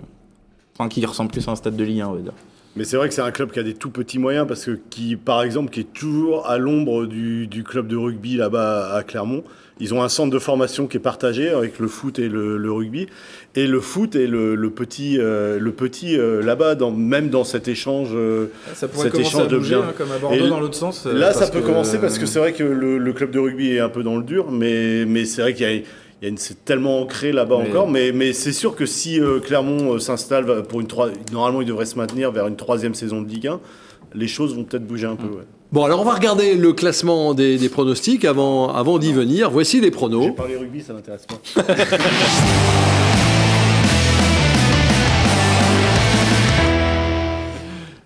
Enfin, 0.77 0.87
qui 0.87 1.03
ressemble 1.03 1.31
plus 1.31 1.47
à 1.47 1.51
un 1.51 1.55
stade 1.55 1.75
de 1.75 1.83
Ligue 1.83 2.01
1, 2.01 2.07
on 2.09 2.13
va 2.13 2.19
dire. 2.21 2.33
Mais 2.75 2.85
c'est 2.85 2.97
vrai 2.97 3.07
que 3.07 3.13
c'est 3.13 3.21
un 3.21 3.31
club 3.31 3.51
qui 3.51 3.59
a 3.59 3.63
des 3.63 3.75
tout 3.75 3.91
petits 3.91 4.17
moyens 4.17 4.47
parce 4.47 4.65
que 4.65 4.79
qui, 4.89 5.15
par 5.15 5.43
exemple, 5.43 5.69
qui 5.71 5.81
est 5.81 5.93
toujours 5.93 6.47
à 6.47 6.57
l'ombre 6.57 7.05
du, 7.05 7.45
du 7.47 7.63
club 7.63 7.87
de 7.87 7.95
rugby 7.95 8.35
là-bas 8.35 8.93
à 8.93 9.03
Clermont. 9.03 9.43
Ils 9.79 9.93
ont 9.93 10.01
un 10.03 10.09
centre 10.09 10.31
de 10.31 10.39
formation 10.39 10.87
qui 10.87 10.97
est 10.97 10.99
partagé 10.99 11.49
avec 11.49 11.77
le 11.79 11.87
foot 11.87 12.17
et 12.19 12.29
le, 12.29 12.57
le 12.57 12.71
rugby. 12.71 13.07
Et 13.55 13.67
le 13.67 13.79
foot 13.79 14.15
est 14.15 14.27
le, 14.27 14.55
le 14.55 14.69
petit, 14.69 15.17
euh, 15.19 15.59
le 15.59 15.71
petit 15.71 16.17
euh, 16.17 16.41
là-bas, 16.41 16.75
dans, 16.75 16.91
même 16.91 17.29
dans 17.29 17.43
cet 17.43 17.67
échange. 17.67 18.09
euh, 18.13 18.47
Ça 18.75 18.87
pourrait 18.87 19.09
commencer 19.09 19.37
à 19.39 19.45
bouger, 19.45 19.75
hein, 19.75 19.93
comme 19.97 20.11
à 20.11 20.17
Bordeaux, 20.17 20.35
Et 20.37 20.49
dans 20.49 20.59
l'autre 20.59 20.75
sens. 20.75 21.05
Là, 21.05 21.33
ça 21.33 21.47
peut 21.47 21.61
commencer 21.61 21.99
parce 21.99 22.17
que 22.17 22.25
c'est 22.25 22.39
vrai 22.39 22.53
que 22.53 22.63
le, 22.63 22.97
le 22.97 23.13
club 23.13 23.31
de 23.31 23.39
rugby 23.39 23.71
est 23.71 23.79
un 23.79 23.89
peu 23.89 24.03
dans 24.03 24.15
le 24.17 24.23
dur, 24.23 24.51
mais, 24.51 25.05
mais 25.05 25.25
c'est 25.25 25.41
vrai 25.41 25.53
qu'il 25.53 25.67
y 25.71 25.79
a, 25.79 25.81
c'est 26.37 26.63
tellement 26.65 27.01
ancré 27.01 27.31
là-bas 27.31 27.57
Mais- 27.61 27.69
encore. 27.69 27.87
Mais, 27.89 28.11
mais 28.11 28.33
c'est 28.33 28.53
sûr 28.53 28.75
que 28.75 28.85
si 28.85 29.19
euh, 29.19 29.39
Clermont 29.39 29.93
euh, 29.95 29.99
s'installe 29.99 30.45
va- 30.45 30.61
pour 30.61 30.79
une 30.81 30.87
trois, 30.87 31.09
normalement, 31.31 31.61
il 31.61 31.67
devrait 31.67 31.85
se 31.85 31.95
maintenir 31.97 32.31
vers 32.31 32.47
une 32.47 32.55
troisième 32.55 32.93
saison 32.95 33.21
de 33.21 33.29
Ligue 33.29 33.47
1. 33.47 33.59
Les 34.15 34.27
choses 34.27 34.55
vont 34.55 34.63
peut-être 34.63 34.85
bouger 34.85 35.07
un 35.07 35.15
peu. 35.15 35.25
Ouais. 35.27 35.43
Bon, 35.71 35.83
alors 35.85 35.99
on 35.99 36.03
va 36.05 36.13
regarder 36.13 36.53
le 36.53 36.71
classement 36.71 37.33
des, 37.33 37.57
des 37.57 37.67
pronostics 37.69 38.25
avant, 38.25 38.71
avant 38.71 38.99
d'y 38.99 39.11
venir. 39.11 39.49
Voici 39.49 39.77
les 39.77 39.85
J'ai 39.85 39.91
pronos. 39.91 40.31
parlé 40.35 40.55
rugby, 40.55 40.81
ça 40.81 40.93
m'intéresse 40.93 41.25
pas. 41.25 41.63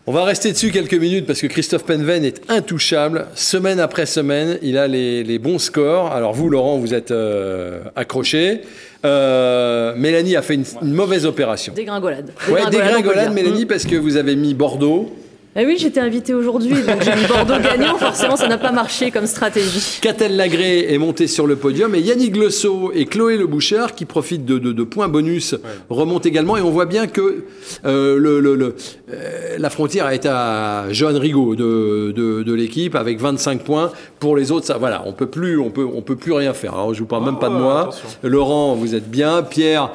On 0.09 0.13
va 0.13 0.23
rester 0.23 0.53
dessus 0.53 0.71
quelques 0.71 0.93
minutes 0.93 1.25
parce 1.25 1.41
que 1.41 1.47
Christophe 1.47 1.83
Penven 1.83 2.23
est 2.23 2.41
intouchable. 2.49 3.25
Semaine 3.35 3.79
après 3.81 4.05
semaine, 4.05 4.57
il 4.61 4.77
a 4.77 4.87
les, 4.87 5.21
les 5.25 5.37
bons 5.37 5.59
scores. 5.59 6.13
Alors 6.13 6.33
vous, 6.33 6.49
Laurent, 6.49 6.77
vous 6.77 6.93
êtes 6.93 7.11
euh, 7.11 7.81
accroché. 7.93 8.61
Euh, 9.03 9.93
Mélanie 9.97 10.37
a 10.37 10.41
fait 10.41 10.53
une, 10.55 10.63
une 10.81 10.93
mauvaise 10.93 11.25
opération. 11.25 11.73
Dégringolade. 11.73 12.31
Ouais, 12.49 12.61
on 12.61 12.65
peut 12.65 12.71
dégringolade. 12.71 13.33
Mélanie, 13.33 13.65
Mm. 13.65 13.67
parce 13.67 13.83
que 13.85 13.97
vous 13.97 14.15
avez 14.15 14.37
mis 14.37 14.53
Bordeaux. 14.53 15.13
Ah 15.59 15.63
oui, 15.65 15.75
j'étais 15.79 15.99
invitée 15.99 16.35
aujourd'hui, 16.35 16.75
donc 16.83 17.01
j'ai 17.01 17.15
mis 17.15 17.25
Bordeaux 17.27 17.59
gagnant. 17.59 17.97
Forcément, 17.97 18.35
ça 18.35 18.47
n'a 18.47 18.59
pas 18.59 18.71
marché 18.71 19.09
comme 19.09 19.25
stratégie. 19.25 19.97
Catel 20.01 20.35
Lagré 20.35 20.93
est 20.93 20.97
monté 20.99 21.25
sur 21.25 21.47
le 21.47 21.55
podium 21.55 21.95
et 21.95 21.99
Yannick 21.99 22.37
Le 22.37 22.51
Sceau 22.51 22.91
et 22.93 23.05
Chloé 23.05 23.37
Le 23.37 23.47
Bouchard, 23.47 23.95
qui 23.95 24.05
profitent 24.05 24.45
de, 24.45 24.59
de- 24.59 24.71
de 24.71 24.83
points 24.83 25.07
bonus, 25.07 25.55
remontent 25.89 26.29
également. 26.29 26.57
Et 26.57 26.61
on 26.61 26.69
voit 26.69 26.85
bien 26.85 27.07
que 27.07 27.45
euh, 27.85 28.17
le, 28.19 28.39
le- 28.39 28.53
le- 28.55 28.75
euh, 29.11 29.55
la 29.57 29.69
frontière 29.71 30.07
est 30.09 30.27
à 30.27 30.85
Johan 30.91 31.17
Rigaud 31.17 31.55
de, 31.55 32.13
de- 32.15 32.43
de 32.43 32.53
l'équipe 32.53 32.93
avec 32.93 33.19
25 33.19 33.63
points. 33.63 33.91
Pour 34.19 34.35
les 34.35 34.51
autres, 34.51 34.67
ça, 34.67 34.77
voilà, 34.77 35.01
on 35.07 35.13
peut 35.13 35.25
plus, 35.25 35.57
on 35.59 35.71
peut, 35.71 35.87
on 35.91 36.03
peut 36.03 36.15
plus 36.15 36.33
rien 36.33 36.53
faire. 36.53 36.75
Alors, 36.75 36.93
je 36.93 36.99
vous 36.99 37.05
parle 37.07 37.25
même 37.25 37.39
pas 37.39 37.49
de 37.49 37.55
ouais, 37.55 37.59
moi. 37.61 37.81
attention. 37.81 38.07
Laurent, 38.21 38.75
vous 38.75 38.93
êtes 38.93 39.09
bien. 39.09 39.41
Pierre, 39.41 39.91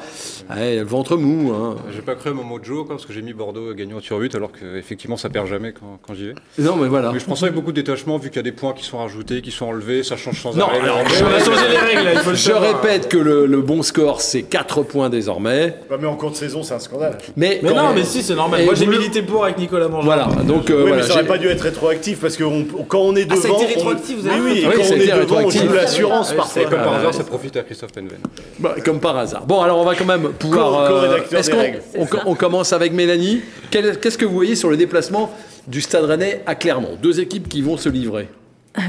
ouais, 0.55 0.75
le 0.77 0.83
ventre 0.83 1.15
mou. 1.17 1.51
hein. 1.53 1.75
J'ai 1.93 2.01
pas 2.01 2.15
cru 2.15 2.29
à 2.29 2.33
mon 2.33 2.43
mojo 2.43 2.85
quoi, 2.85 2.95
parce 2.95 3.05
que 3.05 3.13
j'ai 3.13 3.21
mis 3.21 3.33
Bordeaux 3.33 3.73
gagnant 3.73 3.99
sur 3.99 4.17
8 4.17 4.35
alors 4.35 4.51
qu'effectivement 4.51 5.17
ça 5.17 5.29
perd 5.29 5.47
jamais 5.47 5.71
quand, 5.73 5.99
quand 6.05 6.13
j'y 6.13 6.27
vais. 6.27 6.35
Non, 6.59 6.75
mais 6.75 6.87
voilà. 6.87 7.11
Mais 7.11 7.19
je 7.19 7.25
pense 7.25 7.41
avec 7.43 7.55
beaucoup 7.55 7.71
de 7.71 7.81
détachement 7.81 8.17
vu 8.17 8.29
qu'il 8.29 8.37
y 8.37 8.39
a 8.39 8.43
des 8.43 8.51
points 8.51 8.73
qui 8.73 8.83
sont 8.83 8.97
rajoutés, 8.97 9.41
qui 9.41 9.51
sont 9.51 9.65
enlevés, 9.65 10.03
ça 10.03 10.17
change 10.17 10.41
sans 10.41 10.53
Non, 10.55 10.65
arrêt. 10.65 10.79
Alors, 10.79 10.99
je- 11.07 11.23
règles, 11.23 12.03
là, 12.05 12.13
il 12.13 12.19
faut 12.19 12.29
le 12.31 12.35
Je 12.35 12.51
répète 12.51 13.09
que 13.09 13.17
le, 13.17 13.45
le 13.45 13.61
bon 13.61 13.81
score, 13.83 14.21
c'est 14.21 14.43
4 14.43 14.83
points 14.83 15.09
désormais. 15.09 15.75
Ouais, 15.89 15.97
mais 15.99 16.07
en 16.07 16.15
cours 16.15 16.31
de 16.31 16.35
saison, 16.35 16.63
c'est 16.63 16.73
un 16.73 16.79
scandale. 16.79 17.17
Mais, 17.35 17.59
non, 17.63 17.93
mais 17.93 18.03
si, 18.03 18.21
c'est 18.23 18.35
normal. 18.35 18.61
Et 18.61 18.65
Moi, 18.65 18.75
j'ai 18.75 18.87
milité 18.87 19.21
pour 19.21 19.43
avec 19.45 19.57
Nicolas 19.57 19.87
Mangin. 19.87 20.05
Voilà, 20.05 20.25
donc 20.45 20.69
euh, 20.69 20.75
oui, 20.75 20.81
voilà, 20.81 20.95
mais 20.97 21.01
ça 21.03 21.13
aurait 21.13 21.25
pas 21.25 21.37
dû 21.37 21.47
être 21.47 21.61
rétroactif 21.61 22.19
parce 22.19 22.35
que 22.37 22.43
on- 22.43 22.65
quand 22.87 22.99
on 22.99 23.15
est 23.15 23.27
Ah, 23.29 23.35
ça 23.35 23.41
a 23.41 23.51
devant. 23.51 23.55
été 23.61 23.65
on- 23.65 23.75
rétroactif, 23.75 24.17
vous 24.17 24.27
Oui, 24.27 24.33
avez 24.33 24.41
oui, 24.41 24.59
et 24.59 24.67
Oui, 24.67 24.73
quand 24.75 24.81
on 24.81 24.93
est 24.95 25.07
devant, 25.07 25.69
on 25.71 25.73
l'assurance 25.73 26.31
Ouais, 26.31 26.35
parfois. 26.37 26.61
Et 26.61 26.65
comme 26.65 26.79
par 26.79 26.93
Ah, 26.93 26.99
hasard, 26.99 27.13
ça 27.13 27.23
profite 27.23 27.55
à 27.57 27.61
Christophe 27.63 27.91
Penven. 27.93 28.19
Bah, 28.59 28.75
comme 28.83 28.99
par 28.99 29.17
hasard. 29.17 29.45
Bon, 29.45 29.61
alors 29.61 29.79
on 29.79 29.85
va 29.85 29.95
quand 29.95 30.05
même 30.05 30.32
pouvoir. 30.33 30.87
Co- 30.89 30.93
euh, 30.95 31.37
Est-ce 31.37 31.49
qu'on 31.51 32.01
on, 32.01 32.31
on 32.31 32.35
commence 32.35 32.73
avec 32.73 32.93
Mélanie 32.93 33.41
Qu'est-ce 33.71 34.17
que 34.17 34.25
vous 34.25 34.33
voyez 34.33 34.55
sur 34.55 34.69
le 34.69 34.77
déplacement 34.77 35.31
du 35.67 35.81
Stade 35.81 36.05
Rennais 36.05 36.41
à 36.45 36.55
Clermont? 36.55 36.97
Deux 37.01 37.19
équipes 37.19 37.47
qui 37.49 37.61
vont 37.61 37.77
se 37.77 37.89
livrer. 37.89 38.27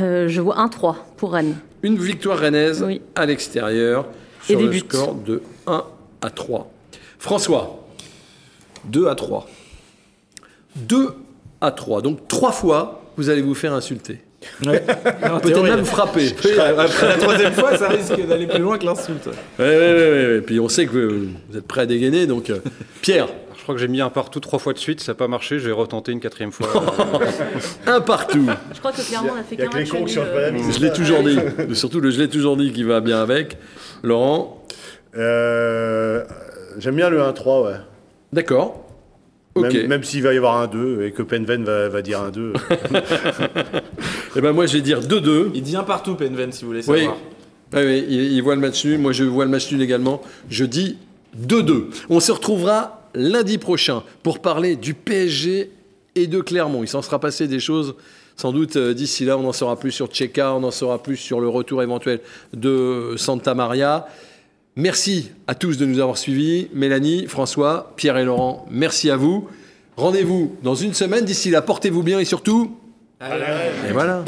Euh, 0.01 0.29
je 0.29 0.41
vois 0.41 0.57
1-3 0.57 0.97
pour 1.17 1.33
Rennes. 1.33 1.57
Une 1.83 1.99
victoire 1.99 2.39
rennaise 2.39 2.83
Oui. 2.87 3.03
à 3.15 3.27
l'extérieur 3.27 4.07
Et 4.49 4.53
sur 4.53 4.59
des 4.59 4.65
le 4.65 4.71
buts. 4.71 4.79
score 4.79 5.15
de 5.15 5.43
1 5.67 5.85
à 6.23 6.31
3. 6.31 6.71
François, 7.19 7.85
2 8.87 9.09
à 9.09 9.15
3. 9.15 9.47
2 10.77 11.15
à 11.61 11.71
3. 11.71 12.03
Donc 12.03 12.27
trois 12.29 12.53
fois, 12.53 13.03
vous 13.17 13.29
allez 13.31 13.43
vous 13.43 13.55
faire 13.55 13.73
insulter. 13.73 14.21
Peut-être 14.63 15.63
même 15.63 15.85
frapper. 15.85 16.35
Après 16.79 17.09
la 17.09 17.17
troisième 17.17 17.53
fois, 17.53 17.77
ça 17.77 17.89
risque 17.89 18.27
d'aller 18.27 18.47
plus 18.47 18.61
loin 18.63 18.79
que 18.79 18.85
l'insulte. 18.87 19.27
Ouais, 19.59 19.65
ouais, 19.65 19.77
ouais, 19.77 20.27
ouais. 20.27 20.37
Et 20.39 20.41
puis 20.41 20.61
on 20.61 20.69
sait 20.69 20.87
que 20.87 21.27
vous 21.51 21.57
êtes 21.59 21.67
prêt 21.67 21.83
à 21.83 21.87
dégainer, 21.87 22.27
donc 22.27 22.51
euh, 22.51 22.59
Pierre, 23.03 23.29
Je 23.57 23.63
crois 23.63 23.75
que 23.75 23.81
j'ai 23.81 23.89
mis 23.89 24.01
un 24.01 24.11
partout 24.11 24.41
trois 24.41 24.59
fois 24.59 24.73
de 24.75 24.79
suite, 24.79 25.01
ça 25.01 25.13
n'a 25.13 25.17
pas 25.17 25.29
marché, 25.29 25.59
j'ai 25.59 25.73
retenté 25.73 26.13
une 26.13 26.21
quatrième 26.21 26.53
fois. 26.53 26.69
un 27.87 28.01
partout. 28.01 28.47
Je 28.75 28.79
crois 28.79 28.93
que 28.93 29.01
clairement, 29.01 29.31
on 29.37 29.41
a 29.41 29.43
fait 29.43 29.55
Il 29.55 29.61
y 29.61 29.63
a 29.63 29.67
qu'un 29.69 29.85
que 29.85 29.95
les 29.97 30.01
match 30.01 30.17
euh. 30.19 30.51
Je 30.71 30.81
l'ai 30.81 30.93
toujours 30.93 31.23
dit. 31.23 31.39
Surtout 31.75 32.01
le 32.01 32.11
je 32.11 32.21
l'ai 32.21 32.29
toujours 32.29 32.57
dit 32.57 32.73
qui 32.73 32.83
va 32.83 33.01
bien 33.01 33.21
avec. 33.23 33.57
Laurent, 34.03 34.63
Euh, 35.17 36.25
J'aime 36.79 36.97
bien 36.97 37.09
le 37.09 37.21
1-3, 37.21 37.65
ouais. 37.67 37.75
d'accord. 38.33 38.84
Ok. 39.55 39.73
Même, 39.73 39.87
même 39.87 40.05
s'il 40.05 40.23
va 40.23 40.35
y 40.35 40.37
avoir 40.37 40.57
un 40.57 40.67
2 40.67 41.05
et 41.05 41.13
que 41.13 41.23
Penven 41.23 41.65
va, 41.65 41.89
va 41.89 42.03
dire 42.03 42.21
un 42.21 42.31
2. 42.31 42.53
Eh 44.37 44.41
ben 44.41 44.53
moi 44.53 44.67
je 44.67 44.75
vais 44.75 44.81
dire 44.83 45.01
2-2. 45.01 45.51
Il 45.55 45.63
dit 45.63 45.77
un 45.77 45.85
partout, 45.85 46.17
Penven, 46.17 46.51
si 46.51 46.63
vous 46.65 46.69
voulez 46.71 46.83
Oui. 46.89 46.99
savoir. 47.01 47.17
Oui, 47.75 47.81
oui, 47.85 48.05
il, 48.09 48.33
il 48.33 48.43
voit 48.43 48.55
le 48.57 48.61
match 48.61 48.85
nul. 48.85 48.99
Moi, 48.99 49.13
je 49.13 49.25
vois 49.25 49.45
le 49.45 49.51
match 49.51 49.71
nul 49.73 49.81
également. 49.83 50.23
Je 50.49 50.65
dis 50.65 50.99
2-2. 51.41 51.85
On 52.11 52.21
se 52.21 52.33
retrouvera 52.33 53.09
lundi 53.15 53.59
prochain 53.59 54.03
pour 54.23 54.41
parler 54.41 54.75
du 54.77 54.95
PSG 54.95 55.71
et 56.17 56.27
de 56.27 56.41
Clermont. 56.41 56.83
Il 56.83 56.89
s'en 56.89 57.03
sera 57.03 57.21
passé 57.21 57.47
des 57.49 57.61
choses. 57.61 57.95
Sans 58.37 58.51
doute 58.53 58.75
euh, 58.75 58.95
d'ici 58.95 59.25
là, 59.25 59.39
on 59.39 59.47
en 59.47 59.53
saura 59.53 59.79
plus 59.79 59.93
sur 59.93 60.09
Tcheka, 60.09 60.53
on 60.55 60.65
en 60.65 60.73
saura 60.73 61.01
plus 61.01 61.17
sur 61.17 61.41
le 61.41 61.47
retour 61.49 61.83
éventuel 61.85 62.19
de 62.53 63.15
Santa 63.17 63.55
Maria. 63.55 64.07
Merci 64.77 65.31
à 65.47 65.55
tous 65.55 65.79
de 65.79 65.87
nous 65.87 66.01
avoir 66.01 66.19
suivis. 66.19 66.69
Mélanie, 66.75 67.27
François, 67.29 67.93
Pierre 67.97 68.17
et 68.17 68.25
Laurent, 68.25 68.67
merci 68.71 69.09
à 69.09 69.17
vous. 69.17 69.49
Rendez-vous 69.97 70.57
dans 70.65 70.75
une 70.75 70.95
semaine. 70.95 71.25
D'ici 71.25 71.51
là, 71.51 71.63
portez-vous 71.63 72.03
bien 72.03 72.19
et 72.19 72.25
surtout. 72.25 72.77
Et 73.21 73.93
voilà. 73.93 74.25